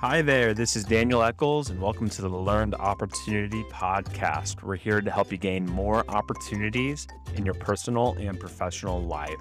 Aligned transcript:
Hi 0.00 0.22
there, 0.22 0.54
this 0.54 0.76
is 0.76 0.84
Daniel 0.84 1.22
Eccles, 1.22 1.68
and 1.68 1.78
welcome 1.78 2.08
to 2.08 2.22
the 2.22 2.28
Learned 2.30 2.74
Opportunity 2.74 3.62
Podcast. 3.64 4.62
We're 4.62 4.76
here 4.76 5.02
to 5.02 5.10
help 5.10 5.30
you 5.30 5.36
gain 5.36 5.66
more 5.66 6.06
opportunities 6.08 7.06
in 7.34 7.44
your 7.44 7.52
personal 7.52 8.16
and 8.18 8.40
professional 8.40 9.02
life. 9.02 9.36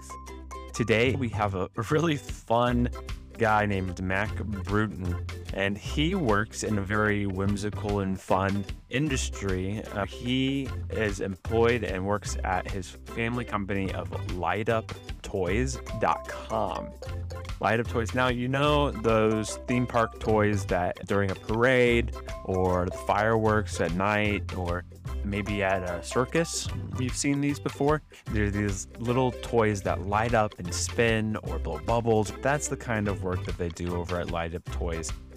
Today, 0.74 1.16
we 1.16 1.30
have 1.30 1.56
a 1.56 1.70
really 1.90 2.18
fun 2.18 2.90
guy 3.38 3.66
named 3.66 4.04
Mac 4.04 4.36
Bruton, 4.36 5.26
and 5.54 5.78
he 5.78 6.14
works 6.14 6.64
in 6.64 6.78
a 6.78 6.82
very 6.82 7.26
whimsical 7.26 8.02
and 8.02 8.20
fun 8.20 8.66
industry. 8.90 9.82
Uh, 9.94 10.06
he 10.06 10.68
is 10.90 11.22
employed 11.22 11.86
and 11.86 12.06
works 12.06 12.36
at 12.44 12.70
his 12.70 12.90
family 12.90 13.46
company 13.46 13.94
of 13.94 14.36
light-up-toys.com. 14.36 16.90
Light 17.60 17.80
Up 17.80 17.88
Toys. 17.88 18.14
Now, 18.14 18.30
you 18.30 18.48
know 18.48 18.92
those 18.92 19.58
theme 19.68 19.86
park 19.86 20.20
toys 20.20 20.66
that 20.66 21.06
during 21.08 21.30
a 21.32 21.36
parade 21.36 22.16
or 22.46 22.86
the 22.86 22.98
fireworks 22.98 23.82
at 23.82 23.94
night 23.94 24.56
or 24.56 24.86
maybe 25.24 25.62
at 25.62 25.84
a 25.84 26.02
circus. 26.04 26.68
You've 27.00 27.16
seen 27.16 27.42
these 27.42 27.60
before. 27.60 28.02
They're 28.32 28.50
these 28.50 28.88
little 29.00 29.32
toys 29.32 29.82
that 29.82 30.08
light 30.08 30.34
up 30.34 30.58
and 30.60 30.74
spin 30.74 31.38
or 31.44 31.60
blow 31.60 31.80
bubbles. 31.80 32.32
That's 32.42 32.68
the 32.68 32.78
kind 32.78 33.08
of 33.08 33.24
work 33.24 33.46
that 33.46 33.58
they 33.58 33.70
do 33.70 33.96
over 33.96 34.20
at 34.20 34.32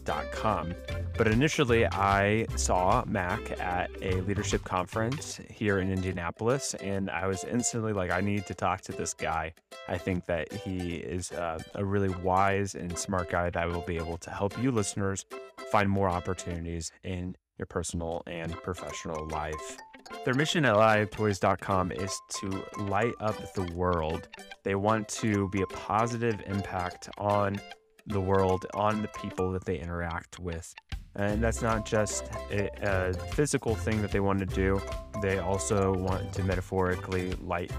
lightuptoys.com. 0.05 0.75
But 1.17 1.29
initially, 1.29 1.87
I 1.87 2.47
saw 2.57 3.05
Mac 3.07 3.61
at 3.61 3.91
a 4.01 4.21
leadership 4.23 4.65
conference 4.65 5.41
here 5.51 5.79
in 5.79 5.91
Indianapolis, 5.91 6.75
and 6.75 7.11
I 7.11 7.27
was 7.27 7.45
instantly 7.45 7.93
like, 7.93 8.11
I 8.11 8.21
need 8.21 8.47
to 8.47 8.55
talk 8.55 8.81
to 8.83 8.93
this 8.93 9.15
guy. 9.15 9.53
I 9.89 9.99
think 9.99 10.27
that 10.27 10.53
he 10.53 10.97
is 10.97 11.33
uh, 11.33 11.59
a 11.75 11.85
really 11.85 12.09
wise 12.23 12.75
and 12.75 12.97
smart 12.99 13.31
guy 13.31 13.51
that 13.51 13.69
will 13.71 13.83
be 13.83 13.97
able 13.97 14.19
to 14.19 14.31
help 14.31 14.61
you 14.63 14.71
listeners 14.71 15.25
find 15.71 15.89
more 15.89 16.09
opportunities 16.09 16.93
in 17.03 17.37
your 17.59 17.67
personal 17.67 18.23
and 18.27 18.53
professional 18.63 19.29
life. 19.29 19.79
Their 20.25 20.35
mission 20.35 20.65
at 20.65 20.75
livetoys.com 20.75 21.93
is 21.93 22.21
to 22.41 22.65
light 22.79 23.15
up 23.21 23.55
the 23.55 23.71
world. 23.75 24.29
They 24.65 24.75
want 24.75 25.09
to 25.09 25.49
be 25.51 25.63
a 25.63 25.67
positive 25.67 26.41
impact 26.47 27.09
on 27.19 27.61
the 28.07 28.21
world, 28.21 28.67
on 28.75 29.03
the 29.03 29.09
people 29.09 29.53
that 29.53 29.65
they 29.65 29.79
interact 29.79 30.39
with. 30.39 30.75
And 31.15 31.43
that's 31.43 31.61
not 31.61 31.85
just 31.85 32.25
a, 32.51 32.71
a 32.83 33.13
physical 33.35 33.75
thing 33.75 34.01
that 34.01 34.11
they 34.11 34.21
want 34.21 34.39
to 34.39 34.47
do, 34.47 34.81
they 35.21 35.39
also 35.39 35.95
want 35.95 36.33
to 36.33 36.45
metaphorically 36.45 37.33
light 37.35 37.71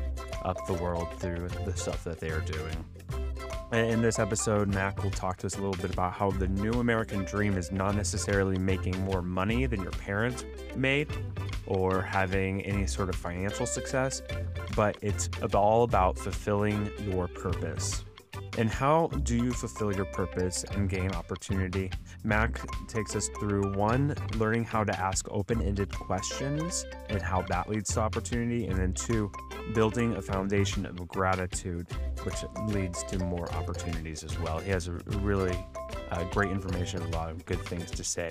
up 0.44 0.66
the 0.68 0.74
world 0.74 1.08
through 1.20 1.48
the 1.66 1.76
stuff 1.76 2.04
that 2.04 2.20
they 2.20 2.30
are 2.30 2.42
doing. 2.42 2.86
In 3.74 4.04
this 4.04 4.20
episode, 4.20 4.68
Mac 4.68 5.04
will 5.04 5.10
talk 5.10 5.38
to 5.38 5.48
us 5.48 5.56
a 5.56 5.58
little 5.58 5.82
bit 5.82 5.92
about 5.92 6.14
how 6.14 6.30
the 6.30 6.48
new 6.48 6.74
American 6.74 7.24
dream 7.24 7.58
is 7.58 7.72
not 7.72 7.96
necessarily 7.96 8.60
making 8.60 9.04
more 9.04 9.24
money 9.24 9.66
than 9.66 9.82
your 9.82 9.92
parents 9.94 10.46
made 10.76 11.08
or 11.66 12.00
having 12.00 12.62
any 12.62 12.86
sort 12.86 13.10
of 13.10 13.16
financial 13.16 13.66
success, 13.66 14.22
but 14.76 14.96
it's 15.02 15.28
all 15.56 15.84
about 15.84 16.20
fulfilling 16.20 16.92
your 17.10 17.28
purpose. 17.28 18.06
And 18.58 18.70
how 18.70 19.08
do 19.08 19.36
you 19.36 19.52
fulfill 19.52 19.96
your 19.96 20.06
purpose 20.06 20.64
and 20.72 20.88
gain 20.88 21.12
opportunity? 21.12 21.90
Mac 22.24 22.62
takes 22.88 23.16
us 23.16 23.30
through 23.40 23.74
one, 23.74 24.16
learning 24.36 24.66
how 24.66 24.84
to 24.84 25.00
ask 25.00 25.28
open 25.32 25.62
ended 25.62 25.92
questions 25.92 26.86
and 27.10 27.22
how 27.22 27.42
that 27.44 27.68
leads 27.68 27.94
to 27.96 28.02
opportunity. 28.02 28.68
And 28.68 28.78
then 28.78 28.94
two, 28.94 29.32
building 29.74 30.16
a 30.16 30.22
foundation 30.22 30.86
of 30.86 31.08
gratitude, 31.08 31.88
which 32.24 32.44
leads 32.68 33.04
to 33.04 33.18
more 33.20 33.52
opportunities 33.54 34.24
as 34.24 34.38
well. 34.40 34.60
He 34.60 34.70
has 34.70 34.88
a 34.88 34.94
really 35.22 35.58
uh, 36.12 36.24
great 36.26 36.52
information, 36.52 37.02
a 37.02 37.08
lot 37.08 37.32
of 37.32 37.44
good 37.46 37.62
things 37.62 37.90
to 37.92 38.04
say 38.04 38.30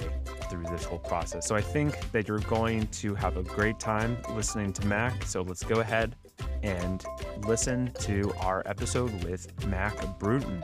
through 0.49 0.65
this 0.65 0.85
whole 0.85 1.01
process. 1.01 1.49
So 1.49 1.57
I 1.57 1.63
think 1.63 2.13
that 2.13 2.29
you're 2.29 2.39
going 2.41 2.87
to 2.87 3.15
have 3.17 3.37
a 3.37 3.43
great 3.43 3.81
time 3.81 4.19
listening 4.35 4.73
to 4.75 4.87
Mac. 4.87 5.25
So 5.25 5.43
let's 5.43 5.65
go 5.65 5.81
ahead 5.81 6.15
and 6.63 7.05
listen 7.47 7.93
to 8.01 8.33
our 8.41 8.63
episode 8.67 9.13
with 9.25 9.67
Mac 9.67 10.19
Bruton. 10.19 10.63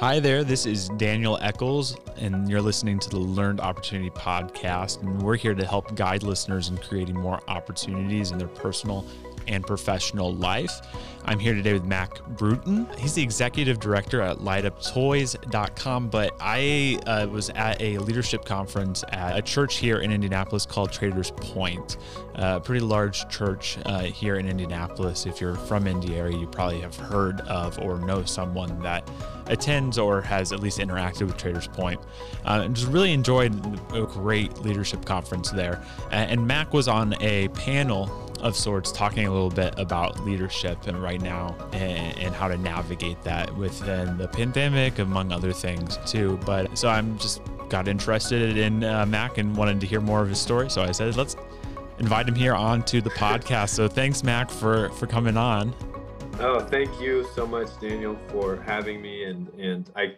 Hi 0.00 0.18
there, 0.18 0.44
this 0.44 0.64
is 0.64 0.88
Daniel 0.96 1.38
Eccles, 1.42 1.94
and 2.16 2.48
you're 2.48 2.62
listening 2.62 2.98
to 3.00 3.10
the 3.10 3.18
Learned 3.18 3.60
Opportunity 3.60 4.08
Podcast. 4.08 5.02
And 5.02 5.20
we're 5.20 5.36
here 5.36 5.54
to 5.54 5.66
help 5.66 5.94
guide 5.94 6.22
listeners 6.22 6.70
in 6.70 6.78
creating 6.78 7.20
more 7.20 7.38
opportunities 7.48 8.30
in 8.30 8.38
their 8.38 8.48
personal 8.48 9.06
and 9.46 9.66
professional 9.66 10.34
life. 10.34 10.80
I'm 11.24 11.38
here 11.38 11.54
today 11.54 11.74
with 11.74 11.84
Mac 11.84 12.24
Bruton. 12.28 12.88
He's 12.98 13.14
the 13.14 13.22
executive 13.22 13.78
director 13.78 14.20
at 14.22 14.38
lightuptoys.com, 14.38 16.08
but 16.08 16.34
I 16.40 16.98
uh, 17.06 17.26
was 17.30 17.50
at 17.50 17.80
a 17.80 17.98
leadership 17.98 18.44
conference 18.44 19.04
at 19.10 19.36
a 19.36 19.42
church 19.42 19.76
here 19.76 19.98
in 19.98 20.12
Indianapolis 20.12 20.64
called 20.66 20.92
Traders 20.92 21.30
Point, 21.30 21.98
a 22.34 22.58
pretty 22.60 22.80
large 22.80 23.28
church 23.28 23.78
uh, 23.84 24.00
here 24.00 24.36
in 24.36 24.48
Indianapolis. 24.48 25.26
If 25.26 25.40
you're 25.40 25.56
from 25.56 25.86
Indy 25.86 26.16
area, 26.16 26.36
you 26.36 26.46
probably 26.46 26.80
have 26.80 26.96
heard 26.96 27.40
of 27.42 27.78
or 27.80 27.98
know 27.98 28.24
someone 28.24 28.80
that 28.82 29.08
attends 29.50 29.98
or 29.98 30.22
has 30.22 30.52
at 30.52 30.60
least 30.60 30.78
interacted 30.78 31.26
with 31.26 31.36
Traders 31.36 31.68
Point. 31.68 32.00
Uh, 32.44 32.62
and 32.64 32.74
just 32.74 32.88
really 32.88 33.12
enjoyed 33.12 33.52
a 33.94 34.06
great 34.06 34.58
leadership 34.58 35.04
conference 35.04 35.50
there. 35.50 35.84
And 36.10 36.46
Mac 36.46 36.72
was 36.72 36.88
on 36.88 37.14
a 37.20 37.48
panel 37.48 38.08
of 38.42 38.56
sorts 38.56 38.90
talking 38.92 39.26
a 39.26 39.30
little 39.30 39.50
bit 39.50 39.74
about 39.78 40.24
leadership 40.24 40.86
and 40.86 41.00
right 41.02 41.20
now 41.20 41.54
and, 41.72 42.18
and, 42.18 42.34
how 42.34 42.48
to 42.48 42.56
navigate 42.56 43.22
that 43.22 43.54
within 43.56 44.16
the 44.16 44.26
pandemic 44.28 44.98
among 44.98 45.30
other 45.30 45.52
things 45.52 45.98
too 46.06 46.38
but 46.46 46.78
so 46.78 46.88
i'm 46.88 47.18
just 47.18 47.42
got 47.68 47.86
interested 47.86 48.56
in 48.56 48.82
uh, 48.82 49.04
mac 49.04 49.36
and 49.36 49.54
wanted 49.56 49.78
to 49.78 49.86
hear 49.86 50.00
more 50.00 50.22
of 50.22 50.28
his 50.28 50.40
story 50.40 50.70
so 50.70 50.80
i 50.80 50.90
said 50.90 51.16
let's 51.16 51.36
invite 51.98 52.26
him 52.26 52.34
here 52.34 52.54
onto 52.54 53.02
the 53.02 53.10
podcast 53.10 53.70
so 53.70 53.88
thanks 53.88 54.22
mac 54.22 54.50
for 54.50 54.88
for 54.90 55.06
coming 55.06 55.36
on 55.36 55.74
oh 56.40 56.58
thank 56.58 56.98
you 56.98 57.26
so 57.34 57.46
much 57.46 57.68
daniel 57.80 58.16
for 58.28 58.56
having 58.56 59.02
me. 59.02 59.24
And 59.24 59.48
and 59.58 59.90
i 59.94 60.16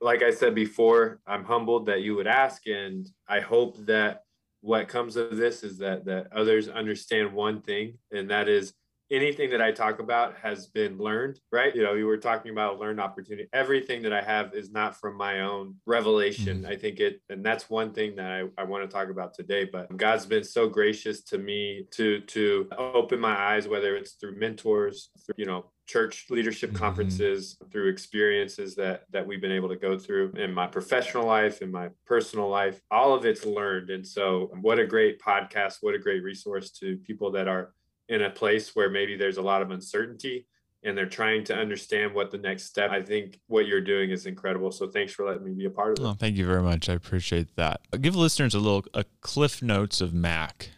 like 0.00 0.22
i 0.22 0.30
said 0.30 0.52
before 0.54 1.20
i'm 1.28 1.44
humbled 1.44 1.86
that 1.86 2.02
you 2.02 2.16
would 2.16 2.26
ask. 2.26 2.66
And 2.66 3.08
i 3.28 3.38
hope 3.38 3.76
that 3.86 4.24
what 4.62 4.88
comes 4.88 5.16
of 5.16 5.36
this 5.36 5.62
is 5.62 5.78
that 5.78 6.04
that 6.06 6.26
others 6.32 6.68
understand 6.68 7.32
one 7.32 7.62
thing 7.62 7.98
and 8.10 8.28
that 8.30 8.48
is 8.48 8.74
anything 9.10 9.50
that 9.50 9.60
I 9.60 9.72
talk 9.72 9.98
about 9.98 10.36
has 10.38 10.66
been 10.68 10.98
learned, 10.98 11.40
right? 11.50 11.74
You 11.74 11.82
know, 11.82 11.94
you 11.94 12.06
were 12.06 12.16
talking 12.16 12.52
about 12.52 12.76
a 12.76 12.78
learned 12.78 13.00
opportunity. 13.00 13.48
Everything 13.52 14.02
that 14.02 14.12
I 14.12 14.22
have 14.22 14.54
is 14.54 14.70
not 14.70 14.98
from 14.98 15.16
my 15.16 15.40
own 15.40 15.74
revelation. 15.86 16.58
Mm-hmm. 16.58 16.72
I 16.72 16.76
think 16.76 17.00
it, 17.00 17.20
and 17.28 17.44
that's 17.44 17.68
one 17.68 17.92
thing 17.92 18.16
that 18.16 18.30
I, 18.30 18.44
I 18.62 18.64
want 18.64 18.88
to 18.88 18.94
talk 18.94 19.10
about 19.10 19.34
today. 19.34 19.64
But 19.64 19.96
God's 19.96 20.26
been 20.26 20.44
so 20.44 20.68
gracious 20.68 21.22
to 21.24 21.38
me 21.38 21.86
to 21.92 22.20
to 22.20 22.68
open 22.78 23.20
my 23.20 23.36
eyes, 23.36 23.66
whether 23.66 23.96
it's 23.96 24.12
through 24.12 24.38
mentors, 24.38 25.10
through, 25.26 25.34
you 25.38 25.46
know, 25.46 25.66
church 25.90 26.26
leadership 26.30 26.70
mm-hmm. 26.70 26.78
conferences 26.78 27.56
through 27.72 27.88
experiences 27.88 28.76
that 28.76 29.06
that 29.10 29.26
we've 29.26 29.40
been 29.40 29.50
able 29.50 29.68
to 29.68 29.76
go 29.76 29.98
through 29.98 30.30
in 30.36 30.54
my 30.54 30.64
professional 30.64 31.26
life 31.26 31.62
in 31.62 31.72
my 31.72 31.88
personal 32.06 32.48
life 32.48 32.80
all 32.92 33.12
of 33.12 33.24
it's 33.24 33.44
learned 33.44 33.90
and 33.90 34.06
so 34.06 34.52
what 34.60 34.78
a 34.78 34.86
great 34.86 35.20
podcast 35.20 35.78
what 35.80 35.92
a 35.92 35.98
great 35.98 36.22
resource 36.22 36.70
to 36.70 36.96
people 36.98 37.32
that 37.32 37.48
are 37.48 37.72
in 38.10 38.22
a 38.22 38.30
place 38.30 38.76
where 38.76 38.90
maybe 38.90 39.16
there's 39.16 39.38
a 39.38 39.42
lot 39.42 39.62
of 39.62 39.70
uncertainty 39.70 40.46
and 40.82 40.96
they're 40.96 41.06
trying 41.06 41.44
to 41.44 41.54
understand 41.54 42.14
what 42.14 42.30
the 42.30 42.38
next 42.38 42.64
step 42.64 42.90
i 42.90 43.00
think 43.00 43.40
what 43.46 43.66
you're 43.66 43.80
doing 43.80 44.10
is 44.10 44.26
incredible 44.26 44.70
so 44.70 44.86
thanks 44.86 45.12
for 45.12 45.26
letting 45.26 45.44
me 45.44 45.52
be 45.52 45.64
a 45.64 45.70
part 45.70 45.98
of 45.98 46.04
it 46.04 46.08
oh, 46.08 46.12
thank 46.12 46.36
you 46.36 46.44
very 46.44 46.62
much 46.62 46.88
i 46.88 46.92
appreciate 46.92 47.56
that 47.56 47.80
I'll 47.92 47.98
give 47.98 48.14
listeners 48.14 48.54
a 48.54 48.58
little 48.58 48.84
a 48.92 49.04
cliff 49.22 49.62
notes 49.62 50.02
of 50.02 50.12
mac 50.12 50.70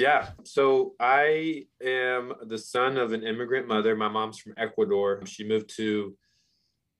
yeah. 0.00 0.30
So 0.44 0.94
I 0.98 1.66
am 1.84 2.32
the 2.46 2.56
son 2.56 2.96
of 2.96 3.12
an 3.12 3.22
immigrant 3.22 3.68
mother. 3.68 3.94
My 3.94 4.08
mom's 4.08 4.38
from 4.38 4.54
Ecuador. 4.56 5.20
She 5.26 5.46
moved 5.46 5.76
to 5.76 6.16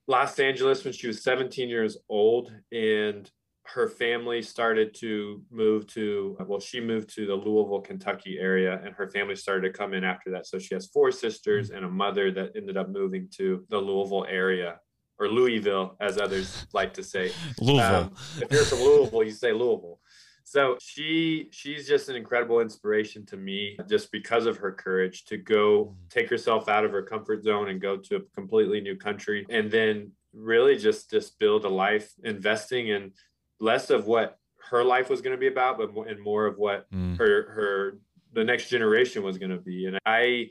Los 0.07 0.39
Angeles 0.39 0.85
when 0.85 0.93
she 0.93 1.07
was 1.07 1.23
17 1.23 1.71
years 1.71 1.97
old. 2.11 2.53
And 2.71 3.31
her 3.65 3.89
family 3.89 4.43
started 4.43 4.95
to 4.95 5.43
move 5.51 5.87
to, 5.89 6.37
well, 6.47 6.61
she 6.61 6.81
moved 6.81 7.15
to 7.15 7.27
the 7.27 7.35
Louisville, 7.35 7.81
Kentucky 7.81 8.39
area, 8.39 8.81
and 8.85 8.95
her 8.95 9.09
family 9.11 9.37
started 9.37 9.73
to 9.73 9.79
come 9.79 9.95
in 9.95 10.03
after 10.03 10.31
that. 10.33 10.47
So 10.47 10.59
she 10.59 10.75
has 10.75 10.87
four 10.89 11.12
sisters 11.12 11.71
and 11.71 11.85
a 11.85 11.89
mother 11.89 12.31
that 12.33 12.53
ended 12.57 12.77
up 12.77 12.89
moving 12.89 13.29
to 13.37 13.65
the 13.69 13.79
Louisville 13.79 14.27
area 14.29 14.81
or 15.19 15.29
Louisville, 15.29 15.97
as 16.01 16.19
others 16.19 16.67
like 16.73 16.95
to 16.95 17.03
say. 17.03 17.33
Louisville. 17.61 17.95
Um, 17.95 18.15
if 18.41 18.51
you're 18.51 18.65
from 18.65 18.81
Louisville, 18.81 19.23
you 19.23 19.31
say 19.31 19.53
Louisville. 19.53 20.01
So 20.43 20.77
she 20.81 21.49
she's 21.53 21.87
just 21.87 22.09
an 22.09 22.17
incredible 22.17 22.59
inspiration 22.59 23.25
to 23.27 23.37
me 23.37 23.79
just 23.89 24.11
because 24.11 24.47
of 24.47 24.57
her 24.57 24.73
courage 24.73 25.25
to 25.27 25.37
go 25.37 25.85
mm-hmm. 25.85 25.95
take 26.09 26.29
herself 26.29 26.69
out 26.69 26.85
of 26.85 26.91
her 26.91 27.03
comfort 27.03 27.45
zone 27.45 27.69
and 27.69 27.81
go 27.81 27.97
to 27.97 28.17
a 28.17 28.21
completely 28.35 28.81
new 28.81 28.97
country 28.97 29.47
and 29.49 29.71
then 29.71 30.11
really 30.33 30.77
just 30.77 31.09
just 31.09 31.39
build 31.39 31.65
a 31.65 31.69
life 31.69 32.12
investing 32.25 32.89
in 32.89 33.12
less 33.61 33.91
of 33.91 34.07
what 34.07 34.39
her 34.71 34.85
life 34.85 35.11
was 35.11 35.21
going 35.21 35.35
to 35.35 35.41
be 35.41 35.49
about 35.49 35.79
but 35.79 35.93
more, 35.93 36.07
and 36.07 36.21
more 36.21 36.47
of 36.47 36.59
what 36.59 36.91
mm. 36.91 37.17
her 37.19 37.51
her 37.51 37.99
the 38.33 38.45
next 38.45 38.69
generation 38.69 39.23
was 39.23 39.39
going 39.39 39.51
to 39.51 39.59
be. 39.59 39.87
And 39.87 39.99
I 40.07 40.51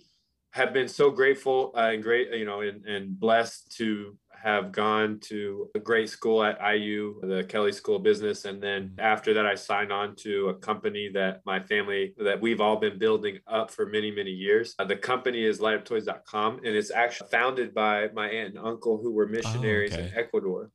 have 0.51 0.73
been 0.73 0.87
so 0.87 1.11
grateful 1.11 1.71
uh, 1.75 1.91
and 1.93 2.03
great, 2.03 2.31
you 2.33 2.45
know, 2.45 2.61
and, 2.61 2.85
and 2.85 3.19
blessed 3.19 3.75
to 3.77 4.17
have 4.41 4.71
gone 4.71 5.19
to 5.19 5.69
a 5.75 5.79
great 5.79 6.09
school 6.09 6.43
at 6.43 6.57
IU, 6.61 7.19
the 7.21 7.43
Kelley 7.43 7.71
School 7.71 7.97
of 7.97 8.03
Business. 8.03 8.45
And 8.45 8.61
then 8.61 8.89
mm-hmm. 8.89 8.99
after 8.99 9.33
that, 9.33 9.45
I 9.45 9.55
signed 9.55 9.91
on 9.91 10.15
to 10.17 10.49
a 10.49 10.53
company 10.55 11.09
that 11.13 11.41
my 11.45 11.59
family, 11.59 12.13
that 12.17 12.39
we've 12.39 12.61
all 12.61 12.77
been 12.77 12.97
building 12.97 13.39
up 13.47 13.69
for 13.69 13.85
many, 13.85 14.11
many 14.11 14.31
years. 14.31 14.75
Uh, 14.79 14.85
the 14.85 14.95
company 14.95 15.43
is 15.43 15.59
lightuptoys.com 15.59 16.57
and 16.57 16.67
it's 16.67 16.91
actually 16.91 17.29
founded 17.29 17.73
by 17.73 18.07
my 18.13 18.29
aunt 18.29 18.55
and 18.55 18.65
uncle 18.65 18.97
who 18.97 19.11
were 19.11 19.27
missionaries 19.27 19.93
oh, 19.93 19.97
okay. 19.97 20.07
in 20.07 20.17
Ecuador. 20.17 20.71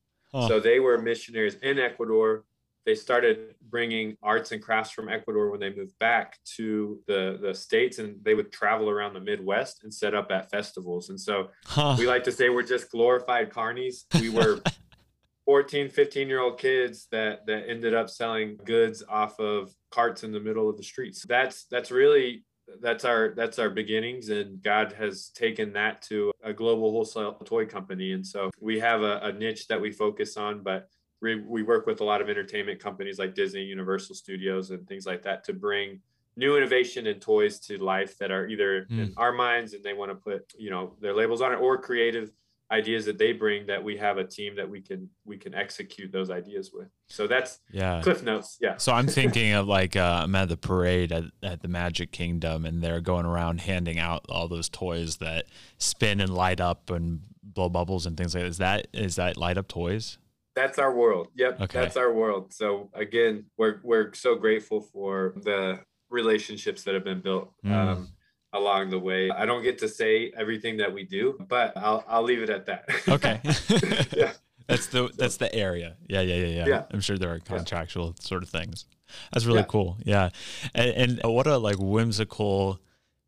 So 0.48 0.60
they 0.60 0.80
were 0.80 0.98
missionaries 0.98 1.54
in 1.62 1.78
Ecuador 1.78 2.44
they 2.84 2.94
started 2.94 3.54
bringing 3.70 4.16
arts 4.22 4.52
and 4.52 4.62
crafts 4.62 4.90
from 4.90 5.08
Ecuador 5.08 5.50
when 5.50 5.60
they 5.60 5.74
moved 5.74 5.98
back 5.98 6.38
to 6.56 7.00
the, 7.06 7.38
the 7.40 7.54
States 7.54 7.98
and 7.98 8.22
they 8.22 8.34
would 8.34 8.52
travel 8.52 8.90
around 8.90 9.14
the 9.14 9.20
Midwest 9.20 9.84
and 9.84 9.92
set 9.92 10.14
up 10.14 10.30
at 10.30 10.50
festivals. 10.50 11.08
And 11.08 11.18
so 11.18 11.48
huh. 11.64 11.96
we 11.98 12.06
like 12.06 12.24
to 12.24 12.32
say 12.32 12.50
we're 12.50 12.62
just 12.62 12.90
glorified 12.90 13.50
carnies. 13.50 14.04
We 14.20 14.28
were 14.28 14.60
14, 15.46 15.88
15 15.88 16.28
year 16.28 16.40
old 16.40 16.58
kids 16.58 17.06
that, 17.10 17.46
that 17.46 17.68
ended 17.68 17.94
up 17.94 18.10
selling 18.10 18.58
goods 18.64 19.02
off 19.08 19.40
of 19.40 19.72
carts 19.90 20.22
in 20.22 20.32
the 20.32 20.40
middle 20.40 20.68
of 20.68 20.76
the 20.76 20.82
streets. 20.82 21.24
That's, 21.26 21.64
that's 21.70 21.90
really, 21.90 22.44
that's 22.80 23.04
our, 23.04 23.32
that's 23.36 23.58
our 23.58 23.70
beginnings. 23.70 24.28
And 24.28 24.62
God 24.62 24.92
has 24.92 25.28
taken 25.30 25.72
that 25.74 26.02
to 26.02 26.32
a 26.42 26.52
global 26.52 26.90
wholesale 26.90 27.34
toy 27.44 27.66
company. 27.66 28.12
And 28.12 28.26
so 28.26 28.50
we 28.60 28.78
have 28.80 29.02
a, 29.02 29.20
a 29.22 29.32
niche 29.32 29.68
that 29.68 29.80
we 29.80 29.90
focus 29.90 30.36
on, 30.36 30.62
but 30.62 30.88
we, 31.20 31.40
we 31.40 31.62
work 31.62 31.86
with 31.86 32.00
a 32.00 32.04
lot 32.04 32.20
of 32.20 32.28
entertainment 32.28 32.80
companies 32.80 33.18
like 33.18 33.34
Disney, 33.34 33.62
Universal 33.62 34.14
Studios, 34.14 34.70
and 34.70 34.86
things 34.86 35.06
like 35.06 35.22
that 35.22 35.44
to 35.44 35.52
bring 35.52 36.00
new 36.36 36.56
innovation 36.56 37.06
and 37.06 37.20
toys 37.20 37.58
to 37.60 37.78
life 37.78 38.18
that 38.18 38.30
are 38.30 38.46
either 38.48 38.86
mm. 38.90 39.04
in 39.04 39.14
our 39.16 39.32
minds 39.32 39.72
and 39.72 39.84
they 39.84 39.92
want 39.92 40.10
to 40.10 40.14
put 40.14 40.52
you 40.58 40.70
know 40.70 40.94
their 41.00 41.14
labels 41.14 41.40
on 41.40 41.52
it 41.52 41.56
or 41.56 41.78
creative 41.78 42.32
ideas 42.72 43.04
that 43.04 43.18
they 43.18 43.32
bring 43.32 43.66
that 43.66 43.82
we 43.82 43.96
have 43.96 44.16
a 44.16 44.24
team 44.24 44.56
that 44.56 44.68
we 44.68 44.80
can 44.80 45.08
we 45.24 45.36
can 45.36 45.54
execute 45.54 46.10
those 46.10 46.30
ideas 46.30 46.70
with 46.72 46.88
so 47.08 47.26
that's 47.26 47.60
yeah 47.70 48.00
cliff 48.02 48.22
notes 48.22 48.56
yeah 48.60 48.76
so 48.78 48.92
i'm 48.92 49.06
thinking 49.06 49.52
of 49.52 49.66
like 49.68 49.96
uh, 49.96 50.20
i'm 50.24 50.34
at 50.34 50.48
the 50.48 50.56
parade 50.56 51.12
at, 51.12 51.24
at 51.42 51.60
the 51.60 51.68
magic 51.68 52.10
kingdom 52.10 52.64
and 52.64 52.82
they're 52.82 53.02
going 53.02 53.26
around 53.26 53.60
handing 53.60 53.98
out 53.98 54.24
all 54.28 54.48
those 54.48 54.68
toys 54.68 55.18
that 55.18 55.44
spin 55.78 56.20
and 56.20 56.32
light 56.32 56.60
up 56.60 56.90
and 56.90 57.20
blow 57.42 57.68
bubbles 57.68 58.06
and 58.06 58.16
things 58.16 58.34
like 58.34 58.42
that 58.42 58.48
is 58.48 58.58
that 58.58 58.86
is 58.92 59.16
that 59.16 59.36
light 59.36 59.58
up 59.58 59.68
toys 59.68 60.18
that's 60.54 60.78
our 60.78 60.94
world. 60.94 61.28
Yep, 61.34 61.62
okay. 61.62 61.80
that's 61.80 61.96
our 61.96 62.12
world. 62.12 62.52
So 62.52 62.88
again, 62.94 63.46
we're 63.58 63.80
we're 63.82 64.12
so 64.14 64.36
grateful 64.36 64.80
for 64.80 65.34
the 65.42 65.80
relationships 66.10 66.84
that 66.84 66.94
have 66.94 67.04
been 67.04 67.20
built 67.20 67.52
mm. 67.64 67.72
um, 67.72 68.08
along 68.54 68.90
the 68.90 68.98
way. 68.98 69.30
I 69.30 69.44
don't 69.44 69.62
get 69.62 69.78
to 69.78 69.88
say 69.88 70.32
everything 70.36 70.78
that 70.78 70.92
we 70.92 71.04
do, 71.04 71.36
but 71.48 71.76
I'll 71.76 72.04
I'll 72.08 72.22
leave 72.22 72.42
it 72.42 72.50
at 72.50 72.66
that. 72.66 72.88
Okay. 73.08 73.40
yeah. 74.16 74.32
That's 74.66 74.86
the 74.86 75.10
that's 75.16 75.36
the 75.36 75.54
area. 75.54 75.96
Yeah, 76.08 76.22
yeah, 76.22 76.36
yeah, 76.36 76.46
yeah. 76.46 76.66
yeah. 76.66 76.82
I'm 76.90 77.00
sure 77.00 77.18
there 77.18 77.32
are 77.32 77.40
contractual 77.40 78.06
yeah. 78.06 78.24
sort 78.24 78.42
of 78.42 78.48
things. 78.48 78.86
That's 79.32 79.44
really 79.44 79.60
yeah. 79.60 79.66
cool. 79.66 79.98
Yeah, 80.04 80.30
and, 80.74 81.20
and 81.24 81.32
what 81.34 81.46
a 81.46 81.58
like 81.58 81.76
whimsical 81.78 82.80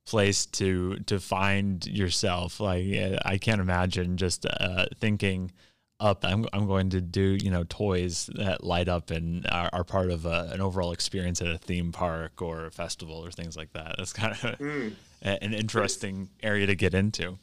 place 0.06 0.46
to 0.46 0.96
to 1.06 1.20
find 1.20 1.87
yourself. 1.87 2.61
Like 2.61 2.87
I 3.25 3.37
can't 3.38 3.61
imagine 3.61 4.17
just 4.17 4.46
uh, 4.46 4.87
thinking 4.99 5.52
up. 6.00 6.25
I'm, 6.25 6.46
I'm 6.52 6.67
going 6.67 6.90
to 6.90 7.00
do, 7.00 7.38
you 7.43 7.50
know, 7.50 7.64
toys 7.69 8.29
that 8.34 8.64
light 8.64 8.88
up 8.88 9.11
and 9.11 9.46
are, 9.50 9.70
are 9.72 9.84
part 9.84 10.11
of 10.11 10.26
a, 10.26 10.50
an 10.52 10.61
overall 10.61 10.93
experience 10.93 11.40
at 11.40 11.49
a 11.49 11.58
theme 11.58 11.93
park 11.93 12.43
or 12.43 12.67
a 12.67 12.70
festival 12.70 13.25
or 13.25 13.31
things 13.31 13.56
like 13.56 13.72
that. 13.72 13.94
That's 13.99 14.12
kind 14.12 14.32
of 14.32 14.38
mm. 14.58 14.93
An 15.23 15.55
interesting 15.55 16.31
area 16.43 16.67
to 16.67 16.75
get 16.75 16.95
into. 16.95 17.39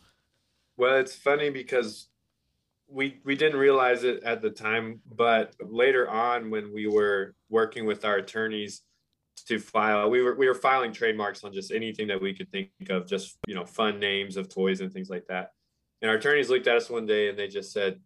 Well, 0.78 0.98
it's 0.98 1.16
funny 1.16 1.50
because 1.50 2.08
we 2.88 3.20
we 3.24 3.36
didn't 3.36 3.60
realize 3.60 4.04
it 4.04 4.24
at 4.24 4.42
the 4.42 4.50
time, 4.50 5.02
but 5.06 5.56
later 5.60 6.10
on 6.10 6.50
when 6.50 6.74
we 6.74 6.88
were 6.88 7.36
working 7.50 7.86
with 7.86 8.06
our 8.06 8.16
attorneys 8.18 8.82
to 9.48 9.60
file, 9.60 10.10
we 10.10 10.22
were 10.22 10.36
we 10.36 10.48
were 10.48 10.54
filing 10.54 10.92
trademarks 10.92 11.44
on 11.44 11.54
just 11.54 11.72
anything 11.72 12.08
that 12.08 12.22
we 12.22 12.34
could 12.34 12.52
think 12.52 12.70
of, 12.90 13.08
just 13.08 13.38
you 13.48 13.56
know, 13.56 13.66
fun 13.66 14.00
names 14.00 14.38
of 14.38 14.50
toys 14.50 14.82
and 14.82 14.92
things 14.92 15.10
like 15.10 15.26
that. 15.28 15.52
And 16.02 16.10
our 16.10 16.18
attorneys 16.18 16.50
looked 16.50 16.68
at 16.68 16.78
us 16.78 16.90
one 16.90 17.06
day 17.06 17.30
and 17.30 17.40
they 17.40 17.48
just 17.48 17.72
said, 17.72 18.00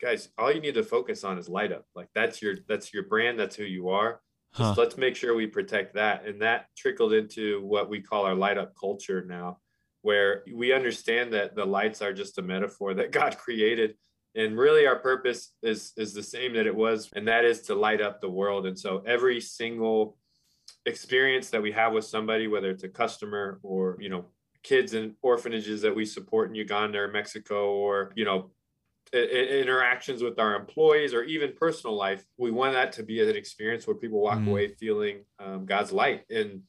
guys, 0.00 0.28
all 0.36 0.52
you 0.52 0.60
need 0.60 0.74
to 0.74 0.82
focus 0.82 1.24
on 1.24 1.38
is 1.38 1.48
light 1.48 1.72
up. 1.72 1.86
Like 1.94 2.08
that's 2.14 2.42
your 2.42 2.56
that's 2.68 2.92
your 2.92 3.04
brand, 3.04 3.38
that's 3.38 3.56
who 3.56 3.64
you 3.64 3.88
are. 3.90 4.20
Huh. 4.54 4.74
let's 4.76 4.98
make 4.98 5.16
sure 5.16 5.34
we 5.34 5.46
protect 5.46 5.94
that. 5.94 6.26
And 6.26 6.42
that 6.42 6.66
trickled 6.76 7.14
into 7.14 7.64
what 7.64 7.88
we 7.88 8.00
call 8.00 8.26
our 8.26 8.34
light 8.34 8.58
up 8.58 8.74
culture 8.78 9.24
now, 9.26 9.58
where 10.02 10.42
we 10.52 10.72
understand 10.72 11.32
that 11.32 11.54
the 11.54 11.64
lights 11.64 12.02
are 12.02 12.12
just 12.12 12.38
a 12.38 12.42
metaphor 12.42 12.94
that 12.94 13.12
God 13.20 13.38
created. 13.38 13.94
And 14.34 14.56
really 14.56 14.86
our 14.86 14.96
purpose 14.96 15.52
is 15.62 15.92
is 15.96 16.14
the 16.14 16.22
same 16.22 16.54
that 16.54 16.66
it 16.66 16.74
was, 16.74 17.10
and 17.14 17.28
that 17.28 17.44
is 17.44 17.62
to 17.62 17.74
light 17.74 18.00
up 18.00 18.20
the 18.20 18.30
world. 18.30 18.66
And 18.66 18.78
so 18.78 19.02
every 19.06 19.40
single 19.40 20.16
experience 20.86 21.50
that 21.50 21.62
we 21.62 21.72
have 21.72 21.92
with 21.92 22.04
somebody, 22.04 22.46
whether 22.46 22.70
it's 22.70 22.84
a 22.84 22.88
customer 22.88 23.60
or, 23.62 23.96
you 24.00 24.08
know, 24.08 24.24
kids 24.62 24.94
in 24.94 25.14
orphanages 25.22 25.82
that 25.82 25.94
we 25.94 26.04
support 26.04 26.48
in 26.48 26.54
Uganda 26.54 26.98
or 26.98 27.08
Mexico, 27.08 27.72
or, 27.72 28.12
you 28.14 28.24
know, 28.24 28.50
interactions 29.12 30.22
with 30.22 30.38
our 30.38 30.54
employees 30.54 31.12
or 31.12 31.22
even 31.24 31.52
personal 31.58 31.94
life 31.94 32.24
we 32.38 32.50
want 32.50 32.72
that 32.72 32.92
to 32.92 33.02
be 33.02 33.20
an 33.22 33.36
experience 33.36 33.86
where 33.86 33.96
people 33.96 34.20
walk 34.20 34.38
mm. 34.38 34.48
away 34.48 34.68
feeling 34.68 35.22
um, 35.38 35.66
god's 35.66 35.92
light. 35.92 36.22
And 36.30 36.62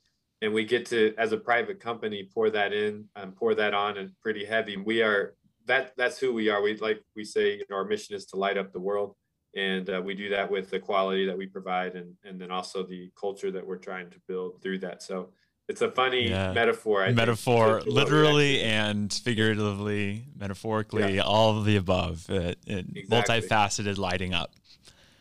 and 0.43 0.53
we 0.53 0.65
get 0.65 0.85
to 0.87 1.13
as 1.17 1.31
a 1.31 1.37
private 1.37 1.79
company 1.79 2.29
pour 2.33 2.49
that 2.49 2.73
in 2.73 3.05
and 3.15 3.33
pour 3.33 3.55
that 3.55 3.73
on 3.73 3.97
and 3.97 4.11
pretty 4.21 4.43
heavy. 4.43 4.75
We 4.75 5.01
are 5.01 5.35
that 5.67 5.93
that's 5.95 6.19
who 6.19 6.33
we 6.33 6.49
are. 6.49 6.61
We 6.61 6.75
like 6.75 7.01
we 7.15 7.23
say 7.23 7.53
you 7.53 7.63
know, 7.69 7.77
our 7.77 7.85
mission 7.85 8.13
is 8.13 8.25
to 8.27 8.35
light 8.35 8.57
up 8.57 8.73
the 8.73 8.79
world. 8.79 9.15
And 9.55 9.89
uh, 9.89 10.01
we 10.03 10.15
do 10.15 10.29
that 10.29 10.51
with 10.51 10.69
the 10.69 10.79
quality 10.79 11.25
that 11.27 11.37
we 11.37 11.45
provide 11.45 11.95
and 11.95 12.13
and 12.25 12.41
then 12.41 12.51
also 12.51 12.83
the 12.83 13.09
culture 13.17 13.51
that 13.51 13.65
we're 13.65 13.77
trying 13.77 14.09
to 14.09 14.19
build 14.27 14.61
through 14.61 14.79
that. 14.79 15.01
So 15.01 15.29
it's 15.73 15.81
a 15.81 15.89
funny 15.89 16.29
yeah. 16.29 16.53
metaphor. 16.53 17.03
I 17.03 17.11
metaphor, 17.11 17.81
think, 17.81 17.91
literally 17.91 18.61
and 18.61 19.11
figuratively, 19.11 20.23
metaphorically, 20.37 21.15
yeah. 21.15 21.23
all 21.23 21.57
of 21.57 21.65
the 21.65 21.77
above. 21.77 22.29
It, 22.29 22.59
it 22.67 22.85
exactly. 22.95 23.41
multifaceted 23.41 23.97
lighting 23.97 24.35
up. 24.35 24.51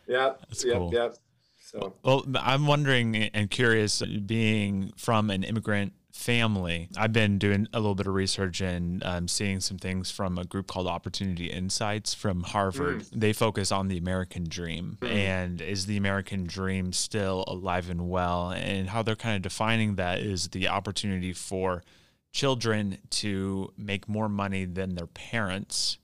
Yeah, 0.07 0.35
that's 0.49 0.63
yep, 0.63 0.77
cool. 0.77 0.93
Yep. 0.93 1.17
So, 1.57 1.95
well, 2.03 2.27
I'm 2.35 2.67
wondering 2.67 3.17
and 3.17 3.51
curious, 3.51 4.03
being 4.03 4.93
from 4.99 5.31
an 5.31 5.43
immigrant 5.43 5.95
family. 6.13 6.89
I've 6.97 7.13
been 7.13 7.39
doing 7.39 7.67
a 7.73 7.81
little 7.81 7.95
bit 7.95 8.07
of 8.07 8.15
research 8.15 8.61
and 8.61 9.03
um, 9.03 9.29
seeing 9.29 9.61
some 9.61 9.79
things 9.79 10.11
from 10.11 10.37
a 10.37 10.45
group 10.45 10.67
called 10.67 10.87
Opportunity 10.87 11.47
Insights 11.51 12.13
from 12.13 12.43
Harvard. 12.43 13.01
Mm. 13.01 13.09
They 13.15 13.33
focus 13.33 13.73
on 13.73 13.89
the 13.89 13.97
American 13.97 14.45
dream 14.47 14.99
mm. 15.01 15.11
and 15.11 15.61
is 15.63 15.87
the 15.87 15.97
American 15.97 16.45
dream 16.45 16.93
still 16.93 17.45
alive 17.47 17.89
and 17.89 18.11
well? 18.11 18.51
And 18.51 18.91
how 18.91 19.03
they're 19.03 19.17
kind 19.17 19.37
of 19.37 19.43
defining 19.43 19.97
that 19.97 20.21
is 20.21 20.49
the 20.49 20.69
opportunity 20.69 21.33
for 21.33 21.83
children 22.31 22.99
to 23.09 23.73
make 23.79 24.09
more 24.09 24.29
money 24.29 24.67
than 24.67 24.95
their 24.95 25.07
parents. 25.07 25.97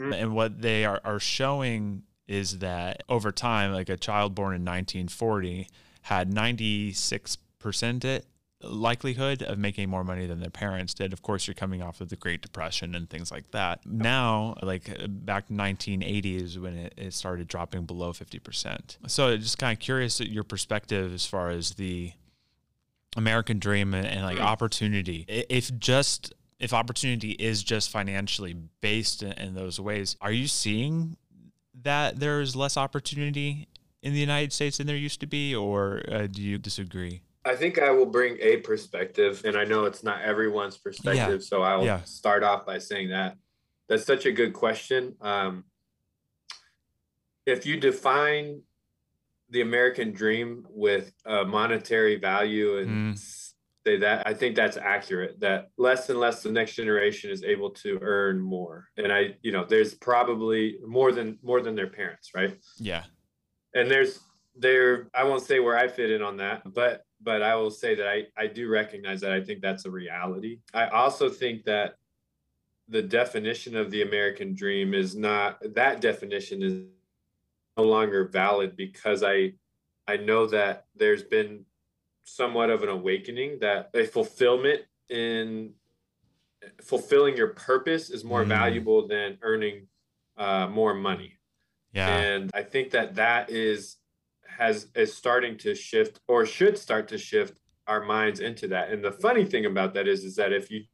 Mm. 0.00 0.22
And 0.22 0.34
what 0.34 0.62
they 0.62 0.84
are, 0.84 1.00
are 1.04 1.20
showing 1.20 2.04
is 2.28 2.60
that 2.60 3.02
over 3.08 3.32
time, 3.32 3.72
like 3.72 3.88
a 3.88 3.96
child 3.96 4.34
born 4.34 4.54
in 4.54 4.64
1940 4.64 5.68
had 6.02 6.30
96% 6.30 8.04
it 8.04 8.26
likelihood 8.68 9.42
of 9.42 9.58
making 9.58 9.88
more 9.88 10.04
money 10.04 10.26
than 10.26 10.40
their 10.40 10.50
parents 10.50 10.94
did. 10.94 11.12
Of 11.12 11.22
course, 11.22 11.46
you're 11.46 11.54
coming 11.54 11.82
off 11.82 12.00
of 12.00 12.08
the 12.08 12.16
Great 12.16 12.42
Depression 12.42 12.94
and 12.94 13.08
things 13.08 13.30
like 13.30 13.50
that. 13.52 13.84
Now, 13.86 14.56
like 14.62 14.90
back 15.08 15.48
1980s 15.48 16.58
when 16.58 16.74
it, 16.74 16.94
it 16.96 17.14
started 17.14 17.48
dropping 17.48 17.84
below 17.84 18.12
50%. 18.12 18.96
So 19.06 19.36
just 19.36 19.58
kind 19.58 19.72
of 19.72 19.78
curious 19.78 20.20
your 20.20 20.44
perspective 20.44 21.12
as 21.12 21.26
far 21.26 21.50
as 21.50 21.72
the 21.72 22.12
American 23.16 23.58
dream 23.58 23.94
and, 23.94 24.06
and 24.06 24.22
like 24.22 24.40
opportunity. 24.40 25.24
If 25.28 25.76
just 25.78 26.34
if 26.58 26.72
opportunity 26.72 27.32
is 27.32 27.62
just 27.62 27.90
financially 27.90 28.54
based 28.80 29.22
in, 29.22 29.32
in 29.32 29.54
those 29.54 29.78
ways, 29.78 30.16
are 30.20 30.32
you 30.32 30.46
seeing 30.46 31.16
that 31.82 32.18
there's 32.18 32.56
less 32.56 32.76
opportunity 32.76 33.68
in 34.02 34.12
the 34.12 34.20
United 34.20 34.52
States 34.52 34.78
than 34.78 34.86
there 34.86 34.96
used 34.96 35.20
to 35.20 35.26
be, 35.26 35.54
or 35.54 36.02
uh, 36.10 36.26
do 36.26 36.42
you 36.42 36.58
disagree? 36.58 37.22
I 37.46 37.54
think 37.54 37.78
I 37.78 37.90
will 37.90 38.06
bring 38.06 38.36
a 38.40 38.56
perspective, 38.58 39.42
and 39.44 39.56
I 39.56 39.64
know 39.64 39.84
it's 39.84 40.02
not 40.02 40.20
everyone's 40.22 40.76
perspective, 40.76 41.40
yeah. 41.40 41.46
so 41.46 41.62
I'll 41.62 41.84
yeah. 41.84 42.02
start 42.02 42.42
off 42.42 42.66
by 42.66 42.78
saying 42.78 43.10
that. 43.10 43.36
That's 43.88 44.04
such 44.04 44.26
a 44.26 44.32
good 44.32 44.52
question. 44.52 45.14
Um, 45.20 45.64
if 47.46 47.64
you 47.64 47.78
define 47.78 48.62
the 49.50 49.60
American 49.60 50.10
dream 50.10 50.66
with 50.68 51.12
a 51.24 51.44
monetary 51.44 52.16
value 52.16 52.78
and 52.78 53.14
mm. 53.14 53.42
say 53.86 53.98
that, 53.98 54.26
I 54.26 54.34
think 54.34 54.56
that's 54.56 54.76
accurate. 54.76 55.38
That 55.38 55.68
less 55.78 56.10
and 56.10 56.18
less 56.18 56.42
the 56.42 56.50
next 56.50 56.74
generation 56.74 57.30
is 57.30 57.44
able 57.44 57.70
to 57.70 58.00
earn 58.02 58.40
more, 58.40 58.88
and 58.96 59.12
I, 59.12 59.36
you 59.42 59.52
know, 59.52 59.64
there's 59.64 59.94
probably 59.94 60.78
more 60.84 61.12
than 61.12 61.38
more 61.44 61.60
than 61.60 61.76
their 61.76 61.90
parents, 61.90 62.32
right? 62.34 62.58
Yeah. 62.78 63.04
And 63.72 63.88
there's 63.88 64.18
there 64.56 65.08
I 65.14 65.22
won't 65.22 65.42
say 65.42 65.60
where 65.60 65.78
I 65.78 65.86
fit 65.86 66.10
in 66.10 66.22
on 66.22 66.38
that, 66.38 66.62
but 66.64 67.05
but 67.20 67.42
I 67.42 67.54
will 67.56 67.70
say 67.70 67.94
that 67.94 68.06
I, 68.06 68.24
I 68.36 68.46
do 68.46 68.68
recognize 68.68 69.20
that 69.20 69.32
I 69.32 69.40
think 69.40 69.60
that's 69.60 69.84
a 69.84 69.90
reality. 69.90 70.58
I 70.74 70.88
also 70.88 71.28
think 71.28 71.64
that 71.64 71.96
the 72.88 73.02
definition 73.02 73.76
of 73.76 73.90
the 73.90 74.02
American 74.02 74.54
dream 74.54 74.94
is 74.94 75.16
not 75.16 75.60
that 75.74 76.00
definition 76.00 76.62
is 76.62 76.82
no 77.76 77.84
longer 77.84 78.28
valid 78.28 78.76
because 78.76 79.22
I 79.22 79.54
I 80.06 80.16
know 80.18 80.46
that 80.46 80.86
there's 80.94 81.24
been 81.24 81.64
somewhat 82.24 82.70
of 82.70 82.82
an 82.82 82.88
awakening 82.88 83.58
that 83.60 83.90
a 83.94 84.04
fulfillment 84.04 84.82
in 85.08 85.72
fulfilling 86.82 87.36
your 87.36 87.48
purpose 87.48 88.10
is 88.10 88.24
more 88.24 88.44
mm. 88.44 88.48
valuable 88.48 89.06
than 89.06 89.38
earning 89.42 89.86
uh, 90.36 90.66
more 90.68 90.94
money. 90.94 91.38
Yeah. 91.92 92.08
And 92.08 92.50
I 92.54 92.62
think 92.62 92.90
that 92.90 93.14
that 93.16 93.50
is 93.50 93.96
has 94.58 94.88
is 94.94 95.14
starting 95.14 95.56
to 95.58 95.74
shift 95.74 96.20
or 96.28 96.46
should 96.46 96.78
start 96.78 97.08
to 97.08 97.18
shift 97.18 97.54
our 97.86 98.04
minds 98.04 98.40
into 98.40 98.68
that. 98.68 98.90
And 98.90 99.04
the 99.04 99.12
funny 99.12 99.44
thing 99.44 99.66
about 99.66 99.94
that 99.94 100.08
is 100.08 100.24
is 100.24 100.36
that 100.36 100.52
if 100.52 100.70
you 100.70 100.84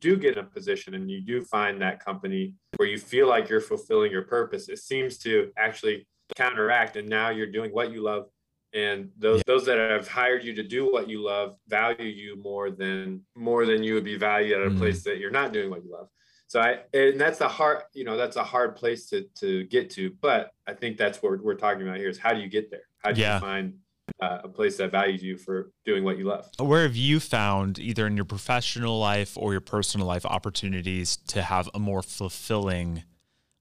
do 0.00 0.16
get 0.16 0.36
in 0.36 0.44
a 0.44 0.46
position 0.46 0.94
and 0.94 1.10
you 1.10 1.20
do 1.20 1.42
find 1.42 1.80
that 1.80 2.04
company 2.04 2.54
where 2.76 2.88
you 2.88 2.98
feel 2.98 3.28
like 3.28 3.48
you're 3.48 3.60
fulfilling 3.60 4.10
your 4.10 4.22
purpose, 4.22 4.68
it 4.68 4.78
seems 4.78 5.16
to 5.18 5.50
actually 5.56 6.06
counteract 6.36 6.96
and 6.96 7.08
now 7.08 7.30
you're 7.30 7.50
doing 7.50 7.70
what 7.70 7.92
you 7.92 8.02
love 8.02 8.26
and 8.74 9.10
those 9.18 9.38
yeah. 9.38 9.42
those 9.46 9.66
that 9.66 9.78
have 9.78 10.08
hired 10.08 10.42
you 10.42 10.54
to 10.54 10.62
do 10.62 10.90
what 10.90 11.08
you 11.08 11.22
love 11.22 11.56
value 11.68 12.06
you 12.06 12.36
more 12.42 12.70
than 12.70 13.20
more 13.36 13.66
than 13.66 13.82
you 13.82 13.94
would 13.94 14.04
be 14.04 14.16
valued 14.16 14.58
at 14.58 14.66
a 14.66 14.70
mm. 14.70 14.78
place 14.78 15.02
that 15.04 15.18
you're 15.18 15.30
not 15.30 15.52
doing 15.52 15.68
what 15.70 15.84
you 15.84 15.92
love 15.92 16.08
so 16.46 16.60
i 16.60 16.78
and 16.94 17.20
that's 17.20 17.40
a 17.40 17.48
hard 17.48 17.82
you 17.92 18.04
know 18.04 18.16
that's 18.16 18.36
a 18.36 18.42
hard 18.42 18.74
place 18.74 19.08
to 19.08 19.26
to 19.38 19.64
get 19.64 19.90
to 19.90 20.10
but 20.20 20.52
i 20.66 20.72
think 20.72 20.96
that's 20.96 21.22
what 21.22 21.38
we're 21.42 21.54
talking 21.54 21.82
about 21.82 21.98
here 21.98 22.08
is 22.08 22.18
how 22.18 22.32
do 22.32 22.40
you 22.40 22.48
get 22.48 22.70
there 22.70 22.84
how 23.04 23.12
do 23.12 23.20
yeah. 23.20 23.34
you 23.34 23.40
find 23.40 23.74
uh, 24.20 24.38
a 24.44 24.48
place 24.48 24.76
that 24.76 24.90
values 24.90 25.22
you 25.22 25.36
for 25.36 25.70
doing 25.84 26.04
what 26.04 26.18
you 26.18 26.24
love 26.24 26.48
where 26.58 26.82
have 26.82 26.96
you 26.96 27.20
found 27.20 27.78
either 27.78 28.06
in 28.06 28.16
your 28.16 28.24
professional 28.24 28.98
life 28.98 29.36
or 29.36 29.52
your 29.52 29.60
personal 29.60 30.06
life 30.06 30.24
opportunities 30.26 31.16
to 31.16 31.42
have 31.42 31.68
a 31.74 31.78
more 31.78 32.02
fulfilling 32.02 33.02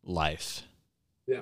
life 0.04 0.64
yeah 1.28 1.42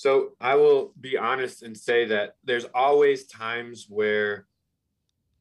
so 0.00 0.30
I 0.40 0.54
will 0.54 0.94
be 0.98 1.18
honest 1.18 1.62
and 1.62 1.76
say 1.76 2.06
that 2.06 2.36
there's 2.42 2.64
always 2.74 3.26
times 3.26 3.84
where 3.86 4.46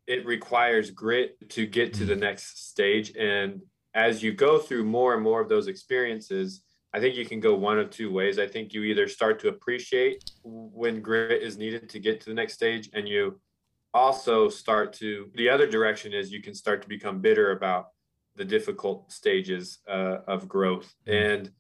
it 0.06 0.26
requires 0.26 0.92
grit 0.92 1.38
to 1.52 1.66
get 1.66 1.94
to 1.94 2.04
the 2.04 2.16
mm. 2.16 2.20
next 2.20 2.68
stage. 2.68 3.16
And 3.16 3.62
as 3.94 4.22
you 4.22 4.34
go 4.34 4.58
through 4.58 4.84
more 4.84 5.14
and 5.14 5.24
more 5.24 5.40
of 5.40 5.48
those 5.48 5.68
experiences, 5.68 6.64
I 6.94 7.00
think 7.00 7.16
you 7.16 7.26
can 7.26 7.40
go 7.40 7.54
one 7.56 7.80
of 7.80 7.92
two 7.92 8.12
ways. 8.12 8.40
I 8.40 8.48
think 8.48 8.74
you 8.74 8.84
either 8.84 9.08
start 9.08 9.40
to 9.42 9.50
appreciate 9.50 10.32
when 10.44 11.02
grit 11.02 11.44
is 11.44 11.58
needed 11.58 11.88
to 11.90 12.00
get 12.00 12.20
to 12.22 12.30
the 12.30 12.34
next 12.34 12.54
stage, 12.54 12.90
and 12.94 13.08
you 13.08 13.40
also 13.94 14.50
start 14.50 14.94
to, 14.94 15.30
the 15.36 15.50
other 15.50 15.68
direction 15.68 16.14
is 16.14 16.32
you 16.32 16.42
can 16.42 16.54
start 16.54 16.82
to 16.82 16.88
become 16.88 17.20
bitter 17.20 17.52
about 17.52 17.88
the 18.36 18.46
difficult 18.46 19.12
stages 19.12 19.80
uh, 19.88 20.18
of 20.28 20.48
growth. 20.48 20.94
Mm. 21.08 21.34
And 21.34 21.52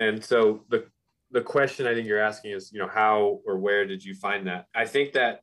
and 0.00 0.24
so 0.24 0.64
the 0.68 0.86
the 1.30 1.40
question 1.40 1.86
I 1.86 1.94
think 1.94 2.06
you're 2.06 2.20
asking 2.20 2.52
is, 2.52 2.72
you 2.72 2.80
know, 2.80 2.88
how 2.88 3.40
or 3.46 3.58
where 3.58 3.86
did 3.86 4.04
you 4.04 4.14
find 4.14 4.46
that? 4.46 4.66
I 4.74 4.84
think 4.84 5.12
that 5.12 5.40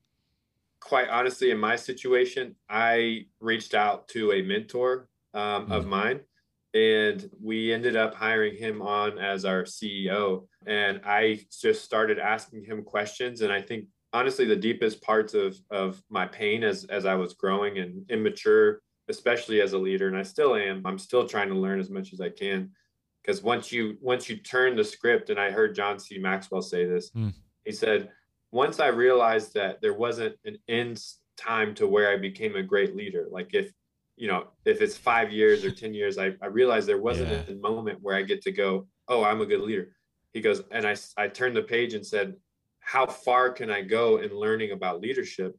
quite 0.80 1.10
honestly, 1.10 1.52
in 1.52 1.58
my 1.58 1.76
situation, 1.76 2.56
I 2.70 3.26
reached 3.40 3.74
out 3.74 4.08
to 4.10 4.34
a 4.34 4.42
mentor 4.42 5.08
um, 5.34 5.42
mm-hmm. 5.44 5.72
of 5.72 5.88
mine 5.88 6.20
and 6.74 7.30
we 7.42 7.74
ended 7.74 7.96
up 7.96 8.16
hiring 8.16 8.56
him 8.56 8.82
on 8.82 9.20
as 9.20 9.46
our 9.46 9.64
CEO. 9.64 10.48
And 10.66 11.02
I 11.06 11.42
just 11.62 11.84
started 11.84 12.18
asking 12.18 12.64
him 12.64 12.84
questions. 12.84 13.42
And 13.42 13.52
I 13.52 13.62
think 13.62 13.86
honestly, 14.14 14.46
the 14.46 14.56
deepest 14.56 15.02
parts 15.02 15.34
of, 15.34 15.58
of 15.70 16.02
my 16.10 16.26
pain 16.26 16.64
as, 16.64 16.86
as 16.86 17.06
I 17.06 17.16
was 17.16 17.34
growing 17.34 17.80
and 17.80 18.10
immature, 18.10 18.82
especially 19.10 19.62
as 19.62 19.74
a 19.74 19.78
leader, 19.78 20.08
and 20.08 20.18
I 20.18 20.24
still 20.24 20.56
am, 20.56 20.82
I'm 20.86 21.00
still 21.00 21.28
trying 21.28 21.50
to 21.50 21.56
learn 21.56 21.80
as 21.80 21.90
much 21.90 22.14
as 22.14 22.22
I 22.22 22.30
can 22.30 22.72
because 23.22 23.44
once 23.44 23.72
you 23.72 23.98
once 24.02 24.30
you 24.30 24.38
turn 24.38 24.76
the 24.76 24.84
script 24.84 25.30
and 25.30 25.40
i 25.40 25.52
heard 25.52 25.76
john 25.76 26.00
c 26.00 26.18
maxwell 26.18 26.62
say 26.62 26.86
this 26.86 27.12
mm. 27.12 27.34
he 27.66 27.72
said 27.72 28.10
once 28.52 28.80
i 28.80 28.88
realized 28.88 29.54
that 29.54 29.82
there 29.82 29.94
wasn't 29.94 30.36
an 30.46 30.58
end 30.68 31.02
time 31.38 31.74
to 31.74 31.88
where 31.88 32.12
i 32.12 32.18
became 32.18 32.56
a 32.56 32.64
great 32.64 32.96
leader 32.96 33.28
like 33.30 33.54
if 33.54 33.72
you 34.22 34.28
know 34.28 34.46
if 34.66 34.82
it's 34.82 34.96
five 34.96 35.32
years 35.32 35.66
or 35.66 35.72
ten 35.72 35.94
years 35.94 36.18
i, 36.20 36.32
I 36.42 36.46
realized 36.46 36.88
there 36.88 37.02
wasn't 37.02 37.30
yeah. 37.32 37.54
a 37.54 37.58
moment 37.58 38.00
where 38.02 38.16
i 38.16 38.22
get 38.22 38.42
to 38.44 38.52
go 38.52 38.88
oh 39.08 39.24
i'm 39.24 39.42
a 39.42 39.46
good 39.48 39.62
leader 39.62 39.96
he 40.32 40.42
goes 40.42 40.62
and 40.72 40.86
i 40.86 40.96
i 41.18 41.28
turned 41.28 41.56
the 41.56 41.64
page 41.64 41.96
and 41.96 42.06
said 42.06 42.36
how 42.80 43.08
far 43.08 43.50
can 43.50 43.72
i 43.72 43.82
go 43.82 44.18
in 44.18 44.32
learning 44.36 44.72
about 44.72 45.02
leadership 45.02 45.56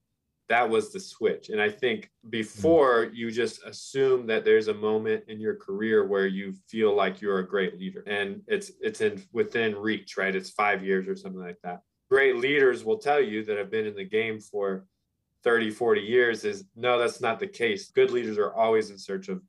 that 0.49 0.69
was 0.69 0.93
the 0.93 1.01
switch. 1.01 1.49
And 1.49 1.63
I 1.63 1.71
think 1.71 2.11
before 2.29 3.07
mm-hmm. 3.07 3.15
you 3.15 3.31
just 3.31 3.65
assume 3.65 4.27
that 4.27 4.45
there's 4.45 4.69
a 4.69 4.75
moment 4.75 5.25
in 5.29 5.41
your 5.41 5.57
career 5.57 6.07
where 6.07 6.27
you 6.27 6.53
feel 6.69 6.95
like 6.95 7.23
you're 7.23 7.39
a 7.39 7.49
great 7.49 7.79
leader 7.79 8.03
and 8.07 8.43
it's 8.47 8.71
it's 8.83 9.01
in 9.01 9.23
within 9.33 9.75
reach, 9.75 10.19
right? 10.19 10.37
It's 10.37 10.51
5 10.51 10.85
years 10.85 11.09
or 11.09 11.17
something 11.17 11.41
like 11.41 11.57
that. 11.65 11.81
Great 12.11 12.37
leaders 12.37 12.85
will 12.85 12.99
tell 12.99 13.21
you 13.21 13.43
that 13.45 13.57
have 13.57 13.71
been 13.71 13.87
in 13.87 13.97
the 13.97 14.05
game 14.05 14.41
for 14.41 14.85
30, 15.45 15.71
40 15.71 16.01
years 16.01 16.45
is 16.45 16.65
no, 16.77 16.99
that's 16.99 17.21
not 17.21 17.41
the 17.41 17.47
case. 17.47 17.91
Good 17.91 18.11
leaders 18.11 18.39
are 18.39 18.55
always 18.55 18.91
in 18.91 18.99
search 18.99 19.29
of 19.29 19.43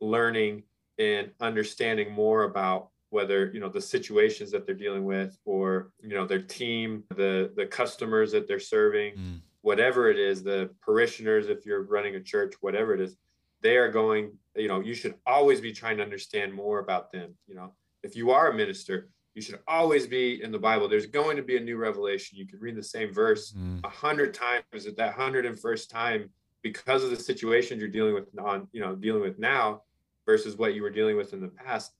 learning 0.00 0.62
and 0.98 1.30
understanding 1.40 2.12
more 2.12 2.44
about 2.44 2.88
whether 3.10 3.50
you 3.52 3.60
know 3.60 3.70
the 3.70 3.80
situations 3.80 4.50
that 4.50 4.66
they're 4.66 4.74
dealing 4.74 5.04
with 5.04 5.38
or 5.46 5.90
you 6.02 6.10
know 6.10 6.26
their 6.26 6.42
team 6.42 7.02
the 7.16 7.50
the 7.56 7.64
customers 7.64 8.30
that 8.32 8.46
they're 8.46 8.60
serving 8.60 9.14
mm 9.14 9.40
whatever 9.62 10.10
it 10.10 10.18
is, 10.18 10.42
the 10.42 10.70
parishioners, 10.80 11.48
if 11.48 11.66
you're 11.66 11.82
running 11.82 12.14
a 12.14 12.20
church, 12.20 12.54
whatever 12.60 12.94
it 12.94 13.00
is, 13.00 13.16
they 13.60 13.76
are 13.76 13.90
going, 13.90 14.32
you 14.56 14.68
know, 14.68 14.80
you 14.80 14.94
should 14.94 15.14
always 15.26 15.60
be 15.60 15.72
trying 15.72 15.96
to 15.96 16.02
understand 16.02 16.52
more 16.54 16.78
about 16.78 17.10
them. 17.12 17.34
You 17.46 17.54
know, 17.54 17.72
if 18.02 18.14
you 18.14 18.30
are 18.30 18.50
a 18.50 18.54
minister, 18.54 19.08
you 19.34 19.42
should 19.42 19.60
always 19.68 20.06
be 20.06 20.42
in 20.42 20.50
the 20.50 20.58
Bible. 20.58 20.88
There's 20.88 21.06
going 21.06 21.36
to 21.36 21.42
be 21.42 21.56
a 21.56 21.60
new 21.60 21.76
revelation. 21.76 22.38
You 22.38 22.46
can 22.46 22.58
read 22.60 22.76
the 22.76 22.82
same 22.82 23.12
verse 23.12 23.52
mm. 23.52 23.78
a 23.78 23.82
mm. 23.82 23.90
hundred 23.90 24.34
times 24.34 24.86
at 24.86 24.96
that 24.96 25.14
hundred 25.14 25.46
and 25.46 25.58
first 25.58 25.90
time 25.90 26.30
because 26.62 27.04
of 27.04 27.10
the 27.10 27.16
situations 27.16 27.80
you're 27.80 27.90
dealing 27.90 28.14
with 28.14 28.28
on, 28.38 28.68
you 28.72 28.80
know, 28.80 28.94
dealing 28.94 29.22
with 29.22 29.38
now 29.38 29.82
versus 30.26 30.56
what 30.56 30.74
you 30.74 30.82
were 30.82 30.90
dealing 30.90 31.16
with 31.16 31.32
in 31.32 31.40
the 31.40 31.48
past. 31.48 31.92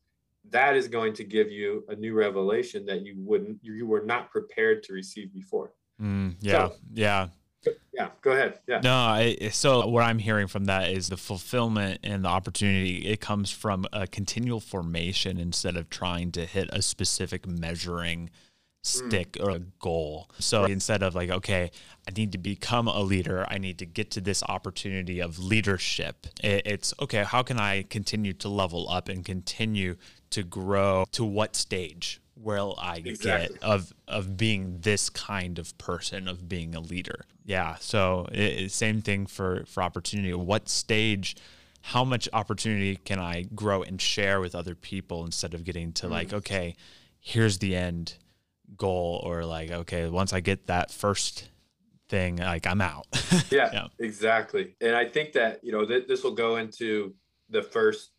That 0.50 0.76
is 0.76 0.88
going 0.88 1.12
to 1.14 1.24
give 1.24 1.50
you 1.50 1.84
a 1.88 1.94
new 1.94 2.14
revelation 2.14 2.86
that 2.86 3.02
you 3.02 3.14
wouldn't, 3.18 3.58
you 3.62 3.86
were 3.86 4.04
not 4.04 4.30
prepared 4.30 4.82
to 4.84 4.92
receive 4.92 5.32
before. 5.32 5.72
Mm, 6.00 6.36
yeah, 6.40 6.68
so, 6.68 6.74
yeah 6.92 7.28
yeah 7.92 8.08
go 8.22 8.32
ahead 8.32 8.58
yeah 8.66 8.80
no 8.82 8.94
I, 8.94 9.48
so 9.50 9.86
what 9.86 10.04
i'm 10.04 10.18
hearing 10.18 10.46
from 10.46 10.66
that 10.66 10.90
is 10.90 11.08
the 11.08 11.16
fulfillment 11.16 12.00
and 12.04 12.24
the 12.24 12.28
opportunity 12.28 13.06
it 13.08 13.20
comes 13.20 13.50
from 13.50 13.86
a 13.92 14.06
continual 14.06 14.60
formation 14.60 15.38
instead 15.38 15.76
of 15.76 15.90
trying 15.90 16.32
to 16.32 16.46
hit 16.46 16.68
a 16.72 16.82
specific 16.82 17.46
measuring 17.46 18.30
stick 18.84 19.32
mm. 19.32 19.44
or 19.44 19.50
a 19.50 19.58
goal 19.58 20.30
so 20.38 20.62
right. 20.62 20.70
instead 20.70 21.02
of 21.02 21.14
like 21.14 21.30
okay 21.30 21.70
i 22.06 22.12
need 22.16 22.30
to 22.30 22.38
become 22.38 22.86
a 22.86 23.00
leader 23.00 23.44
i 23.48 23.58
need 23.58 23.78
to 23.78 23.86
get 23.86 24.10
to 24.12 24.20
this 24.20 24.42
opportunity 24.44 25.20
of 25.20 25.38
leadership 25.38 26.26
it, 26.42 26.62
it's 26.64 26.94
okay 27.00 27.24
how 27.24 27.42
can 27.42 27.58
i 27.58 27.82
continue 27.82 28.32
to 28.32 28.48
level 28.48 28.88
up 28.88 29.08
and 29.08 29.24
continue 29.24 29.96
to 30.30 30.44
grow 30.44 31.04
to 31.10 31.24
what 31.24 31.56
stage 31.56 32.20
will 32.40 32.74
I 32.78 33.02
exactly. 33.04 33.54
get 33.54 33.62
of 33.62 33.92
of 34.06 34.36
being 34.36 34.78
this 34.80 35.10
kind 35.10 35.58
of 35.58 35.76
person, 35.78 36.28
of 36.28 36.48
being 36.48 36.74
a 36.74 36.80
leader? 36.80 37.24
Yeah. 37.44 37.76
So 37.80 38.26
it, 38.32 38.70
same 38.72 39.02
thing 39.02 39.26
for 39.26 39.64
for 39.66 39.82
opportunity. 39.82 40.32
What 40.34 40.68
stage? 40.68 41.36
How 41.80 42.04
much 42.04 42.28
opportunity 42.32 42.96
can 42.96 43.18
I 43.18 43.42
grow 43.54 43.82
and 43.82 44.00
share 44.00 44.40
with 44.40 44.54
other 44.54 44.74
people 44.74 45.24
instead 45.24 45.54
of 45.54 45.64
getting 45.64 45.92
to 45.92 46.06
mm. 46.06 46.10
like, 46.10 46.32
okay, 46.32 46.76
here's 47.20 47.58
the 47.58 47.76
end 47.76 48.14
goal, 48.76 49.22
or 49.24 49.44
like, 49.44 49.70
okay, 49.70 50.08
once 50.08 50.32
I 50.32 50.40
get 50.40 50.66
that 50.66 50.90
first 50.90 51.48
thing, 52.08 52.36
like 52.36 52.66
I'm 52.66 52.80
out. 52.80 53.06
yeah, 53.50 53.70
yeah, 53.72 53.86
exactly. 53.98 54.74
And 54.80 54.94
I 54.94 55.06
think 55.06 55.32
that 55.32 55.60
you 55.62 55.72
know 55.72 55.86
th- 55.86 56.06
this 56.06 56.24
will 56.24 56.34
go 56.34 56.56
into 56.56 57.14
the 57.48 57.62
first 57.62 58.10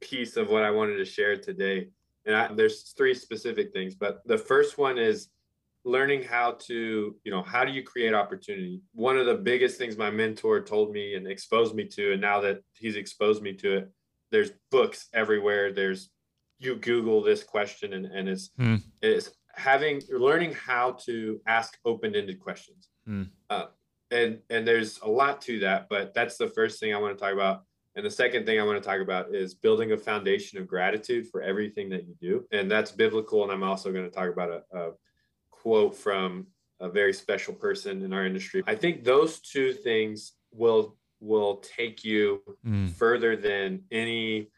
piece 0.00 0.36
of 0.36 0.48
what 0.48 0.62
I 0.62 0.70
wanted 0.70 0.96
to 0.96 1.04
share 1.04 1.36
today 1.36 1.88
and 2.26 2.36
I, 2.36 2.52
there's 2.52 2.92
three 2.96 3.14
specific 3.14 3.72
things 3.72 3.94
but 3.94 4.22
the 4.26 4.38
first 4.38 4.78
one 4.78 4.98
is 4.98 5.28
learning 5.84 6.24
how 6.24 6.50
to 6.52 7.14
you 7.22 7.30
know 7.30 7.42
how 7.42 7.64
do 7.64 7.70
you 7.70 7.82
create 7.82 8.12
opportunity 8.12 8.82
one 8.92 9.16
of 9.16 9.26
the 9.26 9.34
biggest 9.34 9.78
things 9.78 9.96
my 9.96 10.10
mentor 10.10 10.60
told 10.60 10.90
me 10.92 11.14
and 11.14 11.26
exposed 11.28 11.74
me 11.74 11.84
to 11.84 12.12
and 12.12 12.20
now 12.20 12.40
that 12.40 12.58
he's 12.74 12.96
exposed 12.96 13.40
me 13.40 13.52
to 13.54 13.76
it 13.76 13.90
there's 14.32 14.50
books 14.70 15.08
everywhere 15.14 15.72
there's 15.72 16.10
you 16.58 16.74
google 16.76 17.22
this 17.22 17.44
question 17.44 17.92
and, 17.92 18.06
and 18.06 18.28
it's 18.28 18.50
mm. 18.58 18.82
it's 19.00 19.30
having 19.54 20.02
learning 20.10 20.52
how 20.52 20.92
to 20.92 21.40
ask 21.46 21.78
open-ended 21.84 22.40
questions 22.40 22.88
mm. 23.08 23.28
uh, 23.50 23.66
and 24.10 24.40
and 24.50 24.66
there's 24.66 24.98
a 25.02 25.08
lot 25.08 25.40
to 25.40 25.60
that 25.60 25.86
but 25.88 26.12
that's 26.14 26.36
the 26.36 26.48
first 26.48 26.80
thing 26.80 26.92
i 26.92 26.98
want 26.98 27.16
to 27.16 27.22
talk 27.22 27.32
about 27.32 27.62
and 27.96 28.04
the 28.04 28.10
second 28.10 28.44
thing 28.44 28.60
I 28.60 28.62
want 28.62 28.80
to 28.80 28.86
talk 28.86 29.00
about 29.00 29.34
is 29.34 29.54
building 29.54 29.92
a 29.92 29.96
foundation 29.96 30.58
of 30.58 30.68
gratitude 30.68 31.28
for 31.30 31.40
everything 31.40 31.88
that 31.88 32.06
you 32.06 32.14
do. 32.20 32.44
And 32.52 32.70
that's 32.70 32.92
biblical. 32.92 33.42
And 33.42 33.50
I'm 33.50 33.62
also 33.62 33.90
going 33.90 34.04
to 34.04 34.10
talk 34.10 34.28
about 34.30 34.50
a, 34.50 34.78
a 34.78 34.90
quote 35.50 35.96
from 35.96 36.46
a 36.78 36.90
very 36.90 37.14
special 37.14 37.54
person 37.54 38.02
in 38.02 38.12
our 38.12 38.26
industry. 38.26 38.62
I 38.66 38.74
think 38.74 39.02
those 39.02 39.40
two 39.40 39.72
things 39.72 40.34
will 40.52 40.96
will 41.20 41.56
take 41.56 42.04
you 42.04 42.42
Mm. 42.66 42.90
further 42.90 43.34
than 43.36 43.82
any 43.90 44.50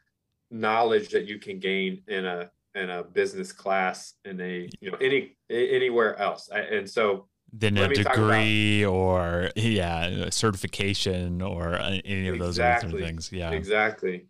knowledge 0.51 1.11
that 1.11 1.27
you 1.27 1.39
can 1.39 1.61
gain 1.61 2.03
in 2.09 2.25
a 2.27 2.51
in 2.75 2.91
a 2.91 3.05
business 3.05 3.53
class 3.53 4.15
in 4.25 4.41
a 4.41 4.69
you 4.81 4.91
know 4.91 4.99
any 5.01 5.37
anywhere 5.49 6.19
else. 6.19 6.51
I, 6.53 6.61
and 6.61 6.91
so 6.91 7.28
Then 7.53 7.79
a 7.79 7.83
Let 7.89 7.99
about- 8.01 8.15
degree 8.15 8.85
or 8.85 9.51
yeah, 9.57 10.07
a 10.07 10.31
certification 10.33 11.41
or 11.41 11.75
uh, 11.75 11.99
any 12.05 12.29
of 12.29 12.39
those 12.39 12.59
other 12.59 12.81
sort 12.81 12.93
of 12.95 13.01
things. 13.01 13.33
Yeah. 13.33 13.53
Exactly. 13.53 14.27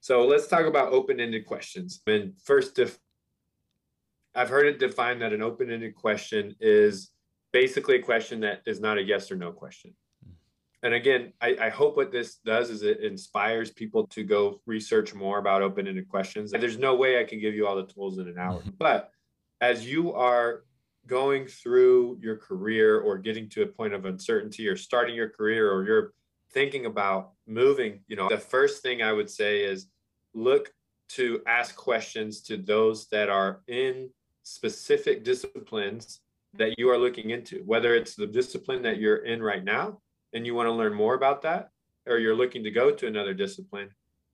So 0.00 0.24
let's 0.26 0.46
talk 0.48 0.66
about 0.66 0.92
open-ended 0.92 1.46
questions. 1.46 2.00
And 2.06 2.32
first, 2.42 2.74
def- 2.76 2.98
I've 4.34 4.48
heard 4.48 4.66
it 4.66 4.78
defined 4.78 5.20
that 5.22 5.32
an 5.32 5.42
open-ended 5.42 5.94
question 5.94 6.56
is 6.60 7.10
basically 7.52 7.96
a 7.96 8.02
question 8.02 8.40
that 8.40 8.62
is 8.66 8.80
not 8.80 8.96
a 8.98 9.02
yes 9.02 9.30
or 9.30 9.36
no 9.36 9.52
question. 9.52 9.94
And 10.82 10.94
again, 10.94 11.32
I, 11.40 11.56
I 11.60 11.68
hope 11.68 11.96
what 11.96 12.10
this 12.10 12.36
does 12.44 12.70
is 12.70 12.82
it 12.82 13.00
inspires 13.00 13.70
people 13.70 14.06
to 14.08 14.24
go 14.24 14.60
research 14.66 15.14
more 15.14 15.38
about 15.38 15.62
open-ended 15.62 16.08
questions. 16.08 16.50
There's 16.50 16.78
no 16.78 16.96
way 16.96 17.20
I 17.20 17.24
can 17.24 17.38
give 17.38 17.54
you 17.54 17.66
all 17.68 17.76
the 17.76 17.86
tools 17.86 18.18
in 18.18 18.26
an 18.26 18.38
hour, 18.38 18.60
Mhm. 18.62 18.78
but 18.78 19.10
as 19.60 19.86
you 19.88 20.12
are 20.14 20.64
going 21.06 21.46
through 21.46 22.18
your 22.20 22.36
career 22.36 23.00
or 23.00 23.18
getting 23.18 23.48
to 23.50 23.62
a 23.62 23.66
point 23.66 23.94
of 23.94 24.04
uncertainty 24.04 24.68
or 24.68 24.76
starting 24.76 25.14
your 25.14 25.28
career 25.28 25.70
or 25.70 25.84
you're 25.84 26.12
thinking 26.52 26.86
about 26.86 27.32
moving, 27.46 28.00
you 28.06 28.16
know, 28.16 28.28
the 28.28 28.38
first 28.38 28.82
thing 28.82 29.02
I 29.02 29.12
would 29.12 29.30
say 29.30 29.64
is 29.64 29.88
look 30.34 30.72
to 31.10 31.42
ask 31.46 31.74
questions 31.76 32.40
to 32.42 32.56
those 32.56 33.08
that 33.08 33.28
are 33.28 33.62
in 33.66 34.10
specific 34.44 35.24
disciplines 35.24 36.20
that 36.54 36.78
you 36.78 36.90
are 36.90 36.98
looking 36.98 37.30
into, 37.30 37.62
whether 37.64 37.94
it's 37.94 38.14
the 38.14 38.26
discipline 38.26 38.82
that 38.82 38.98
you're 38.98 39.24
in 39.24 39.42
right 39.42 39.64
now 39.64 40.00
and 40.32 40.46
you 40.46 40.54
want 40.54 40.66
to 40.66 40.72
learn 40.72 40.94
more 40.94 41.14
about 41.14 41.42
that, 41.42 41.70
or 42.06 42.18
you're 42.18 42.34
looking 42.34 42.64
to 42.64 42.70
go 42.70 42.90
to 42.90 43.06
another 43.06 43.34
discipline. 43.34 43.88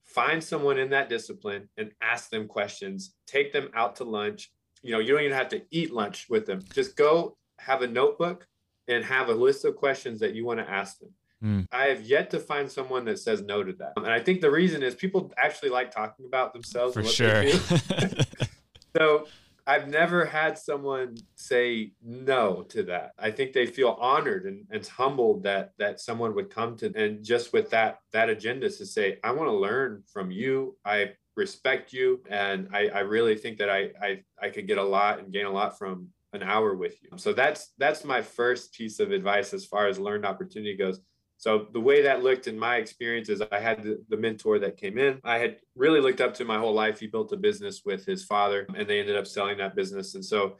Find 0.05 0.43
someone 0.43 0.77
in 0.79 0.89
that 0.89 1.09
discipline 1.09 1.69
and 1.77 1.91
ask 2.01 2.29
them 2.29 2.47
questions. 2.47 3.13
Take 3.27 3.53
them 3.53 3.69
out 3.73 3.97
to 3.97 4.03
lunch. 4.03 4.51
You 4.81 4.93
know, 4.93 4.99
you 4.99 5.13
don't 5.13 5.23
even 5.23 5.37
have 5.37 5.49
to 5.49 5.61
eat 5.71 5.91
lunch 5.91 6.27
with 6.29 6.45
them. 6.45 6.61
Just 6.73 6.95
go 6.95 7.37
have 7.59 7.81
a 7.81 7.87
notebook 7.87 8.47
and 8.87 9.03
have 9.03 9.29
a 9.29 9.33
list 9.33 9.65
of 9.65 9.75
questions 9.75 10.19
that 10.19 10.33
you 10.33 10.45
want 10.45 10.59
to 10.59 10.69
ask 10.69 10.99
them. 10.99 11.09
Hmm. 11.41 11.61
I 11.71 11.85
have 11.85 12.01
yet 12.01 12.29
to 12.31 12.39
find 12.39 12.69
someone 12.69 13.05
that 13.05 13.19
says 13.19 13.41
no 13.41 13.63
to 13.63 13.73
that. 13.73 13.93
And 13.95 14.07
I 14.07 14.19
think 14.19 14.41
the 14.41 14.51
reason 14.51 14.83
is 14.83 14.95
people 14.95 15.31
actually 15.37 15.69
like 15.69 15.91
talking 15.91 16.25
about 16.25 16.53
themselves. 16.53 16.93
For 16.93 16.99
and 16.99 17.07
what 17.07 17.15
sure. 17.15 17.43
So 18.97 19.27
I've 19.67 19.87
never 19.87 20.25
had 20.25 20.57
someone 20.57 21.15
say 21.35 21.91
no 22.01 22.63
to 22.69 22.83
that. 22.83 23.11
I 23.19 23.31
think 23.31 23.53
they 23.53 23.67
feel 23.67 23.97
honored 23.99 24.45
and, 24.45 24.65
and 24.71 24.85
humbled 24.85 25.43
that 25.43 25.73
that 25.77 25.99
someone 25.99 26.33
would 26.35 26.49
come 26.49 26.75
to 26.77 26.91
and 26.95 27.23
just 27.23 27.53
with 27.53 27.69
that 27.69 27.99
that 28.11 28.29
agenda 28.29 28.69
to 28.69 28.85
say, 28.85 29.19
I 29.23 29.31
want 29.31 29.49
to 29.49 29.55
learn 29.55 30.03
from 30.11 30.31
you. 30.31 30.75
I 30.83 31.11
respect 31.39 31.93
you. 31.93 32.21
And 32.29 32.69
I, 32.71 32.89
I 32.89 32.99
really 32.99 33.35
think 33.35 33.57
that 33.57 33.69
I, 33.69 33.89
I 34.01 34.23
I 34.39 34.49
could 34.49 34.67
get 34.67 34.77
a 34.77 34.83
lot 34.83 35.19
and 35.19 35.33
gain 35.33 35.47
a 35.47 35.51
lot 35.51 35.79
from 35.79 36.09
an 36.33 36.43
hour 36.43 36.75
with 36.75 37.01
you. 37.01 37.09
So 37.17 37.33
that's 37.33 37.73
that's 37.79 38.03
my 38.03 38.21
first 38.21 38.73
piece 38.73 38.99
of 38.99 39.11
advice 39.11 39.53
as 39.53 39.65
far 39.65 39.87
as 39.87 39.97
learned 39.97 40.25
opportunity 40.25 40.75
goes. 40.75 40.99
So 41.37 41.67
the 41.71 41.79
way 41.79 42.01
that 42.03 42.21
looked 42.21 42.47
in 42.47 42.59
my 42.59 42.75
experience 42.75 43.29
is 43.29 43.41
I 43.41 43.59
had 43.59 43.81
the, 43.81 44.03
the 44.09 44.17
mentor 44.17 44.59
that 44.59 44.75
came 44.75 44.97
in. 44.97 45.21
I 45.23 45.37
had 45.37 45.55
really 45.73 46.01
looked 46.01 46.19
up 46.19 46.33
to 46.35 46.45
my 46.45 46.59
whole 46.59 46.73
life. 46.73 46.99
He 46.99 47.07
built 47.07 47.31
a 47.31 47.37
business 47.37 47.83
with 47.85 48.05
his 48.05 48.25
father 48.25 48.67
and 48.75 48.85
they 48.85 48.99
ended 48.99 49.15
up 49.15 49.25
selling 49.25 49.57
that 49.59 49.73
business. 49.73 50.15
And 50.15 50.25
so 50.25 50.57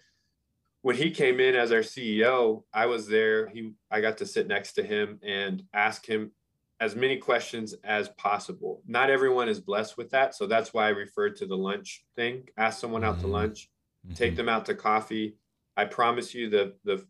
when 0.82 0.96
he 0.96 1.12
came 1.12 1.42
in 1.42 1.56
as 1.56 1.74
our 1.74 1.82
CEO, 1.82 2.64
I 2.74 2.86
was 2.86 3.08
there. 3.08 3.50
He 3.50 3.74
I 3.92 4.00
got 4.00 4.18
to 4.20 4.26
sit 4.26 4.48
next 4.48 4.74
to 4.74 4.84
him 4.84 5.20
and 5.22 5.64
ask 5.74 6.06
him 6.06 6.32
as 6.80 6.96
many 6.96 7.18
questions 7.18 7.74
as 7.84 8.10
possible. 8.10 8.82
Not 8.88 9.10
everyone 9.10 9.50
is 9.50 9.60
blessed 9.60 9.98
with 9.98 10.10
that. 10.12 10.34
So 10.36 10.48
that's 10.48 10.74
why 10.74 10.86
I 10.86 10.90
referred 10.90 11.36
to 11.38 11.46
the 11.46 11.58
lunch 11.58 12.06
thing. 12.16 12.48
Ask 12.58 12.80
someone 12.80 13.04
out 13.04 13.20
to 13.20 13.26
Mhm. 13.28 13.32
lunch, 13.32 13.70
take 14.16 14.34
Mhm. 14.34 14.38
them 14.38 14.50
out 14.50 14.66
to 14.68 14.76
coffee. 14.76 15.38
I 15.76 15.86
promise 15.86 16.34
you 16.34 16.50
the 16.50 16.78
the 16.84 17.06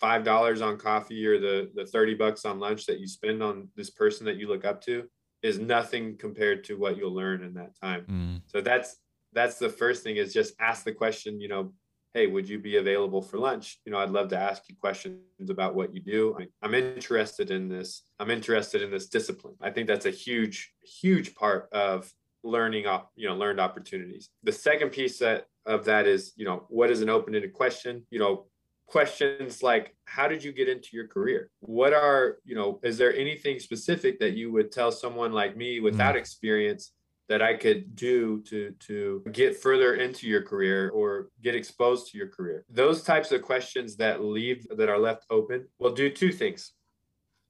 five 0.00 0.24
dollars 0.24 0.60
on 0.60 0.76
coffee 0.76 1.24
or 1.26 1.38
the 1.38 1.70
the 1.74 1.86
30 1.86 2.14
bucks 2.14 2.44
on 2.44 2.58
lunch 2.58 2.84
that 2.86 2.98
you 3.00 3.06
spend 3.06 3.42
on 3.42 3.70
this 3.76 3.90
person 3.90 4.26
that 4.26 4.36
you 4.36 4.48
look 4.48 4.64
up 4.64 4.80
to 4.82 5.08
is 5.42 5.58
nothing 5.58 6.16
compared 6.18 6.64
to 6.64 6.76
what 6.76 6.96
you'll 6.96 7.14
learn 7.14 7.42
in 7.42 7.54
that 7.54 7.74
time. 7.80 8.06
Mm. 8.06 8.42
So 8.46 8.60
that's 8.60 9.00
that's 9.32 9.58
the 9.58 9.68
first 9.70 10.02
thing 10.04 10.16
is 10.16 10.32
just 10.32 10.54
ask 10.60 10.84
the 10.84 10.92
question, 10.92 11.40
you 11.40 11.48
know, 11.48 11.74
hey, 12.14 12.28
would 12.28 12.48
you 12.48 12.60
be 12.60 12.76
available 12.76 13.20
for 13.20 13.38
lunch? 13.38 13.78
You 13.84 13.92
know, 13.92 13.98
I'd 13.98 14.10
love 14.10 14.28
to 14.28 14.38
ask 14.38 14.62
you 14.68 14.76
questions 14.76 15.18
about 15.50 15.74
what 15.74 15.92
you 15.92 16.00
do. 16.00 16.36
I, 16.40 16.46
I'm 16.62 16.74
interested 16.74 17.50
in 17.50 17.68
this. 17.68 18.02
I'm 18.20 18.30
interested 18.30 18.82
in 18.82 18.90
this 18.90 19.08
discipline. 19.08 19.56
I 19.60 19.70
think 19.70 19.88
that's 19.88 20.06
a 20.06 20.10
huge, 20.10 20.72
huge 20.82 21.34
part 21.34 21.68
of 21.72 22.10
learning 22.44 22.84
you 23.16 23.28
know, 23.28 23.34
learned 23.34 23.60
opportunities. 23.60 24.30
The 24.44 24.52
second 24.52 24.90
piece 24.90 25.18
that 25.18 25.46
of 25.66 25.86
that 25.86 26.06
is, 26.06 26.32
you 26.36 26.44
know, 26.44 26.66
what 26.68 26.90
is 26.90 27.02
an 27.02 27.08
open-ended 27.08 27.52
question? 27.52 28.06
You 28.10 28.20
know, 28.20 28.46
questions 28.86 29.62
like 29.62 29.96
how 30.04 30.28
did 30.28 30.44
you 30.44 30.52
get 30.52 30.68
into 30.68 30.90
your 30.92 31.08
career 31.08 31.48
what 31.60 31.94
are 31.94 32.36
you 32.44 32.54
know 32.54 32.78
is 32.82 32.98
there 32.98 33.16
anything 33.16 33.58
specific 33.58 34.18
that 34.20 34.34
you 34.34 34.52
would 34.52 34.70
tell 34.70 34.92
someone 34.92 35.32
like 35.32 35.56
me 35.56 35.80
without 35.80 36.14
mm. 36.14 36.18
experience 36.18 36.92
that 37.28 37.40
i 37.42 37.54
could 37.54 37.94
do 37.96 38.40
to 38.42 38.72
to 38.80 39.22
get 39.32 39.56
further 39.56 39.94
into 39.94 40.26
your 40.28 40.42
career 40.42 40.90
or 40.90 41.28
get 41.42 41.54
exposed 41.54 42.10
to 42.10 42.18
your 42.18 42.28
career 42.28 42.64
those 42.68 43.02
types 43.02 43.32
of 43.32 43.42
questions 43.42 43.96
that 43.96 44.22
leave 44.22 44.66
that 44.76 44.88
are 44.88 44.98
left 44.98 45.24
open 45.30 45.66
will 45.78 45.92
do 45.92 46.10
two 46.10 46.32
things 46.32 46.72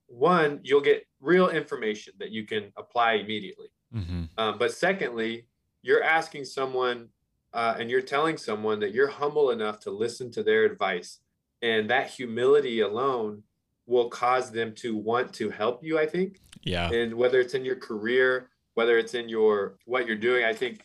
one 0.07 0.61
you'll 0.63 0.81
get 0.81 1.05
real 1.21 1.49
information 1.49 2.13
that 2.19 2.31
you 2.31 2.47
can 2.47 2.73
apply 2.77 3.15
immediately 3.15 3.69
Mhm. 3.95 4.29
um, 4.39 4.59
but 4.59 4.73
secondly, 4.73 5.47
you're 5.83 6.03
asking 6.03 6.45
someone 6.47 7.09
uh, 7.53 7.77
and 7.79 7.89
you're 7.89 8.03
telling 8.03 8.37
someone 8.37 8.81
that 8.81 8.93
you're 8.93 9.07
humble 9.07 9.51
enough 9.53 9.79
to 9.79 9.91
listen 9.93 10.29
to 10.33 10.43
their 10.43 10.65
advice. 10.65 11.21
And 11.63 11.89
that 11.91 12.11
humility 12.11 12.81
alone 12.81 13.45
will 13.87 14.09
cause 14.09 14.51
them 14.51 14.75
to 14.77 14.97
want 14.97 15.33
to 15.35 15.51
help 15.51 15.85
you, 15.85 15.97
I 15.97 16.07
think. 16.07 16.41
Yeah. 16.65 16.91
And 16.91 17.15
whether 17.15 17.39
it's 17.39 17.55
in 17.55 17.65
your 17.65 17.77
career, 17.77 18.51
whether 18.75 18.99
it's 18.99 19.15
in 19.15 19.29
your 19.29 19.77
what 19.85 20.07
you're 20.07 20.17
doing, 20.17 20.45
I 20.45 20.53
think 20.53 20.85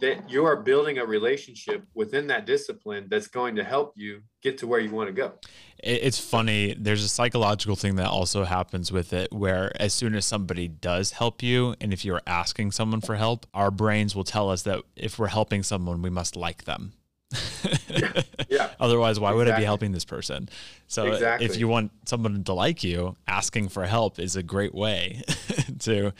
that 0.00 0.30
you 0.30 0.44
are 0.44 0.56
building 0.56 0.98
a 0.98 1.04
relationship 1.04 1.84
within 1.94 2.28
that 2.28 2.46
discipline 2.46 3.06
that's 3.08 3.26
going 3.26 3.56
to 3.56 3.64
help 3.64 3.92
you 3.96 4.22
get 4.40 4.56
to 4.58 4.68
where 4.68 4.78
you 4.78 4.90
want 4.90 5.08
to 5.08 5.12
go. 5.12 5.32
It's 5.78 6.18
funny. 6.18 6.74
There's 6.78 7.02
a 7.02 7.08
psychological 7.08 7.74
thing 7.74 7.96
that 7.96 8.06
also 8.06 8.44
happens 8.44 8.92
with 8.92 9.12
it 9.12 9.32
where 9.32 9.72
as 9.80 9.92
soon 9.92 10.14
as 10.14 10.26
somebody 10.26 10.68
does 10.68 11.12
help 11.12 11.42
you, 11.42 11.74
and 11.80 11.92
if 11.92 12.04
you're 12.04 12.22
asking 12.26 12.70
someone 12.72 13.00
for 13.00 13.16
help, 13.16 13.46
our 13.52 13.72
brains 13.72 14.14
will 14.14 14.24
tell 14.24 14.48
us 14.48 14.62
that 14.62 14.82
if 14.94 15.18
we're 15.18 15.26
helping 15.26 15.62
someone, 15.64 16.02
we 16.02 16.10
must 16.10 16.36
like 16.36 16.64
them. 16.64 16.92
Yeah. 18.48 18.70
Otherwise, 18.80 19.20
why 19.20 19.32
would 19.32 19.48
I 19.48 19.58
be 19.58 19.64
helping 19.64 19.92
this 19.92 20.04
person? 20.04 20.48
So 20.86 21.18
if 21.40 21.56
you 21.56 21.68
want 21.68 21.92
someone 22.06 22.44
to 22.44 22.52
like 22.52 22.84
you, 22.84 23.16
asking 23.26 23.68
for 23.68 23.86
help 23.86 24.18
is 24.18 24.36
a 24.36 24.42
great 24.42 24.74
way 24.74 25.22
to. 25.80 26.12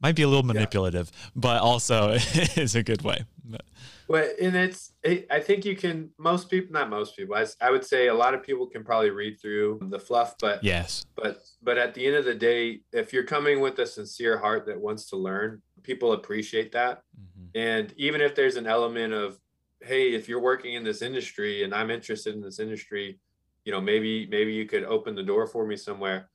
Might 0.00 0.14
be 0.14 0.22
a 0.22 0.28
little 0.28 0.44
manipulative, 0.44 1.10
but 1.34 1.60
also 1.60 2.12
is 2.56 2.74
a 2.74 2.82
good 2.82 3.02
way. 3.02 3.24
But- 3.44 3.64
Well, 4.06 4.28
and 4.40 4.54
it's, 4.56 4.92
it, 5.02 5.26
I 5.30 5.40
think 5.40 5.64
you 5.64 5.74
can, 5.76 6.10
most 6.18 6.48
people, 6.48 6.72
not 6.72 6.88
most 6.88 7.16
people, 7.16 7.36
I 7.60 7.70
would 7.70 7.84
say 7.84 8.06
a 8.06 8.14
lot 8.14 8.32
of 8.32 8.42
people 8.42 8.66
can 8.66 8.84
probably 8.84 9.10
read 9.10 9.40
through 9.40 9.80
the 9.90 9.98
fluff, 9.98 10.34
but, 10.40 10.62
yes. 10.62 11.04
but, 11.16 11.42
but 11.62 11.76
at 11.78 11.94
the 11.94 12.06
end 12.06 12.16
of 12.16 12.24
the 12.24 12.34
day, 12.34 12.80
if 12.92 13.12
you're 13.12 13.24
coming 13.24 13.60
with 13.60 13.78
a 13.80 13.86
sincere 13.86 14.38
heart 14.38 14.66
that 14.66 14.80
wants 14.80 15.10
to 15.10 15.16
learn, 15.16 15.60
people 15.82 16.12
appreciate 16.12 16.72
that. 16.72 17.02
Mhm. 17.20 17.48
And 17.54 17.94
even 17.96 18.20
if 18.20 18.34
there's 18.34 18.56
an 18.56 18.66
element 18.66 19.12
of, 19.12 19.38
hey, 19.82 20.14
if 20.14 20.28
you're 20.28 20.40
working 20.40 20.74
in 20.74 20.84
this 20.84 21.02
industry 21.02 21.64
and 21.64 21.74
I'm 21.74 21.90
interested 21.90 22.34
in 22.34 22.40
this 22.40 22.58
industry, 22.60 23.18
you 23.64 23.72
know, 23.72 23.80
maybe, 23.80 24.26
maybe 24.30 24.52
you 24.52 24.64
could 24.66 24.84
open 24.84 25.14
the 25.16 25.22
door 25.22 25.46
for 25.46 25.66
me 25.66 25.76
somewhere. 25.76 26.28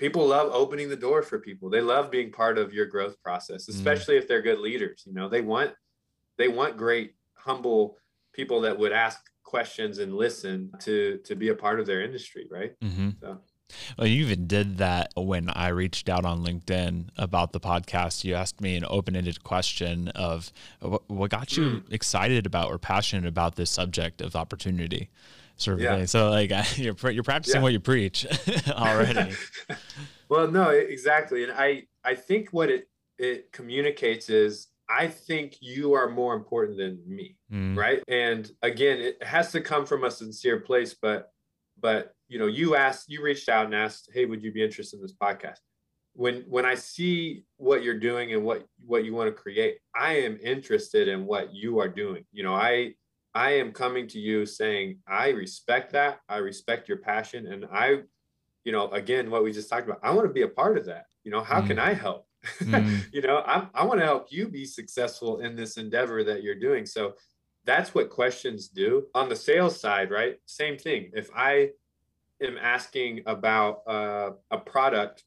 People 0.00 0.26
love 0.26 0.50
opening 0.52 0.88
the 0.88 0.96
door 0.96 1.22
for 1.22 1.38
people. 1.38 1.68
They 1.68 1.82
love 1.82 2.10
being 2.10 2.32
part 2.32 2.56
of 2.56 2.72
your 2.72 2.86
growth 2.86 3.20
process, 3.22 3.66
Mm. 3.66 3.74
especially 3.74 4.16
if 4.16 4.26
they're 4.26 4.40
good 4.42 4.58
leaders. 4.58 5.04
You 5.06 5.12
know, 5.12 5.28
they 5.28 5.42
want, 5.42 5.74
they 6.38 6.48
want 6.48 6.78
great, 6.78 7.14
humble 7.34 7.98
people 8.32 8.62
that 8.62 8.78
would 8.78 8.92
ask 8.92 9.20
questions 9.44 9.98
and 9.98 10.14
listen 10.16 10.72
to 10.80 11.18
to 11.24 11.34
be 11.36 11.48
a 11.48 11.54
part 11.54 11.80
of 11.80 11.86
their 11.86 12.00
industry, 12.02 12.46
right? 12.50 12.72
Mm-hmm. 12.80 13.10
So 13.20 13.40
Well, 13.98 14.06
you 14.06 14.22
even 14.24 14.46
did 14.46 14.78
that 14.78 15.12
when 15.16 15.50
I 15.50 15.68
reached 15.68 16.08
out 16.08 16.24
on 16.24 16.44
LinkedIn 16.44 17.10
about 17.18 17.52
the 17.52 17.60
podcast. 17.60 18.24
You 18.24 18.34
asked 18.34 18.60
me 18.60 18.76
an 18.76 18.84
open-ended 18.88 19.44
question 19.44 20.08
of 20.08 20.50
what, 20.80 21.02
what 21.10 21.30
got 21.30 21.56
you 21.56 21.82
excited 21.90 22.46
about 22.46 22.70
or 22.70 22.78
passionate 22.78 23.28
about 23.28 23.56
this 23.56 23.70
subject 23.70 24.20
of 24.22 24.34
opportunity, 24.34 25.10
of 25.68 25.80
Yeah. 25.80 26.04
So, 26.06 26.30
like, 26.30 26.50
you're 26.76 26.94
you're 27.10 27.22
practicing 27.22 27.58
Yeah. 27.60 27.62
what 27.62 27.72
you 27.72 27.80
preach 27.80 28.26
already. 28.68 29.34
well, 30.28 30.50
no, 30.50 30.70
exactly. 30.70 31.44
And 31.44 31.52
I 31.52 31.84
I 32.04 32.14
think 32.14 32.50
what 32.50 32.70
it 32.70 32.88
it 33.18 33.52
communicates 33.52 34.30
is 34.30 34.68
I 34.88 35.06
think 35.06 35.58
you 35.60 35.92
are 35.92 36.08
more 36.08 36.34
important 36.34 36.78
than 36.78 37.00
me. 37.06 37.36
Mm, 37.52 37.76
right 37.76 38.02
and 38.08 38.50
again 38.62 38.98
it 38.98 39.22
has 39.22 39.52
to 39.52 39.60
come 39.60 39.84
from 39.86 40.04
a 40.04 40.10
sincere 40.10 40.60
place 40.60 40.94
but 40.94 41.30
but 41.80 42.14
you 42.28 42.38
know, 42.38 42.46
you 42.46 42.76
asked, 42.76 43.08
you 43.08 43.22
reached 43.22 43.48
out 43.48 43.64
and 43.64 43.74
asked, 43.74 44.10
"Hey, 44.12 44.24
would 44.24 44.42
you 44.42 44.52
be 44.52 44.62
interested 44.62 44.96
in 44.98 45.02
this 45.02 45.14
podcast?" 45.14 45.58
When 46.12 46.42
when 46.42 46.64
I 46.64 46.74
see 46.76 47.44
what 47.56 47.82
you're 47.82 47.98
doing 47.98 48.32
and 48.34 48.44
what 48.44 48.66
what 48.84 49.04
you 49.04 49.14
want 49.14 49.28
to 49.28 49.32
create, 49.32 49.78
I 49.96 50.14
am 50.18 50.38
interested 50.42 51.08
in 51.08 51.26
what 51.26 51.54
you 51.54 51.80
are 51.80 51.88
doing. 51.88 52.24
You 52.32 52.42
know, 52.44 52.54
I 52.54 52.94
I 53.34 53.52
am 53.52 53.72
coming 53.72 54.06
to 54.08 54.18
you 54.18 54.44
saying, 54.44 54.98
I 55.06 55.28
respect 55.28 55.92
that. 55.92 56.20
I 56.28 56.38
respect 56.38 56.88
your 56.88 56.98
passion. 56.98 57.46
And 57.46 57.66
I, 57.72 58.00
you 58.64 58.72
know, 58.72 58.90
again, 58.90 59.30
what 59.30 59.44
we 59.44 59.52
just 59.52 59.70
talked 59.70 59.86
about, 59.86 60.00
I 60.02 60.10
want 60.12 60.26
to 60.26 60.32
be 60.32 60.42
a 60.42 60.48
part 60.48 60.76
of 60.76 60.86
that. 60.86 61.06
You 61.22 61.30
know, 61.30 61.42
how 61.42 61.60
mm. 61.60 61.68
can 61.68 61.78
I 61.78 61.92
help? 61.92 62.26
Mm. 62.60 63.04
you 63.12 63.22
know, 63.22 63.38
I, 63.46 63.66
I 63.74 63.84
want 63.84 64.00
to 64.00 64.06
help 64.06 64.26
you 64.30 64.48
be 64.48 64.64
successful 64.64 65.40
in 65.40 65.54
this 65.54 65.76
endeavor 65.76 66.24
that 66.24 66.42
you're 66.42 66.58
doing. 66.58 66.86
So 66.86 67.14
that's 67.64 67.94
what 67.94 68.10
questions 68.10 68.68
do. 68.68 69.06
On 69.14 69.28
the 69.28 69.36
sales 69.36 69.78
side, 69.78 70.10
right? 70.10 70.36
Same 70.46 70.76
thing. 70.76 71.10
If 71.14 71.30
I 71.34 71.70
am 72.42 72.58
asking 72.58 73.22
about 73.26 73.82
uh, 73.86 74.30
a 74.50 74.58
product, 74.58 75.24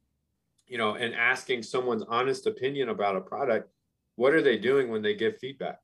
you 0.68 0.78
know, 0.78 0.96
and 0.96 1.13
asking 1.13 1.63
someone's 1.63 2.04
honest 2.08 2.48
opinion 2.48 2.89
about 2.89 3.16
a 3.16 3.22
product, 3.22 3.70
what 4.16 4.34
are 4.34 4.42
they 4.42 4.58
doing 4.58 4.89
when 4.89 5.02
they 5.02 5.13
give 5.13 5.38
feedback? 5.38 5.80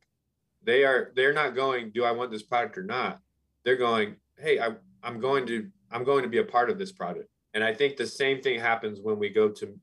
They 0.63 0.84
are 0.84 1.12
they're 1.15 1.34
not 1.34 1.56
going, 1.56 1.91
do 1.91 2.04
I 2.04 2.12
want 2.12 2.32
this 2.32 2.43
product 2.43 2.78
or 2.78 2.84
not? 2.84 3.19
They're 3.63 3.78
going, 3.78 4.15
hey, 4.38 4.60
I, 4.60 4.72
I'm 5.04 5.19
going 5.19 5.45
to 5.48 5.69
I'm 5.91 6.04
going 6.04 6.24
to 6.24 6.30
be 6.30 6.39
a 6.39 6.43
part 6.43 6.69
of 6.69 6.78
this 6.78 6.91
product. 6.91 7.30
And 7.54 7.63
I 7.63 7.74
think 7.74 7.98
the 7.98 8.06
same 8.06 8.41
thing 8.41 8.60
happens 8.60 9.00
when 9.02 9.17
we 9.17 9.30
go 9.30 9.50
to 9.50 9.80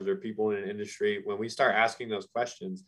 other 0.00 0.16
people 0.16 0.50
in 0.50 0.58
an 0.62 0.68
industry. 0.68 1.22
When 1.24 1.38
we 1.38 1.48
start 1.48 1.74
asking 1.74 2.08
those 2.08 2.26
questions, 2.26 2.84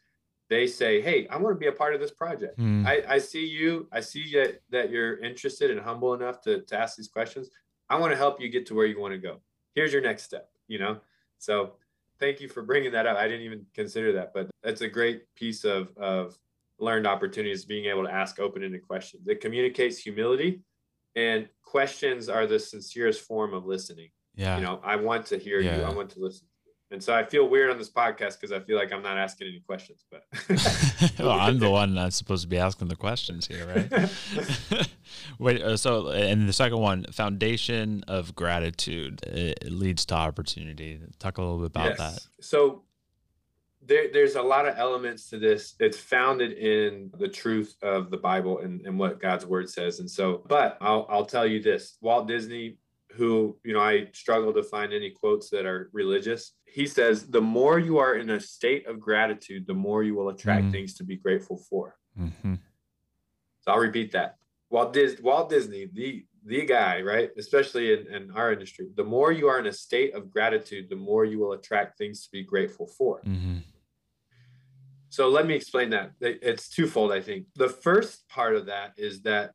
they 0.51 0.67
say, 0.67 1.01
Hey, 1.01 1.27
I 1.29 1.37
want 1.37 1.55
to 1.55 1.59
be 1.59 1.69
a 1.69 1.73
part 1.73 1.95
of 1.95 2.01
this 2.01 2.11
project. 2.11 2.59
Mm. 2.59 2.87
I, 2.87 3.15
I 3.15 3.19
see 3.19 3.47
you, 3.47 3.89
I 3.93 4.01
see 4.01 4.33
that, 4.35 4.61
that 4.71 4.91
you're 4.91 5.19
interested 5.19 5.71
and 5.71 5.81
humble 5.81 6.15
enough 6.15 6.41
to, 6.43 6.63
to 6.63 6.79
ask 6.79 6.97
these 6.97 7.09
questions. 7.09 7.51
I 7.89 7.99
want 7.99 8.13
to 8.13 8.17
help 8.17 8.41
you 8.41 8.49
get 8.49 8.67
to 8.67 8.75
where 8.75 8.87
you 8.87 9.01
want 9.01 9.13
to 9.13 9.19
go. 9.19 9.41
Here's 9.75 9.93
your 9.93 10.03
next 10.03 10.23
step, 10.25 10.49
you 10.69 10.79
know? 10.79 10.99
So 11.39 11.75
thank 12.19 12.41
you 12.41 12.49
for 12.49 12.63
bringing 12.63 12.93
that 12.93 13.07
up. 13.07 13.17
I 13.17 13.29
didn't 13.29 13.43
even 13.43 13.67
consider 13.75 14.13
that, 14.13 14.33
but 14.33 14.49
that's 14.63 14.81
a 14.81 14.89
great 14.89 15.23
piece 15.35 15.65
of, 15.65 15.97
of 15.97 16.39
learned 16.79 17.07
opportunities 17.07 17.65
being 17.65 17.87
able 17.87 18.05
to 18.05 18.13
ask 18.13 18.41
open-ended 18.41 18.87
questions. 18.87 19.27
It 19.27 19.41
communicates 19.41 19.99
humility 19.99 20.61
and 21.17 21.49
questions 21.63 22.29
are 22.29 22.47
the 22.47 22.59
sincerest 22.59 23.21
form 23.23 23.55
of 23.55 23.67
listening. 23.67 24.11
Yeah. 24.35 24.57
You 24.57 24.63
know, 24.63 24.81
I 24.83 24.97
want 24.97 25.27
to 25.27 25.39
hear 25.39 25.61
yeah. 25.61 25.77
you. 25.77 25.83
I 25.83 25.91
want 25.91 26.11
to 26.11 26.21
listen. 26.21 26.49
And 26.91 27.03
so 27.03 27.13
I 27.13 27.25
feel 27.25 27.49
weird 27.49 27.71
on 27.71 27.79
this 27.79 27.91
podcast 27.91 28.41
because 28.41 28.53
I 28.53 28.61
feel 28.61 28.77
like 28.77 28.93
I'm 28.93 29.03
not 29.03 29.19
asking 29.19 29.49
any 29.49 29.61
questions, 29.61 30.05
but 30.11 30.23
well, 31.19 31.33
I'm 31.33 31.59
the 31.59 31.71
one 31.71 31.95
that's 31.95 32.15
supposed 32.15 32.43
to 32.43 32.49
be 32.49 32.59
asking 32.59 32.87
the 32.87 32.95
questions 32.95 33.49
here, 33.49 33.67
right? 33.67 34.89
Wait, 35.41 35.61
uh, 35.61 35.77
so 35.77 36.09
and 36.11 36.49
the 36.49 36.53
second 36.53 36.79
one, 36.79 37.05
foundation 37.11 38.05
of 38.07 38.37
gratitude 38.37 39.23
it 39.25 39.73
leads 39.73 40.05
to 40.07 40.15
opportunity. 40.15 41.01
Talk 41.19 41.39
a 41.39 41.43
little 41.43 41.59
bit 41.59 41.67
about 41.67 41.99
yes. 41.99 41.99
that. 41.99 42.27
So 42.41 42.84
there, 43.87 44.09
there's 44.13 44.37
a 44.37 44.43
lot 44.43 44.67
of 44.67 44.79
elements 44.79 45.29
to 45.31 45.39
this. 45.39 45.75
It's 45.81 45.99
founded 45.99 46.53
in 46.53 47.11
the 47.19 47.29
truth 47.29 47.77
of 47.83 48.11
the 48.11 48.17
Bible 48.17 48.61
and, 48.61 48.85
and 48.87 48.99
what 48.99 49.21
God's 49.21 49.47
word 49.47 49.69
says. 49.69 50.01
And 50.01 50.11
so, 50.11 50.43
but 50.49 50.77
I'll, 50.81 51.07
I'll 51.09 51.27
tell 51.27 51.47
you 51.47 51.63
this 51.63 51.97
Walt 52.01 52.29
Disney, 52.29 52.79
who, 53.13 53.57
you 53.65 53.73
know, 53.73 53.81
I 53.81 54.09
struggle 54.13 54.53
to 54.53 54.63
find 54.63 54.93
any 54.93 55.11
quotes 55.11 55.49
that 55.51 55.67
are 55.67 55.89
religious. 55.93 56.53
He 56.65 56.87
says, 56.87 57.29
the 57.29 57.41
more 57.41 57.79
you 57.79 57.99
are 57.99 58.17
in 58.17 58.31
a 58.31 58.41
state 58.41 58.87
of 58.87 58.99
gratitude, 58.99 59.67
the 59.67 59.75
more 59.75 60.03
you 60.03 60.15
will 60.15 60.31
attract 60.31 60.63
mm-hmm. 60.63 60.73
things 60.73 60.95
to 60.95 61.05
be 61.05 61.17
grateful 61.17 61.57
for. 61.57 61.97
Mm-hmm. 62.19 62.55
So 63.61 63.71
I'll 63.71 63.79
repeat 63.79 64.13
that. 64.13 64.37
Walt, 64.69 64.93
Dis- 64.93 65.21
Walt 65.21 65.49
Disney, 65.49 65.89
the 65.93 66.25
the 66.47 66.67
guy, 66.67 67.01
right? 67.01 67.31
Especially 67.39 67.95
in, 67.95 68.07
in, 68.15 68.31
our 68.33 68.53
industry, 68.53 68.89
the 68.97 69.05
more 69.05 69.33
you 69.33 69.49
are 69.49 69.59
in 69.59 69.67
a 69.67 69.73
state 69.73 70.15
of 70.15 70.31
gratitude, 70.31 70.91
the 70.91 70.97
more 70.97 71.25
you 71.25 71.39
will 71.39 71.53
attract 71.53 71.97
things 71.97 72.25
to 72.25 72.31
be 72.31 72.43
grateful 72.43 72.87
for. 72.87 73.23
Mm-hmm. 73.27 73.59
So 75.15 75.29
let 75.29 75.47
me 75.47 75.55
explain 75.55 75.91
that. 75.91 76.11
It's 76.21 76.69
twofold, 76.69 77.13
I 77.13 77.21
think. 77.21 77.47
The 77.55 77.69
first 77.69 78.29
part 78.29 78.57
of 78.57 78.67
that 78.67 78.95
is 78.97 79.23
that 79.23 79.53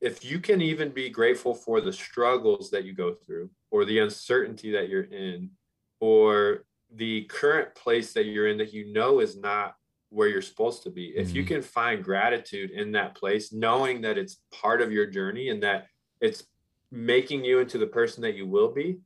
if 0.00 0.24
you 0.24 0.38
can 0.38 0.62
even 0.62 0.90
be 0.90 1.10
grateful 1.10 1.54
for 1.54 1.80
the 1.80 1.92
struggles 1.92 2.70
that 2.70 2.84
you 2.84 2.92
go 2.92 3.12
through, 3.12 3.50
or 3.72 3.84
the 3.84 3.98
uncertainty 3.98 4.70
that 4.70 4.88
you're 4.88 5.02
in, 5.02 5.50
or 5.98 6.64
the 6.94 7.24
current 7.24 7.74
place 7.74 8.12
that 8.12 8.26
you're 8.26 8.46
in 8.46 8.58
that 8.58 8.72
you 8.72 8.92
know 8.92 9.18
is 9.18 9.36
not 9.36 9.74
where 10.10 10.28
you're 10.28 10.40
supposed 10.40 10.84
to 10.84 10.90
be, 10.90 11.06
if 11.16 11.28
mm-hmm. 11.28 11.38
you 11.38 11.44
can 11.44 11.62
find 11.62 12.04
gratitude 12.04 12.70
in 12.70 12.92
that 12.92 13.16
place, 13.16 13.52
knowing 13.52 14.00
that 14.02 14.16
it's 14.16 14.40
part 14.52 14.80
of 14.80 14.92
your 14.92 15.06
journey 15.06 15.48
and 15.48 15.60
that 15.64 15.88
it's 16.20 16.44
making 16.92 17.44
you 17.44 17.58
into 17.58 17.76
the 17.76 17.88
person 17.88 18.22
that 18.22 18.36
you 18.36 18.46
will 18.46 18.72
be, 18.72 19.00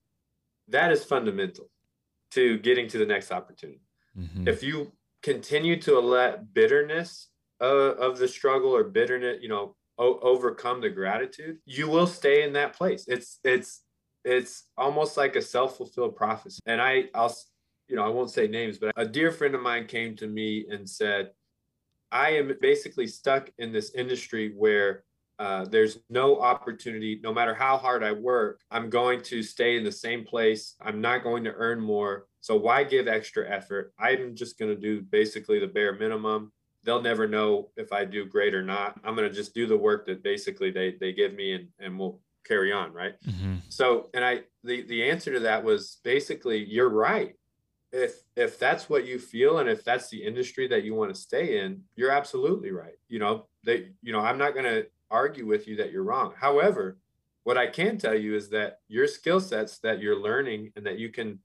that 0.68 0.92
is 0.92 1.05
fundamental 1.05 1.70
to 2.33 2.59
getting 2.59 2.87
to 2.87 2.98
the 2.98 3.07
next 3.07 3.33
opportunity. 3.33 3.81
Mm-hmm. 4.18 4.46
If 4.46 4.62
you 4.62 4.92
continue 5.25 5.81
to 5.81 5.99
let 5.99 6.53
bitterness 6.53 7.29
uh, 7.61 7.95
of 7.95 8.19
the 8.19 8.29
struggle 8.29 8.77
or 8.77 8.85
bitterness, 8.85 9.39
you 9.41 9.49
know, 9.49 9.75
o- 9.99 10.19
overcome 10.21 10.83
the 10.83 10.91
gratitude, 10.91 11.57
you 11.65 11.89
will 11.89 12.07
stay 12.07 12.43
in 12.43 12.53
that 12.53 12.75
place. 12.75 13.07
It's 13.09 13.41
it's 13.43 13.83
it's 14.25 14.65
almost 14.77 15.17
like 15.17 15.35
a 15.35 15.43
self-fulfilled 15.43 16.15
prophecy. 16.15 16.61
And 16.67 16.81
I 16.81 17.07
I'll 17.15 17.35
you 17.89 17.97
know, 17.97 18.05
I 18.05 18.09
won't 18.09 18.31
say 18.31 18.47
names, 18.47 18.79
but 18.79 18.93
a 18.97 19.07
dear 19.07 19.33
friend 19.33 19.55
of 19.55 19.63
mine 19.63 19.87
came 19.87 20.15
to 20.17 20.27
me 20.27 20.67
and 20.71 20.89
said, 20.89 21.31
I 22.13 22.31
am 22.31 22.53
basically 22.61 23.07
stuck 23.07 23.51
in 23.59 23.73
this 23.73 23.95
industry 23.95 24.53
where 24.57 25.05
uh, 25.38 25.64
there's 25.64 25.99
no 26.09 26.40
opportunity. 26.40 27.20
No 27.23 27.33
matter 27.33 27.55
how 27.55 27.77
hard 27.77 28.03
I 28.03 28.12
work, 28.12 28.61
I'm 28.70 28.88
going 28.88 29.20
to 29.23 29.42
stay 29.42 29.77
in 29.77 29.85
the 29.85 29.92
same 29.92 30.25
place. 30.25 30.77
I'm 30.81 31.01
not 31.01 31.25
going 31.25 31.44
to 31.44 31.53
earn 31.53 31.81
more. 31.81 32.27
So 32.40 32.57
why 32.57 32.85
give 32.85 33.09
extra 33.09 33.49
effort? 33.51 33.92
I'm 33.99 34.35
just 34.37 34.59
going 34.59 34.75
to 34.75 34.81
do 34.81 35.03
basically 35.03 35.59
the 35.59 35.66
bare 35.66 35.94
minimum. 35.94 36.53
They'll 36.85 37.03
never 37.03 37.27
know 37.27 37.70
if 37.77 37.92
I 37.92 38.05
do 38.05 38.27
great 38.27 38.55
or 38.55 38.62
not. 38.62 39.01
I'm 39.03 39.16
going 39.16 39.29
to 39.29 39.35
just 39.35 39.55
do 39.55 39.66
the 39.66 39.77
work 39.77 40.07
that 40.07 40.23
basically 40.23 40.70
they 40.70 40.97
they 41.01 41.12
give 41.12 41.35
me 41.35 41.55
and 41.55 41.68
and 41.81 41.99
we'll 41.99 42.20
carry 42.47 42.73
on, 42.73 42.92
right? 42.92 43.14
Mm-hmm. 43.27 43.57
So, 43.70 44.11
and 44.14 44.25
I 44.25 44.40
the 44.62 44.83
the 44.83 45.09
answer 45.11 45.33
to 45.33 45.40
that 45.40 45.64
was 45.64 45.99
basically 46.05 46.62
you're 46.64 46.90
right. 46.90 47.35
If 47.92 48.16
if 48.37 48.59
that's 48.59 48.90
what 48.90 49.07
you 49.07 49.18
feel 49.18 49.59
and 49.59 49.68
if 49.68 49.83
that's 49.83 50.11
the 50.11 50.23
industry 50.23 50.68
that 50.68 50.85
you 50.85 50.94
want 50.94 51.14
to 51.14 51.20
stay 51.20 51.64
in, 51.64 51.83
you're 51.97 52.11
absolutely 52.11 52.70
right. 52.70 52.99
You 53.09 53.18
know, 53.18 53.47
they 53.64 53.92
you 54.03 54.12
know, 54.12 54.20
I'm 54.20 54.38
not 54.38 54.53
going 54.53 54.66
to 54.66 54.87
argue 55.14 55.46
with 55.46 55.68
you 55.68 55.77
that 55.77 55.92
you're 55.92 56.03
wrong. 56.03 56.35
However, 56.37 56.98
what 57.44 57.57
I 57.57 57.68
can 57.68 57.98
tell 57.98 58.14
you 58.14 58.35
is 58.35 58.48
that 58.50 58.81
your 58.88 59.07
skill 59.07 59.38
sets 59.38 59.79
that 59.79 60.00
you're 60.00 60.18
learning 60.18 60.72
and 60.77 60.85
that 60.85 60.98
you 60.98 61.11
can 61.11 61.38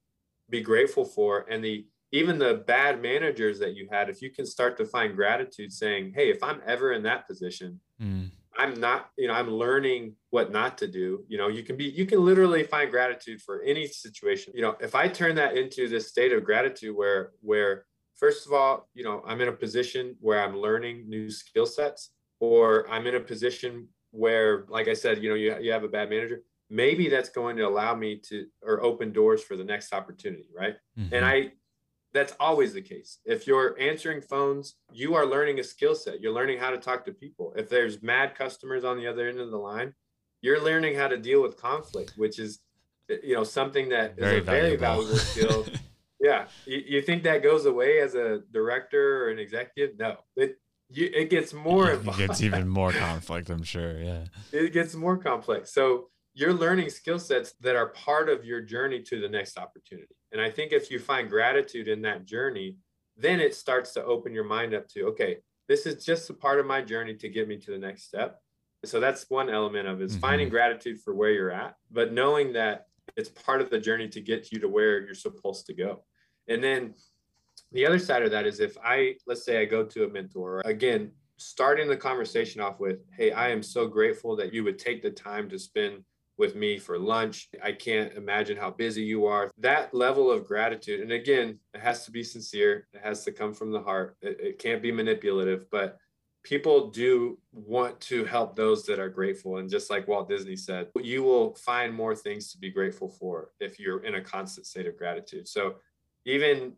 be 0.50 0.62
grateful 0.62 1.06
for 1.06 1.46
and 1.50 1.64
the 1.64 1.86
even 2.12 2.40
the 2.40 2.64
bad 2.66 3.00
managers 3.02 3.60
that 3.60 3.76
you 3.76 3.88
had 3.92 4.10
if 4.10 4.20
you 4.20 4.32
can 4.32 4.46
start 4.46 4.76
to 4.78 4.86
find 4.86 5.16
gratitude 5.16 5.72
saying 5.72 6.12
hey 6.16 6.32
if 6.32 6.42
i'm 6.42 6.60
ever 6.66 6.94
in 6.94 7.04
that 7.04 7.28
position 7.28 7.80
mm. 8.02 8.28
i'm 8.58 8.80
not 8.80 9.12
you 9.16 9.28
know 9.28 9.34
i'm 9.36 9.52
learning 9.52 10.16
what 10.32 10.52
not 10.52 10.76
to 10.76 10.88
do 10.88 11.24
you 11.28 11.38
know 11.38 11.50
you 11.50 11.62
can 11.62 11.78
be 11.78 11.86
you 11.86 12.08
can 12.08 12.26
literally 12.26 12.64
find 12.64 12.90
gratitude 12.90 13.40
for 13.40 13.62
any 13.62 13.86
situation 13.86 14.52
you 14.56 14.62
know 14.64 14.76
if 14.80 14.96
i 14.96 15.08
turn 15.08 15.36
that 15.36 15.56
into 15.56 15.88
this 15.88 16.08
state 16.08 16.34
of 16.34 16.44
gratitude 16.44 16.96
where 16.96 17.32
where 17.42 17.86
first 18.16 18.48
of 18.48 18.54
all 18.54 18.90
you 18.96 19.04
know 19.04 19.22
i'm 19.28 19.40
in 19.40 19.50
a 19.50 19.52
position 19.66 20.16
where 20.20 20.42
i'm 20.44 20.58
learning 20.58 21.08
new 21.08 21.30
skill 21.30 21.68
sets 21.68 22.10
or 22.40 22.90
i'm 22.90 23.08
in 23.08 23.16
a 23.16 23.20
position 23.20 23.88
where 24.12 24.66
like 24.70 24.88
i 24.88 24.94
said 24.94 25.22
you 25.22 25.30
know 25.30 25.36
you, 25.36 25.56
you 25.60 25.72
have 25.72 25.84
a 25.84 25.88
bad 25.88 26.10
manager 26.10 26.42
maybe 26.70 27.10
that's 27.10 27.30
going 27.30 27.58
to 27.58 27.64
allow 27.64 27.96
me 27.96 28.16
to 28.16 28.46
or 28.62 28.82
open 28.84 29.12
doors 29.12 29.44
for 29.44 29.56
the 29.56 29.64
next 29.64 29.94
opportunity 29.94 30.50
right? 30.58 30.76
Mm-hmm. 30.98 31.16
and 31.16 31.26
i 31.26 31.52
that's 32.12 32.34
always 32.40 32.74
the 32.74 32.82
case. 32.82 33.20
If 33.24 33.46
you're 33.46 33.80
answering 33.80 34.22
phones 34.22 34.76
you 34.92 35.14
are 35.14 35.28
learning 35.28 35.60
a 35.60 35.64
skill 35.64 35.94
set. 35.94 36.22
You're 36.22 36.34
learning 36.34 36.58
how 36.58 36.72
to 36.72 36.78
talk 36.78 37.06
to 37.06 37.12
people. 37.12 37.54
If 37.56 37.70
there's 37.70 38.02
mad 38.02 38.34
customers 38.34 38.84
on 38.84 38.98
the 38.98 39.06
other 39.06 39.28
end 39.28 39.40
of 39.40 39.52
the 39.52 39.58
line 39.58 39.94
you're 40.42 40.64
learning 40.64 40.96
how 40.96 41.08
to 41.08 41.18
deal 41.18 41.42
with 41.42 41.56
conflict 41.58 42.14
which 42.16 42.40
is 42.40 42.60
you 43.24 43.36
know 43.36 43.44
something 43.44 43.90
that 43.90 44.18
very 44.18 44.38
is 44.38 44.42
a 44.42 44.46
valuable. 44.46 44.68
very 44.68 44.78
valuable 44.78 45.18
skill. 45.18 45.66
Yeah. 46.20 46.48
You, 46.66 46.84
you 46.86 47.02
think 47.02 47.24
that 47.24 47.44
goes 47.44 47.66
away 47.66 48.00
as 48.00 48.14
a 48.14 48.42
director 48.52 49.24
or 49.26 49.30
an 49.30 49.40
executive? 49.40 49.98
No. 49.98 50.18
It 50.36 50.60
you, 50.90 51.10
it 51.14 51.30
gets 51.30 51.54
more 51.54 51.92
it 51.92 52.04
gets 52.18 52.42
even 52.42 52.68
more 52.68 52.92
conflict 52.92 53.50
i'm 53.50 53.64
sure 53.64 54.02
yeah 54.02 54.26
it 54.52 54.74
gets 54.74 54.96
more 54.96 55.18
complex 55.18 55.72
so 55.72 56.10
you're 56.40 56.54
learning 56.54 56.90
skill 56.90 57.20
sets 57.20 57.54
that 57.60 57.76
are 57.76 57.88
part 57.88 58.30
of 58.30 58.46
your 58.46 58.62
journey 58.62 59.02
to 59.02 59.20
the 59.20 59.28
next 59.28 59.58
opportunity. 59.58 60.16
And 60.32 60.40
I 60.40 60.50
think 60.50 60.72
if 60.72 60.90
you 60.90 60.98
find 60.98 61.30
gratitude 61.30 61.90
in 61.90 62.02
that 62.04 62.26
journey, 62.26 62.78
then 63.18 63.42
it 63.42 63.54
starts 63.54 63.94
to 63.94 64.04
open 64.06 64.34
your 64.34 64.46
mind 64.46 64.74
up 64.74 64.88
to, 64.90 65.08
okay, 65.08 65.40
this 65.68 65.86
is 65.86 66.06
just 66.06 66.30
a 66.30 66.34
part 66.34 66.60
of 66.60 66.66
my 66.66 66.82
journey 66.82 67.16
to 67.16 67.28
get 67.28 67.50
me 67.50 67.58
to 67.58 67.72
the 67.72 67.78
next 67.78 68.04
step. 68.04 68.40
So 68.86 69.02
that's 69.02 69.30
one 69.30 69.50
element 69.50 69.88
of 69.88 70.02
is 70.02 70.14
mm-hmm. 70.14 70.22
finding 70.22 70.50
gratitude 70.50 71.02
for 71.02 71.14
where 71.14 71.32
you're 71.32 71.52
at, 71.52 71.76
but 71.92 72.14
knowing 72.14 72.54
that 72.54 72.86
it's 73.18 73.30
part 73.30 73.60
of 73.60 73.70
the 73.70 73.80
journey 73.80 74.08
to 74.08 74.22
get 74.22 74.52
you 74.52 74.60
to 74.60 74.70
where 74.70 75.02
you're 75.02 75.16
supposed 75.16 75.66
to 75.66 75.74
go. 75.74 76.06
And 76.48 76.64
then 76.64 76.94
the 77.72 77.86
other 77.86 78.00
side 78.00 78.24
of 78.24 78.32
that 78.32 78.46
is 78.46 78.60
if 78.60 78.78
I, 78.84 79.16
let's 79.28 79.46
say 79.46 79.62
I 79.62 79.66
go 79.66 79.84
to 79.84 80.06
a 80.06 80.10
mentor, 80.10 80.62
again, 80.66 81.12
starting 81.38 81.88
the 81.88 81.98
conversation 81.98 82.62
off 82.62 82.80
with, 82.80 83.00
Hey, 83.12 83.32
I 83.32 83.50
am 83.50 83.64
so 83.64 83.88
grateful 83.88 84.36
that 84.36 84.54
you 84.54 84.64
would 84.64 84.80
take 84.80 85.02
the 85.02 85.12
time 85.12 85.50
to 85.50 85.60
spend 85.60 86.04
with 86.38 86.56
me 86.56 86.80
for 86.80 86.98
lunch. 86.98 87.50
I 87.62 87.74
can't 87.74 88.14
imagine 88.14 88.58
how 88.58 88.72
busy 88.72 89.04
you 89.04 89.26
are. 89.26 89.52
That 89.58 89.94
level 89.94 90.32
of 90.32 90.48
gratitude, 90.48 91.02
and 91.02 91.12
again, 91.12 91.60
it 91.74 91.82
has 91.82 92.06
to 92.06 92.12
be 92.12 92.24
sincere, 92.24 92.88
it 92.94 93.02
has 93.04 93.26
to 93.26 93.32
come 93.34 93.54
from 93.54 93.72
the 93.72 93.82
heart, 93.82 94.16
it, 94.22 94.40
it 94.40 94.60
can't 94.60 94.82
be 94.82 94.92
manipulative, 94.92 95.70
but 95.70 95.98
people 96.44 96.90
do 96.90 97.38
want 97.52 98.00
to 98.00 98.24
help 98.24 98.56
those 98.56 98.86
that 98.86 99.00
are 99.00 99.10
grateful. 99.10 99.58
And 99.58 99.70
just 99.70 99.90
like 99.90 100.08
Walt 100.08 100.30
Disney 100.30 100.56
said, 100.56 100.88
you 101.02 101.24
will 101.24 101.56
find 101.56 101.94
more 101.94 102.16
things 102.16 102.52
to 102.54 102.58
be 102.58 102.72
grateful 102.72 103.10
for 103.10 103.52
if 103.60 103.78
you're 103.78 104.04
in 104.06 104.16
a 104.16 104.22
constant 104.22 104.66
state 104.66 104.88
of 104.88 104.98
gratitude. 104.98 105.48
So 105.48 105.76
even, 106.26 106.74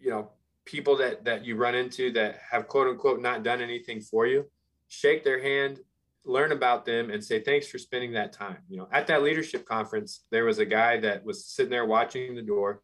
you 0.00 0.10
know, 0.10 0.30
people 0.64 0.96
that 0.96 1.24
that 1.24 1.44
you 1.44 1.56
run 1.56 1.74
into 1.74 2.10
that 2.12 2.40
have 2.50 2.68
quote 2.68 2.88
unquote 2.88 3.20
not 3.20 3.42
done 3.42 3.60
anything 3.60 4.00
for 4.00 4.26
you, 4.26 4.44
shake 4.88 5.24
their 5.24 5.42
hand, 5.42 5.80
learn 6.26 6.52
about 6.52 6.84
them 6.84 7.10
and 7.10 7.24
say 7.24 7.40
thanks 7.40 7.68
for 7.68 7.78
spending 7.78 8.12
that 8.12 8.32
time. 8.32 8.58
You 8.68 8.78
know 8.78 8.88
at 8.92 9.06
that 9.06 9.22
leadership 9.22 9.64
conference 9.64 10.24
there 10.30 10.44
was 10.44 10.58
a 10.58 10.66
guy 10.66 10.98
that 11.00 11.24
was 11.24 11.46
sitting 11.46 11.70
there 11.70 11.86
watching 11.86 12.34
the 12.34 12.42
door 12.42 12.82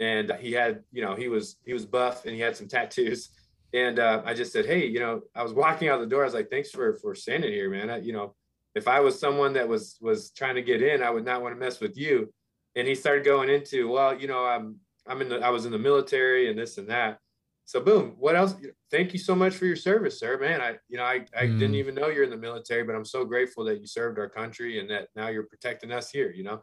and 0.00 0.32
he 0.40 0.52
had 0.52 0.82
you 0.92 1.02
know 1.02 1.14
he 1.14 1.28
was 1.28 1.56
he 1.64 1.72
was 1.72 1.84
buff 1.84 2.24
and 2.24 2.34
he 2.34 2.40
had 2.40 2.56
some 2.56 2.68
tattoos. 2.74 3.30
And 3.72 3.98
uh, 3.98 4.22
i 4.24 4.32
just 4.34 4.52
said 4.52 4.66
hey 4.66 4.86
you 4.86 5.00
know 5.00 5.22
i 5.34 5.42
was 5.42 5.52
walking 5.64 5.88
out 5.88 6.00
the 6.00 6.06
door 6.06 6.22
i 6.22 6.24
was 6.24 6.34
like 6.34 6.50
thanks 6.50 6.70
for 6.70 6.94
for 6.94 7.14
standing 7.14 7.52
here 7.52 7.68
man. 7.68 7.90
I, 7.90 7.98
you 7.98 8.12
know 8.12 8.34
if 8.74 8.86
i 8.86 9.00
was 9.00 9.18
someone 9.18 9.52
that 9.54 9.68
was 9.68 9.96
was 10.00 10.30
trying 10.30 10.54
to 10.54 10.62
get 10.62 10.80
in 10.80 11.02
i 11.02 11.10
would 11.10 11.24
not 11.24 11.42
want 11.42 11.54
to 11.54 11.58
mess 11.58 11.80
with 11.80 11.98
you. 11.98 12.32
And 12.76 12.88
he 12.88 12.94
started 12.96 13.24
going 13.24 13.50
into 13.50 13.88
well 13.88 14.18
you 14.18 14.28
know 14.28 14.44
i'm 14.44 14.76
i'm 15.06 15.20
in 15.20 15.28
the 15.28 15.38
i 15.40 15.50
was 15.50 15.66
in 15.66 15.72
the 15.72 15.78
military 15.78 16.48
and 16.48 16.58
this 16.58 16.78
and 16.78 16.88
that. 16.88 17.18
So 17.66 17.80
boom 17.80 18.14
what 18.18 18.36
else? 18.36 18.54
Thank 18.90 19.14
you 19.14 19.18
so 19.18 19.34
much 19.34 19.54
for 19.56 19.64
your 19.64 19.76
service 19.76 20.18
sir. 20.18 20.38
Man 20.38 20.60
i 20.60 20.76
you 20.88 20.98
know 20.98 21.04
i, 21.04 21.24
I 21.36 21.46
mm. 21.46 21.58
didn't 21.58 21.76
even 21.76 21.94
know 21.94 22.08
you're 22.08 22.24
in 22.24 22.30
the 22.30 22.36
military 22.36 22.84
but 22.84 22.94
i'm 22.94 23.04
so 23.04 23.24
grateful 23.24 23.64
that 23.64 23.80
you 23.80 23.86
served 23.86 24.18
our 24.18 24.28
country 24.28 24.80
and 24.80 24.90
that 24.90 25.08
now 25.16 25.28
you're 25.28 25.44
protecting 25.44 25.92
us 25.92 26.10
here 26.10 26.30
you 26.30 26.44
know? 26.44 26.62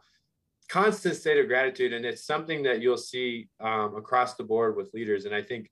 Constant 0.68 1.16
state 1.16 1.38
of 1.38 1.48
gratitude 1.48 1.92
and 1.92 2.06
it's 2.06 2.24
something 2.24 2.62
that 2.62 2.80
you'll 2.80 2.96
see 2.96 3.48
um, 3.60 3.96
across 3.96 4.34
the 4.34 4.44
board 4.44 4.76
with 4.76 4.94
leaders. 4.94 5.24
And 5.24 5.34
i 5.34 5.42
think 5.42 5.68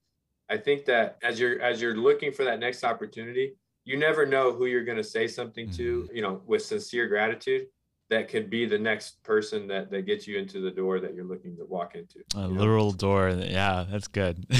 i 0.50 0.56
think 0.56 0.84
that 0.86 1.16
as 1.22 1.38
you're 1.38 1.60
as 1.62 1.80
you're 1.80 1.96
looking 1.96 2.32
for 2.32 2.44
that 2.44 2.58
next 2.58 2.84
opportunity 2.84 3.54
you 3.84 3.96
never 3.96 4.26
know 4.26 4.52
who 4.52 4.66
you're 4.66 4.84
going 4.84 4.96
to 4.96 5.04
say 5.04 5.26
something 5.26 5.70
to 5.70 6.08
you 6.12 6.22
know 6.22 6.42
with 6.46 6.62
sincere 6.62 7.06
gratitude 7.06 7.66
that 8.10 8.28
could 8.28 8.50
be 8.50 8.66
the 8.66 8.78
next 8.78 9.22
person 9.22 9.66
that 9.68 9.90
that 9.90 10.04
gets 10.04 10.26
you 10.26 10.38
into 10.38 10.60
the 10.60 10.70
door 10.70 11.00
that 11.00 11.14
you're 11.14 11.24
looking 11.24 11.56
to 11.56 11.64
walk 11.64 11.94
into. 11.94 12.18
A 12.34 12.46
literal 12.46 12.90
know? 12.90 12.96
door. 12.96 13.30
Yeah, 13.30 13.86
that's 13.88 14.08
good. 14.08 14.46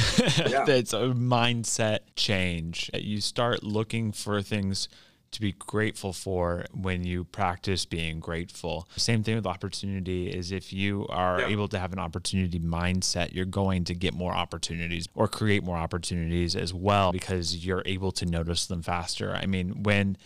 Yeah. 0.47 0.65
it's 0.69 0.93
a 0.93 1.13
mindset 1.15 2.01
change. 2.15 2.91
You 2.95 3.21
start 3.21 3.63
looking 3.63 4.13
for 4.13 4.43
things 4.43 4.89
to 5.33 5.41
be 5.41 5.53
grateful 5.53 6.13
for 6.13 6.67
when 6.73 7.05
you 7.05 7.25
practice 7.25 7.85
being 7.85 8.21
grateful. 8.21 8.89
Same 8.97 9.23
thing 9.23 9.37
with 9.37 9.47
opportunity 9.47 10.29
is 10.29 10.51
if 10.53 10.73
you 10.73 11.07
are 11.09 11.41
yeah. 11.41 11.49
able 11.49 11.69
to 11.69 11.79
have 11.79 11.93
an 11.93 11.99
opportunity 11.99 12.59
mindset, 12.59 13.33
you're 13.33 13.45
going 13.45 13.85
to 13.85 13.95
get 13.95 14.15
more 14.15 14.33
opportunities 14.33 15.07
or 15.15 15.29
create 15.29 15.63
more 15.63 15.77
opportunities 15.77 16.57
as 16.57 16.75
well 16.75 17.13
because 17.13 17.65
you're 17.65 17.83
able 17.87 18.13
to 18.13 18.27
notice 18.27 18.67
them 18.67 18.83
faster. 18.83 19.33
I 19.33 19.47
mean, 19.47 19.83
when 19.83 20.17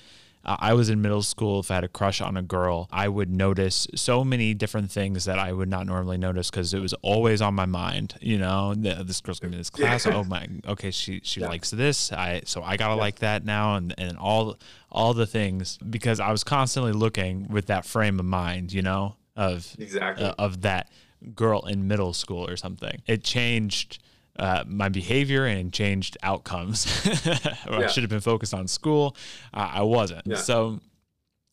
uh, 0.45 0.57
I 0.59 0.75
was 0.75 0.89
in 0.89 1.01
middle 1.01 1.23
school. 1.23 1.61
If 1.61 1.71
I 1.71 1.75
had 1.75 1.85
a 1.85 1.89
crush 1.89 2.21
on 2.21 2.37
a 2.37 2.43
girl, 2.43 2.89
I 2.93 3.09
would 3.09 3.31
notice 3.31 3.87
so 3.95 4.25
many 4.25 4.55
different 4.55 4.91
things 4.91 5.25
that 5.25 5.39
I 5.39 5.53
would 5.53 5.69
not 5.69 5.87
normally 5.87 6.19
notice 6.19 6.51
because 6.51 6.75
it 6.75 6.81
was 6.81 6.95
always 7.03 7.41
on 7.41 7.55
my 7.55 7.67
mind. 7.67 8.15
You 8.21 8.39
know, 8.39 8.75
this 8.75 9.21
girl's 9.21 9.41
gonna 9.41 9.51
be 9.51 9.57
in 9.57 9.61
this 9.61 9.71
class. 9.71 10.07
Oh 10.07 10.25
my, 10.25 10.47
okay, 10.67 10.91
she 10.91 11.21
she 11.25 11.41
yeah. 11.41 11.49
likes 11.49 11.71
this. 11.71 12.13
I 12.13 12.43
so 12.45 12.63
I 12.63 12.77
gotta 12.77 12.95
yeah. 12.95 13.01
like 13.01 13.19
that 13.21 13.45
now, 13.45 13.77
and 13.77 13.95
and 13.99 14.17
all 14.19 14.59
all 14.91 15.15
the 15.15 15.27
things 15.27 15.79
because 15.79 16.21
I 16.21 16.31
was 16.31 16.45
constantly 16.45 16.93
looking 16.93 17.49
with 17.49 17.67
that 17.67 17.85
frame 17.85 18.19
of 18.21 18.27
mind. 18.27 18.73
You 18.73 18.83
know, 18.83 19.17
of 19.37 19.75
exactly 19.79 20.27
uh, 20.27 20.35
of 20.39 20.63
that 20.63 20.91
girl 21.35 21.65
in 21.67 21.89
middle 21.89 22.13
school 22.13 22.47
or 22.49 22.57
something. 22.57 23.03
It 23.07 23.25
changed 23.25 23.99
uh, 24.38 24.64
my 24.66 24.88
behavior 24.88 25.47
and 25.47 25.73
changed 25.73 26.16
outcomes. 26.23 26.87
yeah. 27.27 27.38
I 27.68 27.87
should 27.87 28.03
have 28.03 28.11
been 28.11 28.20
focused 28.20 28.55
on 28.55 28.66
school. 28.68 29.16
Uh, 29.53 29.70
I 29.75 29.83
wasn't. 29.83 30.27
Yeah. 30.27 30.37
So, 30.37 30.81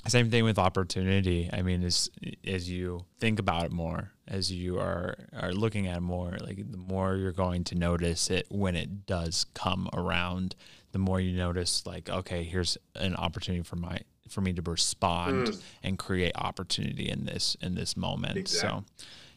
same 0.07 0.31
thing 0.31 0.43
with 0.43 0.57
opportunity. 0.57 1.49
I 1.53 1.61
mean, 1.61 1.83
as 1.83 2.09
as 2.45 2.69
you 2.69 3.05
think 3.19 3.37
about 3.37 3.65
it 3.65 3.71
more, 3.71 4.11
as 4.27 4.51
you 4.51 4.79
are 4.79 5.15
are 5.33 5.53
looking 5.53 5.87
at 5.87 5.97
it 5.97 6.01
more, 6.01 6.37
like 6.41 6.71
the 6.71 6.77
more 6.77 7.15
you're 7.15 7.31
going 7.31 7.63
to 7.65 7.75
notice 7.75 8.31
it 8.31 8.47
when 8.49 8.75
it 8.75 9.05
does 9.05 9.45
come 9.53 9.89
around. 9.93 10.55
The 10.91 10.99
more 10.99 11.21
you 11.21 11.37
notice, 11.37 11.85
like, 11.85 12.09
okay, 12.09 12.43
here's 12.43 12.77
an 12.95 13.15
opportunity 13.15 13.63
for 13.63 13.77
my 13.77 13.99
for 14.27 14.41
me 14.41 14.53
to 14.53 14.61
respond 14.61 15.47
mm. 15.47 15.61
and 15.83 15.99
create 15.99 16.31
opportunity 16.35 17.09
in 17.09 17.25
this 17.25 17.55
in 17.61 17.75
this 17.75 17.95
moment. 17.95 18.37
Exactly. 18.37 18.69
So 18.69 18.83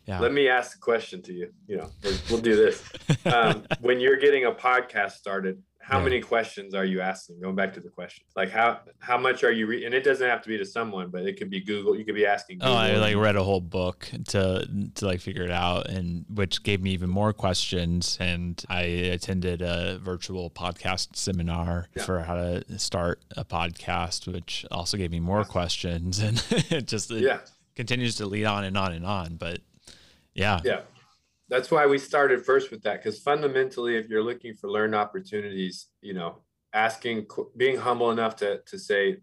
yeah. 0.06 0.20
Let 0.20 0.32
me 0.32 0.48
ask 0.48 0.76
a 0.76 0.80
question 0.80 1.22
to 1.22 1.32
you. 1.32 1.50
You 1.66 1.78
know, 1.78 1.90
we'll, 2.02 2.18
we'll 2.30 2.40
do 2.40 2.56
this. 2.56 2.82
Um, 3.24 3.64
when 3.80 4.00
you're 4.00 4.16
getting 4.16 4.44
a 4.44 4.52
podcast 4.52 5.12
started, 5.12 5.62
how 5.84 5.98
yeah. 5.98 6.04
many 6.04 6.20
questions 6.20 6.72
are 6.74 6.84
you 6.84 7.02
asking? 7.02 7.40
Going 7.40 7.54
back 7.54 7.74
to 7.74 7.80
the 7.80 7.90
question, 7.90 8.24
like 8.34 8.50
how 8.50 8.80
how 9.00 9.18
much 9.18 9.44
are 9.44 9.52
you? 9.52 9.66
Re- 9.66 9.84
and 9.84 9.94
it 9.94 10.02
doesn't 10.02 10.26
have 10.26 10.40
to 10.42 10.48
be 10.48 10.56
to 10.56 10.64
someone, 10.64 11.10
but 11.10 11.26
it 11.26 11.38
could 11.38 11.50
be 11.50 11.60
Google. 11.60 11.96
You 11.96 12.06
could 12.06 12.14
be 12.14 12.24
asking. 12.24 12.58
Google. 12.58 12.74
Oh, 12.74 12.76
I 12.76 12.96
like 12.96 13.16
read 13.16 13.36
a 13.36 13.42
whole 13.42 13.60
book 13.60 14.10
to 14.28 14.66
to 14.94 15.06
like 15.06 15.20
figure 15.20 15.42
it 15.42 15.50
out, 15.50 15.88
and 15.88 16.24
which 16.32 16.62
gave 16.62 16.80
me 16.80 16.92
even 16.92 17.10
more 17.10 17.34
questions. 17.34 18.16
And 18.18 18.62
I 18.70 18.82
attended 18.82 19.60
a 19.60 19.98
virtual 20.02 20.50
podcast 20.50 21.16
seminar 21.16 21.88
yeah. 21.94 22.02
for 22.02 22.20
how 22.20 22.34
to 22.34 22.78
start 22.78 23.22
a 23.36 23.44
podcast, 23.44 24.26
which 24.26 24.64
also 24.70 24.96
gave 24.96 25.10
me 25.10 25.20
more 25.20 25.44
questions, 25.44 26.18
and 26.20 26.42
it 26.50 26.86
just 26.86 27.10
it 27.10 27.22
yeah 27.22 27.40
continues 27.76 28.16
to 28.16 28.26
lead 28.26 28.44
on 28.44 28.64
and 28.64 28.78
on 28.78 28.92
and 28.92 29.04
on. 29.04 29.36
But 29.36 29.60
yeah. 30.34 30.60
Yeah. 30.64 30.80
That's 31.48 31.70
why 31.70 31.86
we 31.86 31.98
started 31.98 32.44
first 32.44 32.70
with 32.70 32.82
that 32.82 33.02
because 33.02 33.20
fundamentally, 33.20 33.96
if 33.96 34.08
you're 34.08 34.22
looking 34.22 34.54
for 34.54 34.70
learn 34.70 34.94
opportunities, 34.94 35.86
you 36.00 36.14
know, 36.14 36.38
asking, 36.72 37.26
being 37.56 37.76
humble 37.76 38.10
enough 38.10 38.36
to 38.36 38.60
to 38.66 38.78
say, 38.78 39.18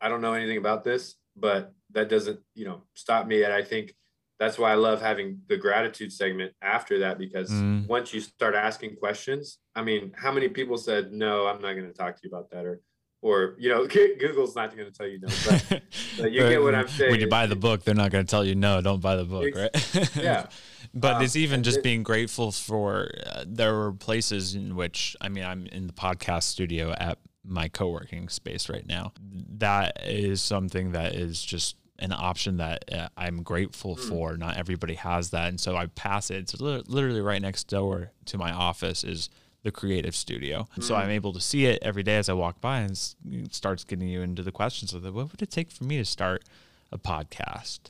I 0.00 0.08
don't 0.08 0.20
know 0.20 0.34
anything 0.34 0.58
about 0.58 0.82
this, 0.82 1.14
but 1.36 1.72
that 1.92 2.08
doesn't, 2.08 2.40
you 2.54 2.64
know, 2.64 2.82
stop 2.94 3.26
me. 3.26 3.44
And 3.44 3.52
I 3.52 3.62
think 3.62 3.94
that's 4.38 4.58
why 4.58 4.72
I 4.72 4.74
love 4.74 5.00
having 5.00 5.40
the 5.48 5.56
gratitude 5.56 6.12
segment 6.12 6.52
after 6.60 6.98
that 6.98 7.16
because 7.16 7.48
mm. 7.48 7.86
once 7.86 8.12
you 8.12 8.20
start 8.20 8.56
asking 8.56 8.96
questions, 8.96 9.58
I 9.76 9.82
mean, 9.82 10.12
how 10.16 10.32
many 10.32 10.48
people 10.48 10.76
said, 10.76 11.12
no, 11.12 11.46
I'm 11.46 11.62
not 11.62 11.74
going 11.74 11.86
to 11.86 11.92
talk 11.92 12.16
to 12.16 12.20
you 12.24 12.30
about 12.30 12.50
that 12.50 12.66
or 12.66 12.80
or 13.22 13.54
you 13.58 13.70
know 13.70 13.86
google's 14.20 14.54
not 14.54 14.76
going 14.76 14.90
to 14.90 14.92
tell 14.92 15.06
you 15.06 15.18
no 15.20 15.28
but, 15.46 15.82
but 16.18 16.32
you 16.32 16.40
get 16.40 16.62
what 16.62 16.74
i'm 16.74 16.88
saying 16.88 17.10
when 17.10 17.20
you 17.20 17.28
buy 17.28 17.46
the 17.46 17.56
book 17.56 17.82
they're 17.84 17.94
not 17.94 18.10
going 18.10 18.24
to 18.24 18.30
tell 18.30 18.44
you 18.44 18.54
no 18.54 18.80
don't 18.82 19.00
buy 19.00 19.16
the 19.16 19.24
book 19.24 19.54
right 19.54 20.16
yeah 20.16 20.46
but 20.92 21.14
um, 21.14 21.22
it's 21.22 21.36
even 21.36 21.62
just 21.62 21.78
it, 21.78 21.84
being 21.84 22.02
grateful 22.02 22.52
for 22.52 23.10
uh, 23.26 23.44
there 23.46 23.74
were 23.74 23.92
places 23.92 24.54
in 24.54 24.76
which 24.76 25.16
i 25.20 25.28
mean 25.28 25.44
i'm 25.44 25.66
in 25.68 25.86
the 25.86 25.92
podcast 25.92 26.42
studio 26.42 26.92
at 26.98 27.18
my 27.44 27.68
co-working 27.68 28.28
space 28.28 28.68
right 28.68 28.86
now 28.86 29.12
that 29.56 30.04
is 30.04 30.42
something 30.42 30.92
that 30.92 31.14
is 31.14 31.42
just 31.42 31.76
an 31.98 32.12
option 32.12 32.56
that 32.56 32.92
uh, 32.92 33.08
I'm 33.16 33.44
grateful 33.44 33.94
mm. 33.94 34.08
for. 34.08 34.36
Not 34.36 34.56
everybody 34.56 34.94
has 34.94 35.30
that, 35.30 35.48
and 35.48 35.60
so 35.60 35.76
I 35.76 35.86
pass 35.86 36.30
it. 36.30 36.38
It's 36.38 36.60
literally 36.60 37.20
right 37.20 37.40
next 37.40 37.68
door 37.68 38.10
to 38.26 38.38
my 38.38 38.50
office 38.50 39.04
is 39.04 39.30
the 39.62 39.70
creative 39.70 40.14
studio. 40.14 40.68
Mm. 40.76 40.82
So 40.82 40.94
I'm 40.94 41.08
mm. 41.08 41.12
able 41.12 41.32
to 41.32 41.40
see 41.40 41.66
it 41.66 41.78
every 41.82 42.02
day 42.02 42.16
as 42.16 42.28
I 42.28 42.32
walk 42.32 42.60
by 42.60 42.80
and 42.80 42.92
it 43.30 43.54
starts 43.54 43.84
getting 43.84 44.08
you 44.08 44.22
into 44.22 44.42
the 44.42 44.52
questions 44.52 44.92
of 44.92 45.02
the, 45.02 45.12
what 45.12 45.30
would 45.30 45.42
it 45.42 45.50
take 45.50 45.70
for 45.70 45.84
me 45.84 45.98
to 45.98 46.04
start 46.04 46.44
a 46.90 46.98
podcast? 46.98 47.80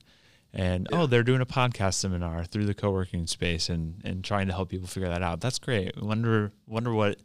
And 0.53 0.87
yeah. 0.91 1.03
oh, 1.03 1.07
they're 1.07 1.23
doing 1.23 1.41
a 1.41 1.47
podcast 1.47 1.95
seminar 1.95 2.45
through 2.45 2.67
the 2.67 2.75
co-working 2.75 3.27
space 3.27 3.71
and 3.71 4.03
and 4.05 4.23
trying 4.23 4.49
to 4.49 4.53
help 4.53 4.69
people 4.69 4.87
figure 4.87 5.09
that 5.09 5.23
out. 5.23 5.41
That's 5.41 5.59
great. 5.59 6.01
Wonder 6.01 6.53
wonder 6.67 6.93
what 6.93 7.17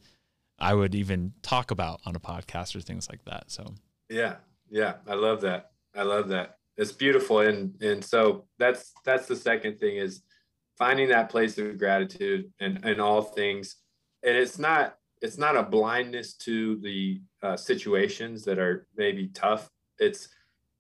I 0.60 0.74
would 0.74 0.96
even 0.96 1.34
talk 1.42 1.72
about 1.72 2.00
on 2.06 2.16
a 2.16 2.20
podcast 2.20 2.74
or 2.76 2.80
things 2.80 3.10
like 3.10 3.26
that. 3.26 3.52
So 3.52 3.74
yeah, 4.10 4.36
yeah, 4.70 4.96
I 5.08 5.16
love 5.16 5.42
that. 5.42 5.72
I 5.94 6.04
love 6.04 6.30
that. 6.30 6.58
It's 6.78 6.94
beautiful, 6.94 7.40
and 7.40 7.76
and 7.82 8.04
so 8.04 8.46
that's 8.60 8.94
that's 9.04 9.28
the 9.28 9.36
second 9.36 9.78
thing 9.78 9.98
is 9.98 10.22
finding 10.78 11.10
that 11.10 11.30
place 11.30 11.58
of 11.58 11.78
gratitude 11.78 12.50
and 12.62 12.86
in 12.86 13.02
all 13.02 13.22
things 13.22 13.76
and 14.24 14.36
it's 14.36 14.60
not 14.60 14.98
it's 15.22 15.38
not 15.38 15.56
a 15.56 15.64
blindness 15.64 16.34
to 16.36 16.78
the 16.78 17.22
uh, 17.42 17.58
situations 17.58 18.44
that 18.46 18.60
are 18.60 18.88
maybe 18.96 19.28
tough. 19.30 19.70
It's 20.00 20.30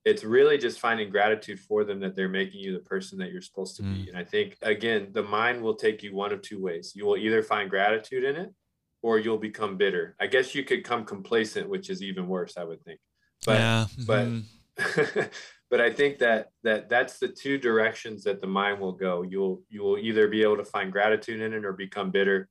it's 0.05 0.23
really 0.23 0.57
just 0.57 0.79
finding 0.79 1.09
gratitude 1.09 1.59
for 1.59 1.83
them 1.83 1.99
that 1.99 2.15
they're 2.15 2.29
making 2.29 2.61
you 2.61 2.71
the 2.71 2.79
person 2.79 3.17
that 3.17 3.31
you're 3.31 3.41
supposed 3.41 3.75
to 3.75 3.83
be. 3.83 4.05
Mm. 4.05 4.09
And 4.09 4.17
I 4.17 4.23
think 4.23 4.57
again, 4.61 5.09
the 5.11 5.23
mind 5.23 5.61
will 5.61 5.75
take 5.75 6.01
you 6.01 6.15
one 6.15 6.31
of 6.31 6.41
two 6.41 6.61
ways. 6.61 6.93
You 6.95 7.05
will 7.05 7.17
either 7.17 7.43
find 7.43 7.69
gratitude 7.69 8.23
in 8.23 8.35
it, 8.35 8.53
or 9.01 9.19
you'll 9.19 9.37
become 9.37 9.75
bitter. 9.77 10.15
I 10.19 10.27
guess 10.27 10.55
you 10.55 10.63
could 10.63 10.83
come 10.83 11.03
complacent, 11.03 11.67
which 11.67 11.89
is 11.89 12.01
even 12.01 12.27
worse. 12.27 12.57
I 12.57 12.63
would 12.63 12.83
think. 12.83 12.99
But 13.45 13.59
yeah. 13.59 13.85
but 14.05 14.27
mm-hmm. 14.27 15.21
but 15.69 15.81
I 15.81 15.91
think 15.91 16.19
that 16.19 16.51
that 16.63 16.89
that's 16.89 17.19
the 17.19 17.27
two 17.27 17.57
directions 17.57 18.23
that 18.23 18.39
the 18.39 18.47
mind 18.47 18.79
will 18.79 18.93
go. 18.93 19.23
You'll 19.23 19.63
you 19.69 19.81
will 19.81 19.97
either 19.97 20.27
be 20.27 20.43
able 20.43 20.57
to 20.57 20.65
find 20.65 20.91
gratitude 20.91 21.41
in 21.41 21.53
it 21.53 21.65
or 21.65 21.73
become 21.73 22.11
bitter 22.11 22.47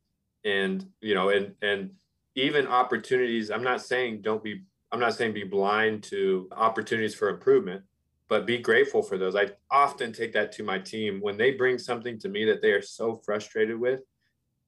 and 0.46 0.86
you 1.02 1.14
know 1.14 1.28
and 1.28 1.54
and 1.60 1.90
even 2.36 2.66
opportunities, 2.66 3.50
I'm 3.50 3.64
not 3.64 3.82
saying 3.82 4.20
don't 4.20 4.44
be, 4.44 4.62
I'm 4.92 5.00
not 5.00 5.14
saying 5.14 5.32
be 5.32 5.44
blind 5.44 6.02
to 6.04 6.48
opportunities 6.52 7.14
for 7.14 7.30
improvement, 7.30 7.82
but 8.28 8.46
be 8.46 8.58
grateful 8.58 9.02
for 9.02 9.18
those. 9.18 9.34
I 9.34 9.50
often 9.70 10.12
take 10.12 10.34
that 10.34 10.52
to 10.52 10.62
my 10.62 10.78
team 10.78 11.20
when 11.20 11.38
they 11.38 11.52
bring 11.52 11.78
something 11.78 12.18
to 12.20 12.28
me 12.28 12.44
that 12.44 12.62
they 12.62 12.72
are 12.72 12.82
so 12.82 13.20
frustrated 13.24 13.80
with. 13.80 14.00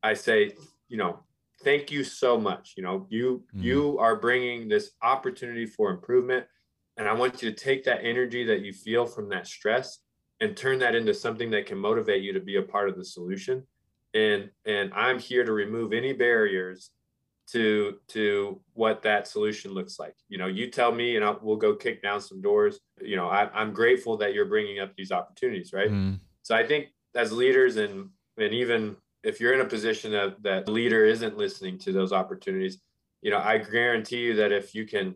I 0.02 0.14
say, 0.14 0.54
you 0.88 0.96
know, 0.96 1.20
thank 1.62 1.90
you 1.90 2.04
so 2.04 2.38
much. 2.38 2.74
You 2.76 2.82
know, 2.82 3.06
you 3.10 3.44
mm. 3.54 3.62
you 3.62 3.98
are 3.98 4.16
bringing 4.16 4.68
this 4.68 4.92
opportunity 5.02 5.66
for 5.66 5.90
improvement, 5.90 6.46
and 6.96 7.06
I 7.06 7.12
want 7.12 7.42
you 7.42 7.50
to 7.50 7.56
take 7.56 7.84
that 7.84 8.02
energy 8.02 8.44
that 8.46 8.62
you 8.62 8.72
feel 8.72 9.04
from 9.04 9.28
that 9.28 9.46
stress 9.46 9.98
and 10.40 10.56
turn 10.56 10.78
that 10.78 10.94
into 10.94 11.12
something 11.12 11.50
that 11.50 11.66
can 11.66 11.78
motivate 11.78 12.22
you 12.22 12.32
to 12.32 12.40
be 12.40 12.56
a 12.56 12.62
part 12.62 12.88
of 12.88 12.96
the 12.96 13.04
solution. 13.04 13.66
And 14.18 14.50
and 14.66 14.92
I'm 14.94 15.18
here 15.18 15.44
to 15.44 15.52
remove 15.52 15.92
any 15.92 16.12
barriers 16.12 16.90
to 17.52 17.96
to 18.08 18.60
what 18.74 19.02
that 19.02 19.26
solution 19.26 19.72
looks 19.72 19.98
like. 19.98 20.14
You 20.28 20.38
know, 20.38 20.46
you 20.46 20.70
tell 20.70 20.92
me, 20.92 21.16
and 21.16 21.24
I'll, 21.24 21.38
we'll 21.42 21.56
go 21.56 21.74
kick 21.74 22.02
down 22.02 22.20
some 22.20 22.40
doors. 22.40 22.80
You 23.00 23.16
know, 23.16 23.28
I, 23.28 23.62
am 23.62 23.72
grateful 23.72 24.16
that 24.18 24.34
you're 24.34 24.52
bringing 24.54 24.80
up 24.80 24.94
these 24.96 25.12
opportunities, 25.12 25.72
right? 25.72 25.90
Mm. 25.90 26.18
So 26.42 26.54
I 26.54 26.66
think 26.66 26.88
as 27.14 27.32
leaders 27.32 27.76
and 27.76 28.10
and 28.36 28.52
even 28.52 28.96
if 29.22 29.40
you're 29.40 29.54
in 29.54 29.60
a 29.60 29.64
position 29.76 30.12
that 30.12 30.42
that 30.42 30.68
leader 30.68 31.04
isn't 31.04 31.36
listening 31.36 31.78
to 31.80 31.92
those 31.92 32.12
opportunities, 32.12 32.78
you 33.22 33.30
know, 33.30 33.38
I 33.38 33.58
guarantee 33.58 34.18
you 34.18 34.34
that 34.36 34.52
if 34.52 34.74
you 34.74 34.86
can 34.86 35.14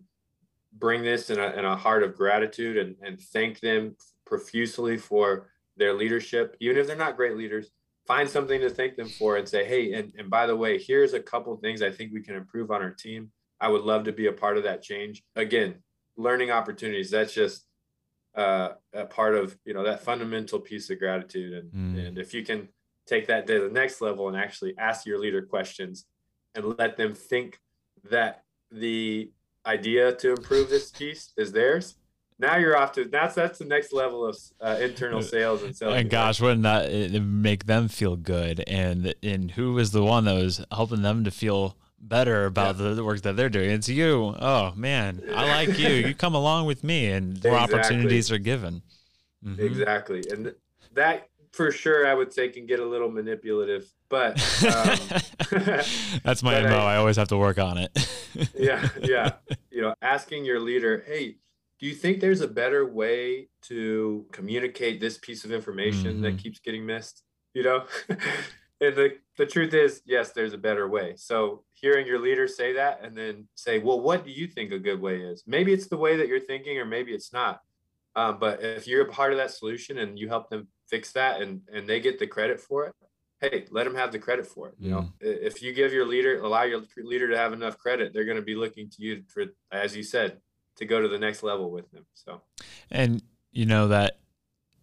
bring 0.73 1.03
this 1.03 1.31
in 1.31 1.38
a, 1.38 1.51
in 1.51 1.65
a 1.65 1.77
heart 1.77 2.03
of 2.03 2.17
gratitude 2.17 2.77
and, 2.79 2.97
and 3.03 3.21
thank 3.21 3.61
them 3.61 3.97
profusely 4.27 4.97
for 4.97 5.51
their 5.77 5.93
leadership, 5.93 6.57
even 6.61 6.79
if 6.79 6.87
they're 6.87 6.97
not 6.97 7.17
great 7.17 7.37
leaders, 7.37 7.71
find 8.07 8.29
something 8.29 8.61
to 8.61 8.71
thank 8.71 8.97
them 8.97 9.09
for 9.09 9.37
and 9.37 9.49
say, 9.49 9.65
hey, 9.65 9.93
and, 9.93 10.12
and 10.19 10.29
by 10.29 10.47
the 10.47 10.57
way, 10.57 10.79
here's 10.79 11.15
a 11.15 11.21
couple 11.21 11.57
things 11.57 11.83
I 11.83 11.91
think 11.91 12.12
we 12.12 12.23
can 12.23 12.35
improve 12.35 12.71
on 12.71 12.83
our 12.83 12.91
team. 12.91 13.31
I 13.61 13.69
would 13.69 13.83
love 13.83 14.05
to 14.05 14.12
be 14.12 14.27
a 14.27 14.33
part 14.33 14.57
of 14.57 14.65
that 14.65 14.83
change. 14.83 15.23
Again, 15.37 15.77
learning 16.17 16.51
opportunities, 16.51 17.11
that's 17.11 17.33
just 17.33 17.65
uh, 18.35 18.71
a 18.93 19.05
part 19.05 19.35
of, 19.37 19.57
you 19.65 19.73
know, 19.73 19.85
that 19.85 20.03
fundamental 20.03 20.59
piece 20.59 20.91
of 20.91 20.99
gratitude. 20.99 21.53
And, 21.53 21.73
mm. 21.73 22.09
and 22.09 22.19
if 22.19 22.35
you 22.35 22.45
can 22.45 22.69
take 23.07 23.29
that 23.29 23.47
to 23.47 23.69
the 23.69 23.73
next 23.73 24.01
level 24.01 24.29
and 24.29 24.37
actually 24.37 24.77
ask 24.79 25.07
your 25.07 25.19
leader 25.19 25.43
questions 25.43 26.07
and 26.55 26.77
let 26.79 26.97
them 26.97 27.15
think 27.15 27.59
that 28.11 28.43
the 28.71 29.31
idea 29.65 30.12
to 30.12 30.31
improve 30.31 30.69
this 30.69 30.91
piece 30.91 31.33
is 31.37 31.53
theirs 31.53 31.97
now 32.43 32.57
you're 32.57 32.77
off 32.77 32.93
to 32.93 33.05
that's 33.05 33.35
that's 33.35 33.59
the 33.59 33.65
next 33.65 33.93
level 33.93 34.27
of 34.27 34.37
uh, 34.61 34.77
internal 34.81 35.23
sales 35.23 35.63
and 35.63 35.75
sales. 35.75 35.95
And 35.95 36.11
gosh, 36.11 36.41
wouldn't 36.41 36.65
that 36.65 37.23
make 37.23 37.67
them 37.67 37.89
feel 37.89 38.17
good? 38.17 38.63
And 38.67 39.15
and 39.23 39.53
who 39.53 39.73
was 39.73 39.93
the 39.93 40.03
one 40.03 40.25
that 40.25 40.35
was 40.35 40.63
helping 40.71 41.03
them 41.03 41.25
to 41.25 41.31
feel 41.31 41.77
better 42.01 42.45
about 42.45 42.79
yeah. 42.79 42.95
the, 42.95 43.05
work 43.05 43.23
that 43.23 43.37
they're 43.37 43.49
doing? 43.49 43.71
It's 43.71 43.89
you. 43.89 44.35
Oh 44.39 44.73
man, 44.77 45.23
I 45.35 45.47
like 45.47 45.79
you. 45.79 45.89
You 46.03 46.15
come 46.15 46.35
along 46.35 46.67
with 46.67 46.83
me, 46.83 47.11
and 47.11 47.43
more 47.45 47.55
exactly. 47.55 47.79
opportunities 47.79 48.33
are 48.33 48.39
given. 48.39 48.83
Mm-hmm. 49.45 49.65
Exactly, 49.65 50.25
and 50.31 50.53
that 50.95 51.29
for 51.53 51.71
sure 51.71 52.07
I 52.07 52.15
would 52.15 52.33
say 52.33 52.49
can 52.49 52.67
get 52.67 52.81
a 52.81 52.85
little 52.85 53.11
manipulative, 53.11 53.87
but 54.09 54.33
um, 54.65 54.99
that's 56.25 56.43
my 56.43 56.61
mo. 56.63 56.77
I, 56.77 56.95
I 56.95 56.97
always 56.97 57.17
have 57.17 57.29
to 57.29 57.37
work 57.37 57.59
on 57.59 57.79
it. 57.79 57.97
yeah, 58.59 58.89
yeah. 59.01 59.33
You 59.71 59.83
know, 59.83 59.95
asking 60.03 60.45
your 60.45 60.59
leader, 60.59 61.05
hey 61.07 61.37
do 61.83 61.88
you 61.88 61.95
think 61.95 62.21
there's 62.21 62.40
a 62.40 62.49
better 62.49 62.87
way 62.87 63.49
to 63.62 64.25
communicate 64.33 65.01
this 65.01 65.18
piece 65.18 65.45
of 65.45 65.53
information 65.53 66.14
mm-hmm. 66.14 66.23
that 66.23 66.38
keeps 66.38 66.61
getting 66.61 66.87
missed 66.87 67.25
you 67.55 67.62
know? 67.62 67.85
And 68.81 68.97
the, 68.97 69.11
the 69.38 69.47
truth 69.47 69.75
is 69.75 70.03
yes 70.07 70.33
there's 70.33 70.55
a 70.55 70.59
better 70.59 70.88
way. 70.88 71.14
So 71.16 71.62
hearing 71.75 72.05
your 72.05 72.18
leader 72.18 72.49
say 72.49 72.73
that 72.73 72.99
and 73.05 73.16
then 73.16 73.47
say 73.55 73.79
well 73.79 74.01
what 74.01 74.25
do 74.25 74.33
you 74.33 74.49
think 74.49 74.73
a 74.73 74.79
good 74.79 75.01
way 75.01 75.18
is? 75.18 75.45
Maybe 75.47 75.73
it's 75.73 75.87
the 75.87 75.97
way 75.97 76.16
that 76.16 76.27
you're 76.27 76.40
thinking 76.40 76.79
or 76.79 76.85
maybe 76.85 77.12
it's 77.12 77.33
not. 77.33 77.61
Um, 78.16 78.38
but 78.40 78.61
if 78.61 78.88
you're 78.88 79.07
a 79.07 79.12
part 79.12 79.31
of 79.31 79.38
that 79.38 79.53
solution 79.53 79.99
and 79.99 80.18
you 80.18 80.29
help 80.29 80.51
them 80.51 80.66
fix 80.90 81.12
that 81.12 81.40
and 81.40 81.61
and 81.73 81.87
they 81.87 82.01
get 82.01 82.18
the 82.18 82.27
credit 82.27 82.61
for 82.61 82.87
it 82.87 82.95
hey 83.40 83.66
let 83.71 83.85
them 83.85 83.95
have 83.95 84.11
the 84.11 84.18
credit 84.18 84.47
for 84.47 84.68
it 84.68 84.75
you 84.79 84.90
know? 84.90 85.01
Mm. 85.01 85.09
if 85.21 85.62
you 85.62 85.73
give 85.73 85.92
your 85.92 86.05
leader 86.05 86.42
allow 86.42 86.64
your 86.64 86.83
leader 86.99 87.31
to 87.31 87.38
have 87.38 87.53
enough 87.55 87.79
credit 87.79 88.12
they're 88.12 88.27
going 88.27 88.37
to 88.37 88.42
be 88.42 88.55
looking 88.55 88.90
to 88.90 88.97
you 88.99 89.23
for 89.33 89.45
as 89.71 89.97
you 89.97 90.03
said 90.03 90.38
to 90.77 90.85
go 90.85 91.01
to 91.01 91.09
the 91.09 91.19
next 91.19 91.43
level 91.43 91.71
with 91.71 91.91
them. 91.93 92.07
So, 92.15 92.43
and 92.91 93.23
you 93.51 93.67
know 93.67 93.89
that 93.89 94.19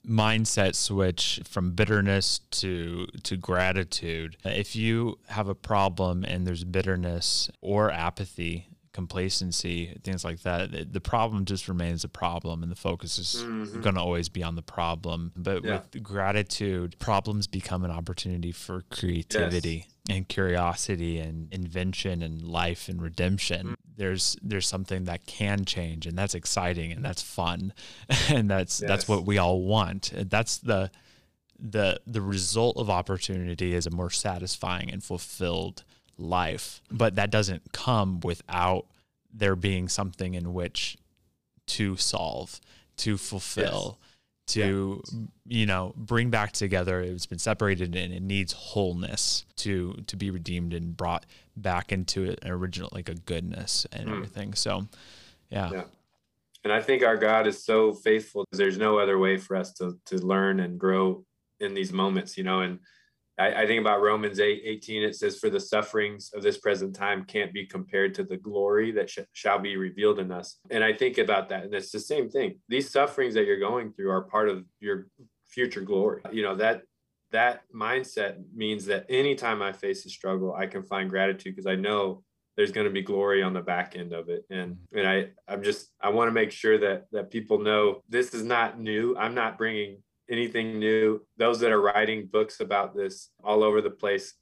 mindset 0.07 0.75
switch 0.75 1.41
from 1.47 1.71
bitterness 1.71 2.39
to 2.51 3.07
to 3.23 3.37
gratitude. 3.37 4.37
If 4.43 4.75
you 4.75 5.19
have 5.27 5.47
a 5.47 5.55
problem 5.55 6.23
and 6.23 6.45
there's 6.45 6.63
bitterness 6.63 7.49
or 7.61 7.91
apathy, 7.91 8.69
complacency, 8.93 9.97
things 10.03 10.23
like 10.23 10.41
that, 10.41 10.93
the 10.93 11.01
problem 11.01 11.45
just 11.45 11.67
remains 11.67 12.03
a 12.03 12.09
problem 12.09 12.63
and 12.63 12.71
the 12.71 12.75
focus 12.75 13.17
is 13.17 13.43
mm-hmm. 13.43 13.81
going 13.81 13.95
to 13.95 14.01
always 14.01 14.29
be 14.29 14.43
on 14.43 14.55
the 14.55 14.61
problem. 14.61 15.31
But 15.35 15.63
yeah. 15.63 15.81
with 15.93 16.03
gratitude, 16.03 16.97
problems 16.99 17.47
become 17.47 17.83
an 17.83 17.91
opportunity 17.91 18.51
for 18.51 18.83
creativity. 18.89 19.85
Yes 19.87 19.95
and 20.09 20.27
curiosity 20.27 21.19
and 21.19 21.53
invention 21.53 22.23
and 22.23 22.41
life 22.41 22.89
and 22.89 22.99
redemption 23.01 23.67
mm-hmm. 23.67 23.73
There's 23.99 24.37
there's 24.41 24.65
something 24.65 25.03
that 25.03 25.25
can 25.25 25.65
change 25.65 26.07
and 26.07 26.17
that's 26.17 26.33
exciting 26.33 26.93
and 26.93 27.03
that's 27.03 27.21
fun 27.21 27.73
and 28.29 28.49
that's 28.49 28.79
yes. 28.81 28.87
that's 28.87 29.07
what 29.07 29.25
we 29.25 29.37
all 29.37 29.61
want. 29.61 30.13
And 30.13 30.29
that's 30.29 30.57
the 30.57 30.89
the 31.59 31.99
the 32.07 32.21
result 32.21 32.77
of 32.77 32.89
opportunity 32.89 33.75
is 33.75 33.85
a 33.85 33.91
more 33.91 34.09
satisfying 34.09 34.89
and 34.89 35.03
fulfilled 35.03 35.83
life. 36.17 36.81
But 36.89 37.15
that 37.15 37.29
doesn't 37.29 37.73
come 37.73 38.21
without 38.21 38.85
there 39.33 39.57
being 39.57 39.89
something 39.89 40.33
in 40.33 40.53
which 40.53 40.97
to 41.67 41.97
solve 41.97 42.61
to 42.97 43.17
fulfill 43.17 43.99
yes 43.99 44.08
to 44.49 45.01
yeah. 45.11 45.19
you 45.45 45.65
know 45.65 45.93
bring 45.95 46.29
back 46.29 46.51
together 46.51 47.01
it's 47.01 47.27
been 47.27 47.39
separated 47.39 47.95
and 47.95 48.13
it 48.13 48.21
needs 48.21 48.51
wholeness 48.53 49.45
to 49.55 49.93
to 50.07 50.17
be 50.17 50.31
redeemed 50.31 50.73
and 50.73 50.97
brought 50.97 51.25
back 51.55 51.91
into 51.91 52.29
an 52.29 52.37
original 52.45 52.89
like 52.91 53.09
a 53.09 53.13
goodness 53.13 53.85
and 53.91 54.09
mm. 54.09 54.13
everything 54.13 54.53
so 54.53 54.87
yeah. 55.49 55.69
yeah 55.71 55.83
and 56.63 56.73
i 56.73 56.81
think 56.81 57.03
our 57.03 57.17
god 57.17 57.45
is 57.45 57.63
so 57.63 57.93
faithful 57.93 58.43
there's 58.51 58.77
no 58.77 58.97
other 58.97 59.19
way 59.19 59.37
for 59.37 59.55
us 59.55 59.71
to 59.73 59.97
to 60.05 60.17
learn 60.17 60.59
and 60.59 60.79
grow 60.79 61.23
in 61.59 61.73
these 61.73 61.93
moments 61.93 62.37
you 62.37 62.43
know 62.43 62.61
and 62.61 62.79
I, 63.39 63.63
I, 63.63 63.67
think 63.67 63.79
about 63.79 64.01
Romans 64.01 64.39
8 64.39 64.61
18, 64.65 65.03
it 65.03 65.15
says, 65.15 65.39
For 65.39 65.49
the 65.49 65.59
sufferings 65.59 66.31
of 66.33 66.43
this 66.43 66.57
present 66.57 66.95
time 66.95 67.23
can't 67.25 67.53
be 67.53 67.65
compared 67.65 68.13
to 68.15 68.23
the 68.23 68.37
glory 68.37 68.91
that 68.91 69.09
sh- 69.09 69.19
shall 69.33 69.59
be 69.59 69.77
revealed 69.77 70.19
in 70.19 70.31
us. 70.31 70.59
And 70.69 70.83
I 70.83 70.93
think 70.93 71.17
about 71.17 71.49
that. 71.49 71.63
And 71.63 71.73
it's 71.73 71.91
the 71.91 71.99
same 71.99 72.29
thing. 72.29 72.59
These 72.67 72.91
sufferings 72.91 73.33
that 73.35 73.45
you're 73.45 73.59
going 73.59 73.93
through 73.93 74.11
are 74.11 74.23
part 74.23 74.49
of 74.49 74.65
your 74.79 75.07
future 75.47 75.81
glory. 75.81 76.21
You 76.31 76.43
know, 76.43 76.55
that 76.55 76.83
that 77.31 77.61
mindset 77.73 78.37
means 78.53 78.85
that 78.85 79.05
anytime 79.07 79.61
I 79.61 79.71
face 79.71 80.05
a 80.05 80.09
struggle, 80.09 80.53
I 80.53 80.67
can 80.67 80.83
find 80.83 81.09
gratitude 81.09 81.55
because 81.55 81.67
I 81.67 81.75
know 81.75 82.23
there's 82.59 82.71
going 82.73 82.87
to 82.87 82.91
be 82.91 83.01
glory 83.01 83.41
on 83.41 83.53
the 83.53 83.61
back 83.61 83.95
end 83.95 84.11
of 84.11 84.27
it 84.27 84.43
and 84.49 84.75
and 84.93 85.07
i 85.07 85.27
i'm 85.47 85.63
just 85.63 85.93
i 86.01 86.09
want 86.09 86.27
to 86.27 86.33
make 86.33 86.51
sure 86.51 86.77
that 86.77 87.05
that 87.13 87.31
people 87.31 87.57
know 87.57 88.03
this 88.09 88.33
is 88.33 88.43
not 88.43 88.77
new 88.77 89.15
i'm 89.17 89.33
not 89.33 89.57
bringing 89.57 89.97
anything 90.29 90.79
new. 90.79 91.21
Those 91.37 91.59
that 91.59 91.71
are 91.71 91.81
writing 91.81 92.27
books 92.31 92.59
about 92.59 92.95
this 92.95 93.29
all 93.43 93.63
over 93.63 93.81
the 93.81 93.89
place, 93.89 94.33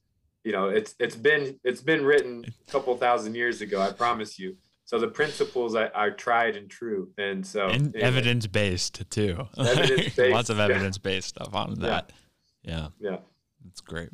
you 0.44 0.52
know, 0.52 0.70
it's 0.70 0.96
it's 1.00 1.16
been 1.16 1.60
it's 1.64 1.82
been 1.82 2.06
written 2.06 2.46
a 2.46 2.72
couple 2.72 2.96
thousand 2.98 3.36
years 3.36 3.62
ago. 3.62 3.82
I 3.82 3.92
promise 3.92 4.38
you. 4.38 4.58
So 4.86 4.98
the 4.98 5.10
principles 5.10 5.76
are, 5.76 5.92
are 5.94 6.12
tried 6.12 6.56
and 6.56 6.70
true, 6.70 7.12
and 7.18 7.46
so 7.46 7.68
and 7.68 7.94
anyway. 7.94 8.00
evidence 8.00 8.48
based 8.48 9.10
too. 9.10 9.46
Evidence 9.58 10.16
based, 10.16 10.34
lots 10.34 10.50
of 10.50 10.60
evidence 10.60 10.98
based 10.98 11.28
stuff 11.28 11.54
on 11.54 11.74
that. 11.80 12.14
Yeah, 12.64 12.88
yeah, 13.00 13.18
that's 13.66 13.82
great. 13.82 14.10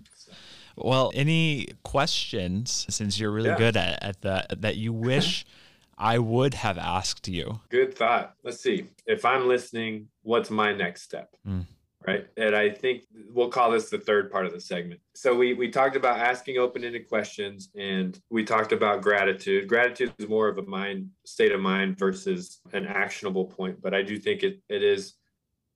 Well, 0.75 1.11
any 1.13 1.67
questions 1.83 2.87
since 2.89 3.19
you're 3.19 3.31
really 3.31 3.49
yeah. 3.49 3.57
good 3.57 3.77
at, 3.77 4.03
at 4.03 4.21
that 4.21 4.61
that 4.61 4.75
you 4.75 4.91
wish 4.93 5.45
I 6.03 6.19
would 6.19 6.53
have 6.55 6.77
asked 6.77 7.29
you? 7.29 7.61
Good 7.69 7.97
thought. 7.97 8.35
Let's 8.43 8.59
see. 8.59 8.87
If 9.07 9.23
I'm 9.23 9.47
listening, 9.47 10.09
what's 10.21 10.49
my 10.49 10.73
next 10.73 11.03
step? 11.03 11.33
Mm. 11.47 11.65
Right. 12.05 12.27
And 12.35 12.53
I 12.53 12.69
think 12.69 13.05
we'll 13.31 13.47
call 13.47 13.71
this 13.71 13.89
the 13.89 13.97
third 13.97 14.29
part 14.29 14.45
of 14.45 14.51
the 14.51 14.59
segment. 14.59 14.99
So 15.15 15.33
we 15.33 15.53
we 15.53 15.69
talked 15.69 15.95
about 15.95 16.19
asking 16.19 16.57
open-ended 16.57 17.07
questions 17.07 17.69
and 17.77 18.19
we 18.29 18.43
talked 18.43 18.73
about 18.73 19.01
gratitude. 19.01 19.69
Gratitude 19.69 20.13
is 20.17 20.27
more 20.27 20.49
of 20.49 20.57
a 20.57 20.63
mind 20.63 21.09
state 21.25 21.53
of 21.53 21.61
mind 21.61 21.97
versus 21.97 22.59
an 22.73 22.85
actionable 22.85 23.45
point, 23.45 23.81
but 23.81 23.93
I 23.93 24.01
do 24.01 24.19
think 24.19 24.43
it 24.43 24.61
it 24.67 24.83
is 24.83 25.13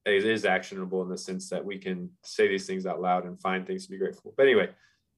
it 0.05 0.25
is 0.25 0.43
actionable 0.43 1.01
in 1.01 1.07
the 1.07 1.17
sense 1.17 1.49
that 1.49 1.63
we 1.63 1.77
can 1.77 2.09
say 2.23 2.49
these 2.49 2.67
things 2.67 2.85
out 2.85 2.99
loud 2.99 3.25
and 3.25 3.39
find 3.39 3.65
things 3.65 3.85
to 3.85 3.91
be 3.91 3.97
grateful. 3.97 4.33
But 4.35 4.47
anyway, 4.47 4.69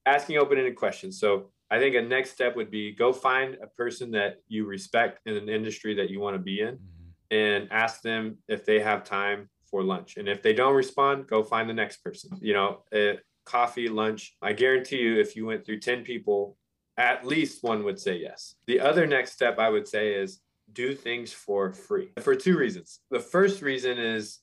asking 0.06 0.38
open-ended 0.38 0.76
questions. 0.76 1.20
So 1.20 1.50
I 1.72 1.80
think 1.80 1.96
a 1.96 2.02
next 2.02 2.32
step 2.32 2.56
would 2.56 2.72
be 2.72 2.92
go 2.92 3.14
find 3.14 3.58
a 3.62 3.68
person 3.68 4.12
that 4.12 4.38
you 4.48 4.66
respect 4.66 5.20
in 5.26 5.36
an 5.36 5.50
industry 5.50 5.96
that 5.96 6.10
you 6.10 6.20
want 6.20 6.36
to 6.36 6.42
be 6.42 6.62
in 6.62 6.76
mm-hmm. 6.76 7.36
and 7.36 7.68
ask 7.72 8.02
them 8.02 8.38
if 8.48 8.66
they 8.66 8.80
have 8.80 9.04
time 9.04 9.50
for 9.70 9.84
lunch. 9.84 10.18
And 10.18 10.28
if 10.28 10.42
they 10.42 10.54
don't 10.54 10.76
respond, 10.76 11.28
go 11.28 11.44
find 11.44 11.70
the 11.70 11.74
next 11.74 11.98
person. 11.98 12.32
You 12.42 12.54
know, 12.54 12.84
uh, 12.94 13.18
coffee, 13.46 13.88
lunch. 13.88 14.36
I 14.42 14.54
guarantee 14.54 14.98
you, 14.98 15.20
if 15.20 15.36
you 15.36 15.46
went 15.46 15.66
through 15.66 15.80
10 15.80 16.04
people 16.04 16.58
at 17.00 17.26
least 17.26 17.64
one 17.64 17.84
would 17.86 17.98
say 17.98 18.18
yes. 18.18 18.56
The 18.68 18.82
other 18.82 19.08
next 19.08 19.32
step 19.32 19.58
I 19.58 19.70
would 19.70 19.88
say 19.88 20.14
is 20.14 20.42
do 20.74 20.94
things 20.94 21.32
for 21.32 21.74
free 21.74 22.10
for 22.20 22.36
two 22.36 22.58
reasons. 22.58 23.00
The 23.10 23.22
first 23.22 23.62
reason 23.62 23.98
is 23.98 24.40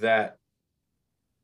that 0.00 0.36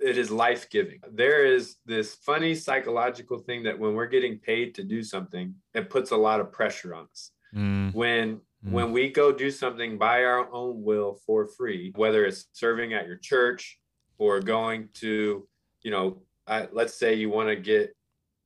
it 0.01 0.17
is 0.17 0.31
life 0.31 0.71
giving. 0.71 1.01
There 1.13 1.45
is 1.45 1.77
this 1.85 2.15
funny 2.15 2.55
psychological 2.55 3.39
thing 3.39 3.65
that 3.65 3.79
when 3.79 3.95
we're 3.95 4.07
getting 4.07 4.39
paid 4.39 4.75
to 4.77 4.85
do 4.85 5.03
something, 5.03 5.55
it 5.75 5.91
puts 5.91 6.11
a 6.11 6.17
lot 6.17 6.41
of 6.41 6.53
pressure 6.53 6.95
on 6.95 7.07
us. 7.11 7.31
Mm. 7.55 7.95
When 7.95 8.37
mm. 8.37 8.71
when 8.71 8.93
we 8.93 9.11
go 9.11 9.33
do 9.33 9.51
something 9.51 9.99
by 9.99 10.25
our 10.25 10.53
own 10.53 10.83
will 10.83 11.19
for 11.27 11.47
free, 11.47 11.93
whether 11.97 12.25
it's 12.25 12.47
serving 12.53 12.93
at 12.95 13.07
your 13.07 13.17
church 13.17 13.79
or 14.19 14.41
going 14.41 14.89
to, 14.95 15.49
you 15.83 15.91
know, 15.91 16.23
I, 16.47 16.69
let's 16.73 16.95
say 16.95 17.15
you 17.15 17.31
want 17.31 17.49
to 17.49 17.57
get 17.57 17.95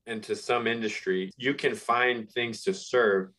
into 0.06 0.34
some 0.34 0.66
industry, 0.66 1.30
you 1.36 1.54
can 1.54 1.74
find 1.74 2.30
things 2.30 2.62
to 2.64 2.74
serve 2.74 3.30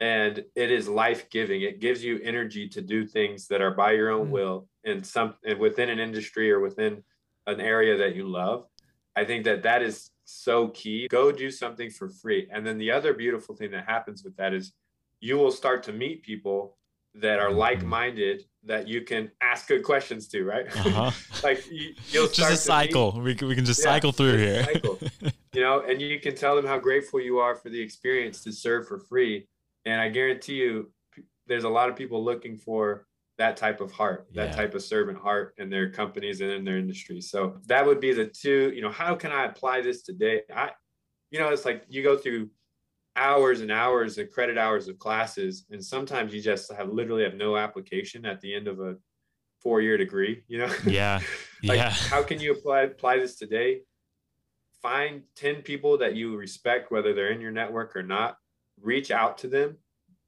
and 0.00 0.44
it 0.56 0.70
is 0.70 0.88
life-giving. 0.88 1.60
It 1.60 1.80
gives 1.80 2.02
you 2.02 2.20
energy 2.22 2.68
to 2.70 2.80
do 2.80 3.06
things 3.06 3.46
that 3.48 3.60
are 3.60 3.74
by 3.74 3.92
your 3.92 4.10
own 4.10 4.28
mm. 4.28 4.30
will 4.30 4.68
and 4.84 5.06
some 5.06 5.34
and 5.44 5.58
within 5.58 5.90
an 5.90 5.98
industry 5.98 6.50
or 6.50 6.60
within 6.60 7.02
an 7.46 7.60
area 7.60 7.96
that 7.98 8.14
you 8.14 8.28
love. 8.28 8.66
I 9.16 9.24
think 9.24 9.44
that 9.44 9.62
that 9.64 9.82
is 9.82 10.10
so 10.24 10.68
key. 10.68 11.08
Go 11.08 11.32
do 11.32 11.50
something 11.50 11.90
for 11.90 12.08
free. 12.08 12.48
And 12.52 12.66
then 12.66 12.78
the 12.78 12.90
other 12.90 13.12
beautiful 13.12 13.54
thing 13.54 13.70
that 13.72 13.86
happens 13.86 14.22
with 14.24 14.36
that 14.36 14.54
is 14.54 14.72
you 15.20 15.36
will 15.36 15.50
start 15.50 15.82
to 15.84 15.92
meet 15.92 16.22
people 16.22 16.76
that 17.14 17.40
are 17.40 17.48
mm-hmm. 17.48 17.58
like-minded 17.58 18.44
that 18.64 18.86
you 18.86 19.02
can 19.02 19.30
ask 19.40 19.66
good 19.66 19.82
questions 19.82 20.28
to, 20.28 20.44
right? 20.44 20.66
Uh-huh. 20.66 21.10
like 21.42 21.64
you, 21.70 21.94
will 22.14 22.28
just 22.28 22.52
a 22.52 22.56
cycle. 22.56 23.12
Meet, 23.12 23.22
we 23.22 23.34
can, 23.34 23.48
we 23.48 23.54
can 23.54 23.64
just 23.64 23.80
yeah, 23.80 23.90
cycle 23.90 24.12
through 24.12 24.36
here. 24.36 24.64
Cycle, 24.64 24.98
you 25.52 25.60
know, 25.60 25.80
and 25.80 26.00
you 26.00 26.20
can 26.20 26.34
tell 26.34 26.54
them 26.54 26.66
how 26.66 26.78
grateful 26.78 27.20
you 27.20 27.38
are 27.38 27.56
for 27.56 27.68
the 27.68 27.80
experience 27.80 28.44
to 28.44 28.52
serve 28.52 28.86
for 28.86 28.98
free. 28.98 29.48
And 29.84 30.00
I 30.00 30.08
guarantee 30.08 30.54
you, 30.54 30.92
there's 31.46 31.64
a 31.64 31.68
lot 31.68 31.88
of 31.88 31.96
people 31.96 32.24
looking 32.24 32.56
for 32.56 33.06
that 33.40 33.56
type 33.56 33.80
of 33.80 33.90
heart, 33.90 34.26
yeah. 34.30 34.44
that 34.44 34.54
type 34.54 34.74
of 34.74 34.82
servant 34.82 35.16
heart 35.16 35.54
in 35.56 35.70
their 35.70 35.90
companies 35.90 36.42
and 36.42 36.50
in 36.50 36.62
their 36.62 36.76
industry. 36.76 37.22
So 37.22 37.56
that 37.68 37.86
would 37.86 37.98
be 37.98 38.12
the 38.12 38.26
two, 38.26 38.70
you 38.74 38.82
know, 38.82 38.90
how 38.90 39.14
can 39.14 39.32
I 39.32 39.46
apply 39.46 39.80
this 39.80 40.02
today? 40.02 40.42
I, 40.54 40.72
you 41.30 41.40
know, 41.40 41.48
it's 41.48 41.64
like 41.64 41.84
you 41.88 42.02
go 42.02 42.18
through 42.18 42.50
hours 43.16 43.62
and 43.62 43.72
hours 43.72 44.18
and 44.18 44.30
credit 44.30 44.58
hours 44.58 44.88
of 44.88 44.98
classes, 44.98 45.64
and 45.70 45.82
sometimes 45.82 46.34
you 46.34 46.42
just 46.42 46.70
have 46.70 46.90
literally 46.90 47.22
have 47.22 47.34
no 47.34 47.56
application 47.56 48.26
at 48.26 48.42
the 48.42 48.54
end 48.54 48.68
of 48.68 48.78
a 48.78 48.96
four 49.62 49.80
year 49.80 49.96
degree, 49.96 50.44
you 50.46 50.58
know? 50.58 50.72
Yeah. 50.84 51.20
like, 51.64 51.78
yeah. 51.78 51.88
How 51.88 52.22
can 52.22 52.40
you 52.40 52.52
apply 52.52 52.82
apply 52.82 53.16
this 53.16 53.36
today? 53.36 53.80
Find 54.82 55.22
10 55.36 55.62
people 55.62 55.96
that 55.98 56.14
you 56.14 56.36
respect, 56.36 56.92
whether 56.92 57.14
they're 57.14 57.32
in 57.32 57.40
your 57.40 57.52
network 57.52 57.96
or 57.96 58.02
not, 58.02 58.36
reach 58.82 59.10
out 59.10 59.38
to 59.38 59.48
them 59.48 59.78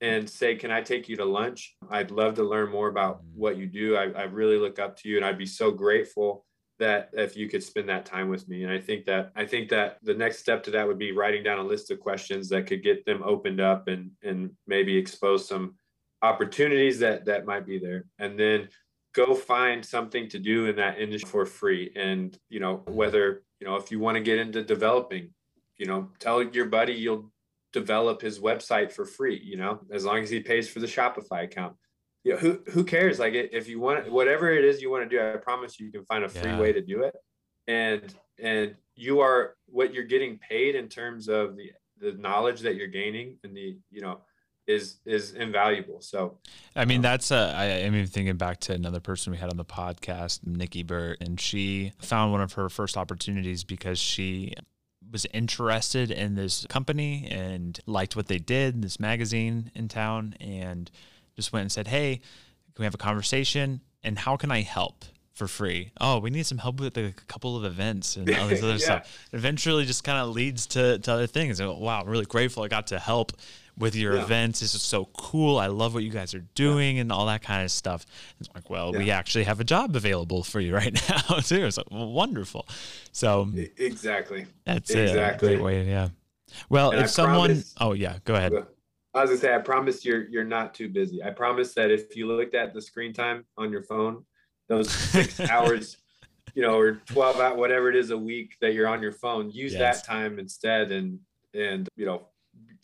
and 0.02 0.28
say, 0.28 0.56
Can 0.56 0.70
I 0.70 0.82
take 0.82 1.08
you 1.08 1.16
to 1.16 1.24
lunch? 1.24 1.74
I'd 1.88 2.10
love 2.10 2.34
to 2.34 2.44
learn 2.44 2.70
more 2.70 2.88
about 2.88 3.22
mm. 3.22 3.28
what 3.34 3.56
you 3.56 3.66
do. 3.66 3.96
I, 3.96 4.10
I 4.10 4.22
really 4.24 4.58
look 4.58 4.78
up 4.78 4.96
to 4.98 5.08
you 5.08 5.16
and 5.16 5.24
I'd 5.24 5.38
be 5.38 5.46
so 5.46 5.70
grateful 5.70 6.44
that 6.78 7.10
if 7.12 7.36
you 7.36 7.48
could 7.48 7.62
spend 7.62 7.88
that 7.88 8.04
time 8.04 8.28
with 8.28 8.48
me 8.48 8.64
and 8.64 8.72
i 8.72 8.78
think 8.78 9.04
that 9.04 9.30
i 9.36 9.46
think 9.46 9.68
that 9.68 9.98
the 10.02 10.14
next 10.14 10.38
step 10.38 10.64
to 10.64 10.70
that 10.72 10.84
would 10.88 10.98
be 10.98 11.12
writing 11.12 11.42
down 11.42 11.58
a 11.58 11.62
list 11.62 11.92
of 11.92 12.00
questions 12.00 12.48
that 12.48 12.66
could 12.66 12.82
get 12.82 13.04
them 13.04 13.22
opened 13.24 13.60
up 13.60 13.86
and 13.86 14.10
and 14.24 14.50
maybe 14.66 14.96
expose 14.96 15.46
some 15.46 15.74
opportunities 16.22 16.98
that 16.98 17.24
that 17.24 17.46
might 17.46 17.66
be 17.66 17.78
there 17.78 18.06
and 18.18 18.36
then 18.36 18.68
go 19.14 19.32
find 19.34 19.84
something 19.84 20.28
to 20.28 20.40
do 20.40 20.66
in 20.66 20.74
that 20.74 20.98
industry 20.98 21.30
for 21.30 21.46
free 21.46 21.92
and 21.94 22.36
you 22.48 22.58
know 22.58 22.82
whether 22.86 23.44
you 23.60 23.66
know 23.66 23.76
if 23.76 23.92
you 23.92 24.00
want 24.00 24.16
to 24.16 24.22
get 24.22 24.38
into 24.38 24.64
developing 24.64 25.30
you 25.76 25.86
know 25.86 26.08
tell 26.18 26.42
your 26.42 26.66
buddy 26.66 26.94
you'll 26.94 27.30
develop 27.72 28.20
his 28.20 28.38
website 28.38 28.92
for 28.92 29.04
free 29.04 29.40
you 29.42 29.56
know 29.56 29.80
as 29.92 30.04
long 30.04 30.18
as 30.18 30.30
he 30.30 30.40
pays 30.40 30.68
for 30.68 30.80
the 30.80 30.86
shopify 30.86 31.44
account 31.44 31.74
you 32.24 32.32
know, 32.32 32.38
who 32.38 32.60
who 32.70 32.84
cares? 32.84 33.18
Like 33.18 33.34
if 33.34 33.68
you 33.68 33.80
want 33.80 34.10
whatever 34.10 34.50
it 34.50 34.64
is 34.64 34.80
you 34.80 34.90
want 34.90 35.08
to 35.08 35.16
do, 35.16 35.20
I 35.20 35.36
promise 35.36 35.80
you, 35.80 35.86
you 35.86 35.92
can 35.92 36.04
find 36.04 36.24
a 36.24 36.28
free 36.28 36.50
yeah. 36.50 36.60
way 36.60 36.72
to 36.72 36.80
do 36.80 37.02
it. 37.02 37.14
And 37.66 38.14
and 38.40 38.74
you 38.94 39.20
are 39.20 39.56
what 39.66 39.92
you're 39.92 40.04
getting 40.04 40.38
paid 40.38 40.74
in 40.74 40.88
terms 40.88 41.28
of 41.28 41.56
the 41.56 41.72
the 41.98 42.12
knowledge 42.12 42.60
that 42.60 42.76
you're 42.76 42.88
gaining 42.88 43.38
and 43.44 43.56
the 43.56 43.76
you 43.90 44.00
know 44.00 44.20
is 44.68 44.98
is 45.04 45.32
invaluable. 45.32 46.00
So, 46.00 46.38
I 46.76 46.84
mean, 46.84 46.98
um, 46.98 47.02
that's 47.02 47.32
a, 47.32 47.52
I 47.56 47.64
am 47.64 47.94
even 47.94 48.06
thinking 48.06 48.36
back 48.36 48.60
to 48.60 48.72
another 48.72 49.00
person 49.00 49.32
we 49.32 49.38
had 49.38 49.50
on 49.50 49.56
the 49.56 49.64
podcast, 49.64 50.46
Nikki 50.46 50.84
Burt, 50.84 51.18
and 51.20 51.40
she 51.40 51.92
found 52.00 52.30
one 52.30 52.40
of 52.40 52.52
her 52.52 52.68
first 52.68 52.96
opportunities 52.96 53.64
because 53.64 53.98
she 53.98 54.54
was 55.12 55.26
interested 55.32 56.10
in 56.10 56.34
this 56.34 56.66
company 56.68 57.28
and 57.30 57.78
liked 57.86 58.16
what 58.16 58.26
they 58.26 58.38
did, 58.38 58.82
this 58.82 58.98
magazine 58.98 59.70
in 59.74 59.88
town, 59.88 60.34
and 60.40 60.90
just 61.36 61.52
went 61.52 61.62
and 61.62 61.72
said, 61.72 61.88
Hey, 61.88 62.16
can 62.16 62.82
we 62.82 62.84
have 62.84 62.94
a 62.94 62.98
conversation? 62.98 63.82
And 64.02 64.18
how 64.18 64.36
can 64.36 64.50
I 64.50 64.62
help 64.62 65.04
for 65.34 65.46
free? 65.46 65.92
Oh, 66.00 66.18
we 66.18 66.30
need 66.30 66.46
some 66.46 66.58
help 66.58 66.80
with 66.80 66.96
a 66.96 67.12
couple 67.28 67.56
of 67.56 67.64
events 67.64 68.16
and 68.16 68.28
all 68.34 68.48
this 68.48 68.62
other 68.62 68.72
yeah. 68.72 68.78
stuff. 68.78 69.28
eventually 69.32 69.84
just 69.84 70.02
kind 70.02 70.18
of 70.18 70.34
leads 70.34 70.66
to, 70.68 70.98
to 70.98 71.12
other 71.12 71.26
things. 71.26 71.60
And, 71.60 71.78
wow, 71.78 72.00
I'm 72.00 72.08
really 72.08 72.24
grateful 72.24 72.62
I 72.62 72.68
got 72.68 72.88
to 72.88 72.98
help 72.98 73.32
with 73.76 73.94
your 73.94 74.16
yeah. 74.16 74.22
events. 74.22 74.60
This 74.60 74.74
is 74.74 74.82
so 74.82 75.06
cool. 75.16 75.58
I 75.58 75.66
love 75.66 75.94
what 75.94 76.02
you 76.02 76.10
guys 76.10 76.34
are 76.34 76.44
doing 76.54 76.96
yeah. 76.96 77.02
and 77.02 77.12
all 77.12 77.26
that 77.26 77.42
kind 77.42 77.64
of 77.64 77.70
stuff. 77.70 78.06
It's 78.40 78.48
like, 78.54 78.70
well, 78.70 78.92
we 78.92 79.10
actually 79.10 79.44
have 79.44 79.60
a 79.60 79.64
job 79.64 79.96
available 79.96 80.42
for 80.42 80.60
you 80.60 80.74
right 80.74 80.92
now 81.08 81.36
too. 81.40 81.64
It's 81.64 81.76
like, 81.76 81.90
well, 81.90 82.10
wonderful. 82.10 82.66
So 83.12 83.48
exactly. 83.76 84.46
That's 84.64 84.90
exactly. 84.90 85.54
it. 85.54 85.62
Way. 85.62 85.86
Yeah. 85.86 86.08
Well, 86.68 86.90
and 86.90 87.00
if 87.00 87.04
I 87.04 87.08
someone, 87.08 87.48
promise, 87.48 87.74
oh 87.80 87.92
yeah, 87.92 88.18
go 88.24 88.34
ahead. 88.34 88.52
I 89.14 89.20
was 89.20 89.30
gonna 89.30 89.40
say, 89.40 89.54
I 89.54 89.58
promise 89.58 90.04
you're 90.04 90.28
you're 90.28 90.44
not 90.44 90.74
too 90.74 90.88
busy. 90.88 91.22
I 91.22 91.30
promise 91.30 91.74
that 91.74 91.90
if 91.90 92.16
you 92.16 92.26
looked 92.26 92.54
at 92.54 92.72
the 92.72 92.80
screen 92.80 93.12
time 93.12 93.44
on 93.58 93.70
your 93.70 93.82
phone, 93.82 94.24
those 94.68 94.90
six 94.90 95.38
hours, 95.50 95.98
you 96.54 96.62
know, 96.62 96.78
or 96.78 97.00
twelve 97.06 97.40
out 97.40 97.56
whatever 97.56 97.88
it 97.90 97.96
is 97.96 98.10
a 98.10 98.18
week 98.18 98.56
that 98.60 98.74
you're 98.74 98.88
on 98.88 99.02
your 99.02 99.12
phone, 99.12 99.50
use 99.50 99.72
yes. 99.72 100.02
that 100.02 100.06
time 100.06 100.38
instead, 100.38 100.92
and 100.92 101.18
and 101.54 101.88
you 101.96 102.06
know, 102.06 102.28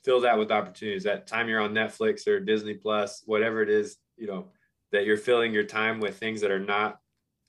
fill 0.04 0.20
that 0.20 0.38
with 0.38 0.50
opportunities. 0.50 1.04
That 1.04 1.26
time 1.26 1.48
you're 1.48 1.60
on 1.60 1.72
Netflix 1.72 2.26
or 2.26 2.40
Disney 2.40 2.74
Plus, 2.74 3.22
whatever 3.26 3.62
it 3.62 3.70
is, 3.70 3.96
you 4.16 4.26
know, 4.26 4.46
that 4.92 5.04
you're 5.04 5.16
filling 5.16 5.52
your 5.52 5.64
time 5.64 6.00
with 6.00 6.16
things 6.16 6.40
that 6.40 6.50
are 6.50 6.58
not. 6.58 6.98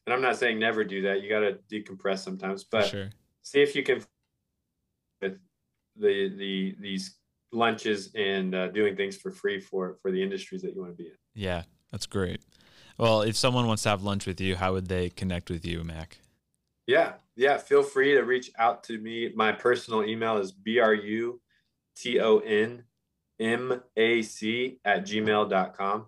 And 0.05 0.13
I'm 0.13 0.21
not 0.21 0.37
saying 0.37 0.59
never 0.59 0.83
do 0.83 1.03
that. 1.03 1.21
You 1.21 1.29
got 1.29 1.41
to 1.41 1.59
decompress 1.71 2.19
sometimes, 2.19 2.63
but 2.63 2.87
sure. 2.87 3.09
see 3.41 3.61
if 3.61 3.75
you 3.75 3.83
can 3.83 4.03
the 5.21 5.37
the 5.95 6.75
these 6.79 7.17
lunches 7.51 8.11
and 8.15 8.55
uh, 8.55 8.67
doing 8.69 8.95
things 8.95 9.17
for 9.17 9.31
free 9.31 9.59
for 9.59 9.97
for 10.01 10.11
the 10.11 10.21
industries 10.21 10.61
that 10.61 10.73
you 10.73 10.81
want 10.81 10.93
to 10.93 10.97
be 10.97 11.09
in. 11.09 11.15
Yeah, 11.33 11.63
that's 11.91 12.05
great. 12.05 12.41
Well, 12.97 13.21
if 13.21 13.37
someone 13.37 13.67
wants 13.67 13.83
to 13.83 13.89
have 13.89 14.03
lunch 14.03 14.25
with 14.25 14.41
you, 14.41 14.55
how 14.55 14.73
would 14.73 14.87
they 14.87 15.09
connect 15.09 15.49
with 15.49 15.65
you, 15.65 15.83
Mac? 15.83 16.17
Yeah, 16.87 17.13
yeah. 17.35 17.57
Feel 17.57 17.83
free 17.83 18.13
to 18.13 18.21
reach 18.21 18.51
out 18.57 18.83
to 18.85 18.97
me. 18.97 19.31
My 19.35 19.51
personal 19.51 20.03
email 20.03 20.37
is 20.37 20.51
bru 20.51 21.39
t 21.99 22.19
o 22.19 22.39
n 22.39 22.83
m 23.39 23.81
a 23.95 24.21
c 24.21 24.79
at 24.85 25.05
gmail.com, 25.05 26.05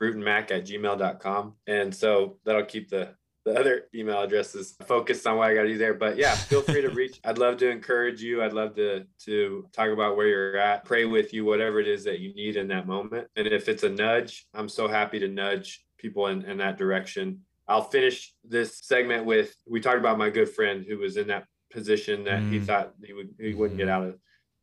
brutonmac 0.00 0.50
at 0.50 0.66
gmail.com. 0.66 1.54
And 1.66 1.94
so 1.94 2.38
that'll 2.44 2.64
keep 2.64 2.88
the 2.88 3.14
the 3.44 3.58
other 3.58 3.84
email 3.94 4.22
addresses 4.22 4.76
focused 4.86 5.26
on 5.26 5.38
what 5.38 5.48
I 5.48 5.54
got 5.54 5.62
to 5.62 5.68
do 5.68 5.78
there. 5.78 5.94
But 5.94 6.18
yeah, 6.18 6.34
feel 6.34 6.60
free 6.60 6.82
to 6.82 6.90
reach. 6.94 7.18
I'd 7.24 7.38
love 7.38 7.56
to 7.58 7.70
encourage 7.70 8.20
you. 8.20 8.42
I'd 8.42 8.52
love 8.52 8.74
to 8.76 9.04
to 9.24 9.66
talk 9.72 9.90
about 9.90 10.16
where 10.16 10.28
you're 10.28 10.56
at, 10.58 10.84
pray 10.84 11.04
with 11.06 11.32
you, 11.32 11.44
whatever 11.44 11.80
it 11.80 11.88
is 11.88 12.04
that 12.04 12.20
you 12.20 12.34
need 12.34 12.56
in 12.56 12.68
that 12.68 12.86
moment. 12.86 13.28
And 13.36 13.46
if 13.46 13.68
it's 13.68 13.84
a 13.84 13.88
nudge, 13.88 14.46
I'm 14.54 14.68
so 14.68 14.86
happy 14.86 15.18
to 15.20 15.28
nudge 15.28 15.84
people 15.96 16.26
in, 16.28 16.42
in 16.42 16.58
that 16.58 16.76
direction. 16.76 17.40
I'll 17.66 17.82
finish 17.82 18.34
this 18.44 18.78
segment 18.78 19.24
with 19.24 19.54
we 19.66 19.80
talked 19.80 19.98
about 19.98 20.18
my 20.18 20.30
good 20.30 20.48
friend 20.48 20.84
who 20.86 20.98
was 20.98 21.16
in 21.16 21.28
that 21.28 21.44
position 21.70 22.24
that 22.24 22.40
mm. 22.40 22.52
he 22.52 22.60
thought 22.60 22.94
he 23.04 23.12
would 23.12 23.34
he 23.38 23.54
wouldn't 23.54 23.78
get 23.78 23.88
mm. 23.88 23.92
out 23.92 24.04
of. 24.04 24.18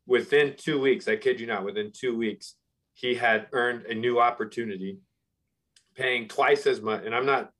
Within 0.08 0.56
two 0.58 0.80
weeks, 0.80 1.08
I 1.08 1.16
kid 1.16 1.40
you 1.40 1.48
not, 1.48 1.66
within 1.66 1.92
two 1.92 2.16
weeks, 2.16 2.56
he 2.94 3.16
had 3.16 3.48
earned 3.52 3.86
a 3.86 3.94
new 3.94 4.20
opportunity 4.20 5.00
paying 5.96 6.28
twice 6.28 6.68
as 6.68 6.82
much. 6.82 7.04
And 7.06 7.16
I'm 7.16 7.26
not 7.26 7.52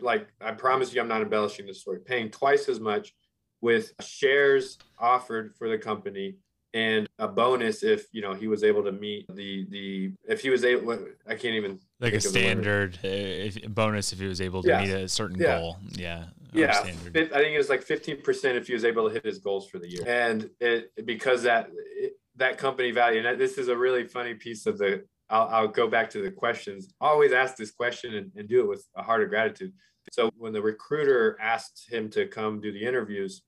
like 0.00 0.28
I 0.40 0.52
promise 0.52 0.92
you, 0.92 1.00
I'm 1.00 1.08
not 1.08 1.22
embellishing 1.22 1.66
the 1.66 1.74
story. 1.74 2.00
Paying 2.00 2.30
twice 2.30 2.68
as 2.68 2.80
much 2.80 3.14
with 3.60 3.92
shares 4.00 4.78
offered 4.98 5.54
for 5.56 5.68
the 5.68 5.78
company 5.78 6.36
and 6.74 7.08
a 7.18 7.28
bonus 7.28 7.82
if 7.82 8.06
you 8.12 8.22
know 8.22 8.32
he 8.32 8.46
was 8.46 8.64
able 8.64 8.82
to 8.82 8.92
meet 8.92 9.26
the 9.34 9.66
the 9.70 10.12
if 10.26 10.40
he 10.40 10.48
was 10.50 10.64
able 10.64 10.98
I 11.26 11.34
can't 11.34 11.54
even 11.54 11.78
like 12.00 12.14
a 12.14 12.20
standard 12.20 12.98
uh, 13.04 13.08
if, 13.08 13.62
bonus 13.68 14.12
if 14.12 14.18
he 14.18 14.26
was 14.26 14.40
able 14.40 14.62
to 14.62 14.68
yeah. 14.68 14.80
meet 14.80 14.90
a 14.90 15.08
certain 15.08 15.38
yeah. 15.38 15.58
goal. 15.58 15.76
Yeah. 15.92 16.24
Yeah, 16.52 16.78
I 16.78 16.82
think 16.82 17.06
it 17.14 17.58
was 17.58 17.68
like 17.68 17.84
15% 17.84 18.54
if 18.56 18.66
he 18.66 18.74
was 18.74 18.84
able 18.84 19.08
to 19.08 19.14
hit 19.14 19.24
his 19.24 19.38
goals 19.38 19.68
for 19.68 19.78
the 19.78 19.88
year. 19.88 20.02
And 20.06 20.50
it 20.60 20.90
because 21.06 21.42
that 21.44 21.70
it, 21.96 22.12
that 22.36 22.58
company 22.58 22.90
value 22.90 23.26
and 23.26 23.40
this 23.40 23.58
is 23.58 23.68
a 23.68 23.76
really 23.76 24.06
funny 24.06 24.34
piece 24.34 24.66
of 24.66 24.78
the 24.78 25.04
I'll, 25.30 25.48
I'll 25.48 25.68
go 25.68 25.88
back 25.88 26.10
to 26.10 26.22
the 26.22 26.30
questions. 26.30 26.92
Always 27.00 27.32
ask 27.32 27.56
this 27.56 27.70
question 27.70 28.14
and, 28.14 28.30
and 28.36 28.48
do 28.48 28.60
it 28.60 28.68
with 28.68 28.86
a 28.96 29.02
heart 29.02 29.22
of 29.22 29.30
gratitude. 29.30 29.72
So 30.10 30.30
when 30.36 30.52
the 30.52 30.60
recruiter 30.60 31.38
asked 31.40 31.86
him 31.88 32.10
to 32.10 32.26
come 32.26 32.60
do 32.60 32.72
the 32.72 32.84
interviews, 32.84 33.42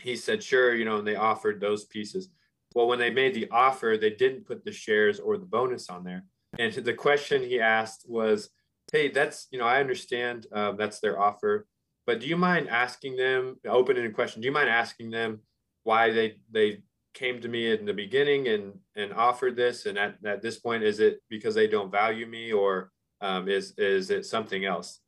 he 0.00 0.16
said, 0.16 0.42
sure, 0.42 0.74
you 0.74 0.84
know, 0.84 0.96
and 0.96 1.06
they 1.06 1.16
offered 1.16 1.60
those 1.60 1.84
pieces. 1.84 2.30
well, 2.74 2.86
when 2.86 2.98
they 2.98 3.10
made 3.10 3.34
the 3.34 3.48
offer, 3.50 3.96
they 3.98 4.10
didn't 4.10 4.46
put 4.46 4.64
the 4.64 4.72
shares 4.72 5.20
or 5.20 5.38
the 5.38 5.46
bonus 5.46 5.88
on 5.88 6.04
there. 6.04 6.24
And 6.58 6.72
the 6.72 6.94
question 6.94 7.42
he 7.42 7.60
asked 7.60 8.06
was, 8.08 8.50
"Hey, 8.92 9.08
that's 9.08 9.48
you 9.50 9.58
know 9.58 9.66
I 9.66 9.80
understand 9.80 10.46
um, 10.52 10.76
that's 10.76 11.00
their 11.00 11.20
offer, 11.20 11.66
but 12.08 12.20
do 12.20 12.26
you 12.26 12.38
mind 12.38 12.70
asking 12.70 13.16
them 13.16 13.58
open-ended 13.66 14.14
question? 14.14 14.40
Do 14.40 14.46
you 14.46 14.52
mind 14.52 14.70
asking 14.70 15.10
them 15.10 15.40
why 15.84 16.10
they 16.10 16.36
they 16.50 16.78
came 17.12 17.38
to 17.42 17.48
me 17.48 17.70
in 17.70 17.84
the 17.84 17.92
beginning 17.92 18.48
and 18.48 18.72
and 18.96 19.12
offered 19.12 19.56
this 19.56 19.84
and 19.84 19.98
at, 19.98 20.14
at 20.24 20.40
this 20.40 20.58
point 20.58 20.82
is 20.82 21.00
it 21.00 21.20
because 21.28 21.54
they 21.54 21.66
don't 21.66 21.92
value 21.92 22.26
me 22.26 22.50
or 22.50 22.90
um, 23.20 23.46
is 23.46 23.74
is 23.76 24.08
it 24.08 24.24
something 24.24 24.64
else 24.64 25.00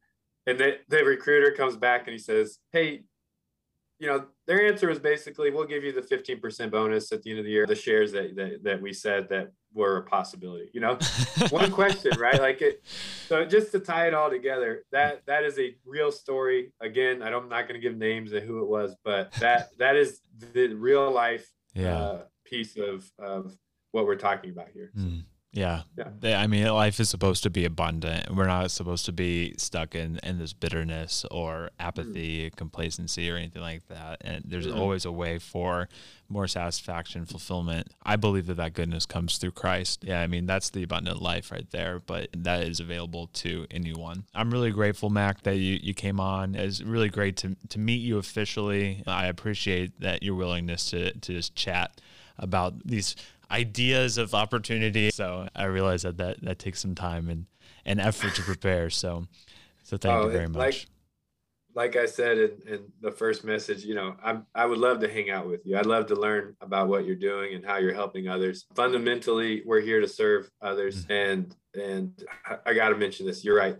and 0.46 0.58
the, 0.58 0.76
the 0.88 1.02
recruiter 1.02 1.52
comes 1.52 1.74
back 1.74 2.02
and 2.02 2.12
he 2.12 2.18
says 2.18 2.58
hey 2.70 3.00
you 3.98 4.06
know 4.06 4.26
their 4.46 4.66
answer 4.66 4.90
is 4.90 4.98
basically 4.98 5.50
we'll 5.50 5.64
give 5.64 5.84
you 5.84 5.92
the 5.92 6.02
15% 6.02 6.70
bonus 6.70 7.12
at 7.12 7.22
the 7.22 7.30
end 7.30 7.38
of 7.38 7.46
the 7.46 7.50
year 7.50 7.66
the 7.66 7.74
shares 7.74 8.12
that 8.12 8.36
that, 8.36 8.62
that 8.62 8.82
we 8.82 8.92
said 8.92 9.26
that 9.30 9.52
were 9.72 9.98
a 9.98 10.02
possibility 10.02 10.68
you 10.72 10.80
know 10.80 10.98
one 11.50 11.70
question 11.70 12.10
right 12.18 12.40
like 12.40 12.60
it 12.60 12.82
so 13.28 13.44
just 13.44 13.70
to 13.70 13.78
tie 13.78 14.08
it 14.08 14.14
all 14.14 14.28
together 14.28 14.84
that 14.90 15.24
that 15.26 15.44
is 15.44 15.58
a 15.58 15.76
real 15.86 16.10
story 16.10 16.72
again 16.80 17.22
I 17.22 17.30
don't, 17.30 17.44
i'm 17.44 17.48
not 17.48 17.68
going 17.68 17.80
to 17.80 17.80
give 17.80 17.96
names 17.96 18.32
of 18.32 18.42
who 18.42 18.62
it 18.62 18.68
was 18.68 18.96
but 19.04 19.32
that 19.34 19.70
that 19.78 19.96
is 19.96 20.20
the 20.52 20.74
real 20.74 21.10
life 21.10 21.48
yeah. 21.74 21.96
uh, 21.96 22.22
piece 22.44 22.76
of 22.76 23.10
of 23.18 23.56
what 23.92 24.06
we're 24.06 24.16
talking 24.16 24.50
about 24.50 24.68
here. 24.72 24.90
Mm. 24.96 25.24
Yeah. 25.52 25.82
yeah. 26.22 26.40
I 26.40 26.46
mean, 26.46 26.66
life 26.68 27.00
is 27.00 27.10
supposed 27.10 27.42
to 27.42 27.50
be 27.50 27.64
abundant. 27.64 28.34
We're 28.34 28.46
not 28.46 28.70
supposed 28.70 29.04
to 29.06 29.12
be 29.12 29.54
stuck 29.58 29.96
in, 29.96 30.20
in 30.22 30.38
this 30.38 30.52
bitterness 30.52 31.24
or 31.30 31.70
apathy, 31.80 32.50
mm. 32.50 32.56
complacency, 32.56 33.28
or 33.30 33.36
anything 33.36 33.62
like 33.62 33.86
that. 33.88 34.18
And 34.20 34.44
there's 34.46 34.68
mm. 34.68 34.76
always 34.76 35.04
a 35.04 35.10
way 35.10 35.38
for 35.38 35.88
more 36.28 36.46
satisfaction, 36.46 37.26
fulfillment. 37.26 37.88
I 38.04 38.14
believe 38.14 38.46
that 38.46 38.58
that 38.58 38.74
goodness 38.74 39.06
comes 39.06 39.38
through 39.38 39.50
Christ. 39.52 40.04
Yeah. 40.04 40.20
I 40.20 40.28
mean, 40.28 40.46
that's 40.46 40.70
the 40.70 40.84
abundant 40.84 41.20
life 41.20 41.50
right 41.50 41.68
there, 41.72 41.98
but 41.98 42.28
that 42.36 42.62
is 42.62 42.78
available 42.78 43.26
to 43.34 43.66
anyone. 43.72 44.24
I'm 44.32 44.52
really 44.52 44.70
grateful, 44.70 45.10
Mac, 45.10 45.42
that 45.42 45.56
you, 45.56 45.80
you 45.82 45.94
came 45.94 46.20
on. 46.20 46.54
It's 46.54 46.80
really 46.80 47.08
great 47.08 47.36
to, 47.38 47.56
to 47.70 47.78
meet 47.80 48.02
you 48.02 48.18
officially. 48.18 49.02
I 49.04 49.26
appreciate 49.26 49.98
that 50.00 50.22
your 50.22 50.36
willingness 50.36 50.90
to, 50.90 51.12
to 51.12 51.32
just 51.32 51.56
chat 51.56 52.00
about 52.38 52.86
these 52.86 53.16
ideas 53.50 54.18
of 54.18 54.34
opportunity. 54.34 55.10
So 55.10 55.48
I 55.54 55.64
realize 55.64 56.02
that 56.02 56.16
that, 56.18 56.40
that 56.42 56.58
takes 56.58 56.80
some 56.80 56.94
time 56.94 57.28
and, 57.28 57.46
and 57.84 58.00
effort 58.00 58.34
to 58.36 58.42
prepare. 58.42 58.90
So, 58.90 59.26
so 59.82 59.96
thank 59.96 60.14
oh, 60.14 60.26
you 60.26 60.32
very 60.32 60.48
much. 60.48 60.56
Like, 60.56 60.86
like 61.72 61.96
I 61.96 62.06
said 62.06 62.38
in, 62.38 62.50
in 62.66 62.80
the 63.00 63.12
first 63.12 63.44
message, 63.44 63.84
you 63.84 63.94
know, 63.94 64.16
I'm, 64.22 64.46
I 64.54 64.66
would 64.66 64.78
love 64.78 65.00
to 65.00 65.08
hang 65.08 65.30
out 65.30 65.46
with 65.46 65.64
you. 65.64 65.78
I'd 65.78 65.86
love 65.86 66.06
to 66.06 66.16
learn 66.16 66.56
about 66.60 66.88
what 66.88 67.04
you're 67.04 67.14
doing 67.14 67.54
and 67.54 67.64
how 67.64 67.76
you're 67.76 67.94
helping 67.94 68.28
others. 68.28 68.66
Fundamentally, 68.74 69.62
we're 69.64 69.80
here 69.80 70.00
to 70.00 70.08
serve 70.08 70.50
others. 70.60 71.04
Mm-hmm. 71.04 71.12
And, 71.12 71.56
and 71.74 72.24
I 72.66 72.74
got 72.74 72.88
to 72.88 72.96
mention 72.96 73.24
this. 73.26 73.44
You're 73.44 73.56
right 73.56 73.78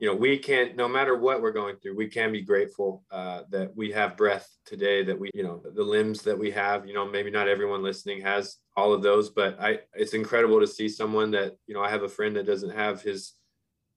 you 0.00 0.08
know 0.08 0.14
we 0.14 0.36
can't 0.38 0.76
no 0.76 0.88
matter 0.88 1.16
what 1.16 1.40
we're 1.40 1.52
going 1.52 1.76
through 1.76 1.94
we 1.94 2.08
can 2.08 2.32
be 2.32 2.40
grateful 2.40 3.04
uh, 3.12 3.42
that 3.50 3.70
we 3.76 3.92
have 3.92 4.16
breath 4.16 4.48
today 4.64 5.04
that 5.04 5.18
we 5.18 5.30
you 5.34 5.44
know 5.44 5.62
the 5.74 5.82
limbs 5.82 6.22
that 6.22 6.38
we 6.38 6.50
have 6.50 6.86
you 6.86 6.94
know 6.94 7.06
maybe 7.06 7.30
not 7.30 7.48
everyone 7.48 7.82
listening 7.82 8.20
has 8.20 8.56
all 8.76 8.92
of 8.92 9.02
those 9.02 9.30
but 9.30 9.60
i 9.60 9.78
it's 9.94 10.14
incredible 10.14 10.58
to 10.58 10.66
see 10.66 10.88
someone 10.88 11.30
that 11.30 11.56
you 11.66 11.74
know 11.74 11.82
i 11.82 11.90
have 11.90 12.02
a 12.02 12.08
friend 12.08 12.34
that 12.34 12.46
doesn't 12.46 12.74
have 12.74 13.02
his 13.02 13.34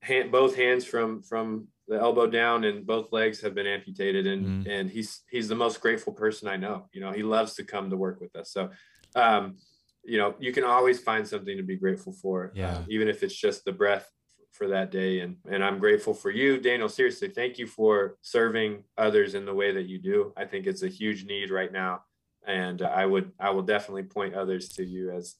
hand 0.01 0.31
both 0.31 0.55
hands 0.55 0.85
from 0.85 1.23
from 1.23 1.67
the 1.87 1.99
elbow 1.99 2.27
down 2.27 2.63
and 2.63 2.85
both 2.85 3.11
legs 3.11 3.41
have 3.41 3.55
been 3.55 3.67
amputated 3.67 4.27
and 4.27 4.45
mm-hmm. 4.45 4.69
and 4.69 4.89
he's 4.89 5.21
he's 5.29 5.47
the 5.47 5.55
most 5.55 5.81
grateful 5.81 6.13
person 6.13 6.47
i 6.47 6.55
know 6.55 6.87
you 6.93 7.01
know 7.01 7.11
he 7.11 7.23
loves 7.23 7.55
to 7.55 7.63
come 7.63 7.89
to 7.89 7.97
work 7.97 8.19
with 8.21 8.35
us. 8.35 8.51
So 8.51 8.69
um 9.15 9.57
you 10.03 10.17
know 10.17 10.35
you 10.39 10.51
can 10.51 10.63
always 10.63 10.99
find 10.99 11.27
something 11.27 11.57
to 11.57 11.63
be 11.63 11.77
grateful 11.77 12.13
for 12.13 12.51
yeah. 12.55 12.71
uh, 12.71 12.81
even 12.89 13.07
if 13.07 13.23
it's 13.23 13.35
just 13.35 13.63
the 13.63 13.71
breath 13.71 14.09
for 14.53 14.67
that 14.67 14.91
day. 14.91 15.19
And, 15.19 15.35
and 15.49 15.63
I'm 15.63 15.79
grateful 15.79 16.13
for 16.13 16.29
you, 16.29 16.59
Daniel. 16.59 16.87
Seriously, 16.87 17.27
thank 17.27 17.57
you 17.57 17.67
for 17.67 18.17
serving 18.21 18.83
others 18.97 19.35
in 19.35 19.45
the 19.45 19.53
way 19.53 19.73
that 19.73 19.87
you 19.87 19.97
do. 19.97 20.31
I 20.37 20.45
think 20.45 20.67
it's 20.67 20.83
a 20.83 20.87
huge 20.87 21.25
need 21.25 21.49
right 21.49 21.71
now. 21.71 22.03
And 22.45 22.81
I 22.81 23.05
would, 23.05 23.31
I 23.39 23.49
will 23.49 23.63
definitely 23.63 24.03
point 24.03 24.35
others 24.35 24.69
to 24.69 24.85
you 24.85 25.11
as, 25.11 25.35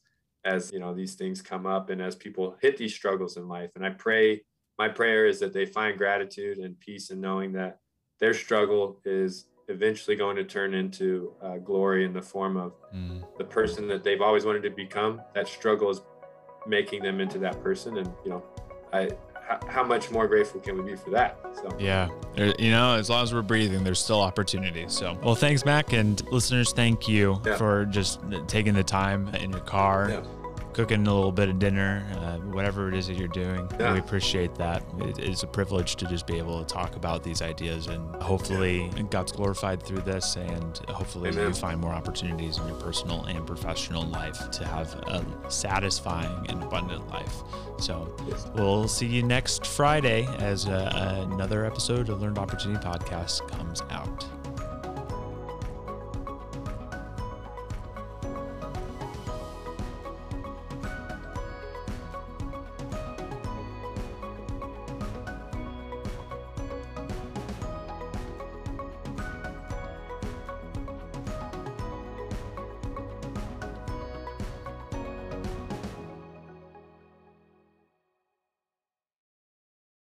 as, 0.46 0.72
you 0.72 0.80
know, 0.80 0.94
these 0.94 1.16
things 1.16 1.42
come 1.42 1.66
up 1.66 1.90
and 1.90 2.02
as 2.02 2.16
people 2.16 2.58
hit 2.62 2.76
these 2.76 2.96
struggles 2.96 3.38
in 3.38 3.48
life. 3.48 3.70
And 3.76 3.86
I 3.86 3.92
pray, 3.92 4.42
my 4.80 4.90
prayer 4.90 5.28
is 5.28 5.40
that 5.40 5.54
they 5.54 5.66
find 5.66 5.98
gratitude 5.98 6.58
and 6.58 6.80
peace 6.80 7.12
in 7.12 7.22
knowing 7.22 7.54
that 7.54 7.80
their 8.20 8.34
struggle 8.34 9.00
is 9.06 9.46
eventually 9.68 10.16
going 10.16 10.36
to 10.38 10.44
turn 10.44 10.74
into 10.74 11.34
uh, 11.42 11.58
glory 11.58 12.04
in 12.06 12.14
the 12.14 12.22
form 12.22 12.58
of 12.58 12.74
mm. 12.94 13.24
the 13.38 13.44
person 13.44 13.88
that 13.88 14.04
they've 14.04 14.22
always 14.22 14.46
wanted 14.46 14.64
to 14.64 14.70
become. 14.70 15.22
That 15.36 15.48
struggle 15.48 15.90
is 15.90 16.02
making 16.66 17.04
them 17.04 17.20
into 17.20 17.38
that 17.40 17.62
person. 17.62 17.98
And, 17.98 18.12
you 18.24 18.32
know, 18.32 18.44
I 18.94 19.10
how 19.68 19.84
much 19.84 20.10
more 20.10 20.28
grateful 20.28 20.62
can 20.62 20.78
we 20.78 20.92
be 20.92 20.96
for 20.96 21.10
that? 21.10 21.38
So 21.56 21.70
yeah, 21.78 22.10
you 22.38 22.72
know, 22.72 22.96
as 22.96 23.10
long 23.10 23.24
as 23.24 23.34
we're 23.34 23.42
breathing, 23.42 23.84
there's 23.84 24.00
still 24.00 24.22
opportunity. 24.22 24.86
So 24.88 25.18
well, 25.22 25.36
thanks, 25.36 25.66
Mac, 25.66 25.92
and 25.94 26.26
listeners, 26.32 26.72
thank 26.72 27.08
you 27.08 27.42
yeah. 27.46 27.58
for 27.58 27.86
just 27.86 28.22
uh, 28.32 28.42
taking 28.48 28.74
the 28.74 28.84
time 28.84 29.28
in 29.36 29.52
your 29.52 29.60
car. 29.62 30.10
Yeah 30.10 30.43
cooking 30.74 31.08
a 31.08 31.14
little 31.14 31.32
bit 31.32 31.50
of 31.50 31.60
dinner, 31.60 32.06
uh, 32.20 32.38
whatever 32.52 32.90
it 32.90 32.96
is 32.96 33.08
that 33.08 33.16
you're 33.16 33.28
doing. 33.28 33.68
Yeah. 33.80 33.94
We 33.94 34.00
appreciate 34.00 34.56
that. 34.56 34.84
It 35.00 35.20
is 35.20 35.44
a 35.44 35.48
privilege 35.48 35.96
to 35.98 36.06
just 36.06 36.28
be 36.28 36.38
able 36.38 36.64
to 36.64 36.66
talk 36.66 36.96
about 36.96 37.24
these 37.24 37.42
ideas, 37.42 37.88
and 37.88 38.16
hopefully, 38.22 38.92
yeah. 38.96 39.04
God's 39.04 39.32
glorified 39.32 39.82
through 39.84 40.02
this, 40.02 40.36
and 40.36 40.78
hopefully, 40.90 41.30
Amen. 41.30 41.48
you 41.48 41.54
find 41.54 41.80
more 41.80 41.94
opportunities 41.94 42.58
in 42.58 42.68
your 42.68 42.78
personal 42.78 43.24
and 43.26 43.46
professional 43.46 44.06
life 44.06 44.50
to 44.52 44.66
have 44.66 44.94
a 45.08 45.26
satisfying 45.50 46.46
and 46.50 46.64
abundant 46.64 47.08
life. 47.10 47.36
So, 47.80 48.16
yes. 48.28 48.48
we'll 48.56 48.88
see 48.88 49.08
you 49.08 49.24
next 49.24 49.66
Friday 49.66 50.28
as 50.40 50.68
uh, 50.68 51.28
another 51.32 51.66
episode 51.66 52.10
of 52.10 52.22
Learned 52.22 52.38
Opportunity 52.38 52.86
Podcast 52.86 53.48
comes 53.50 53.82
out. 53.90 54.43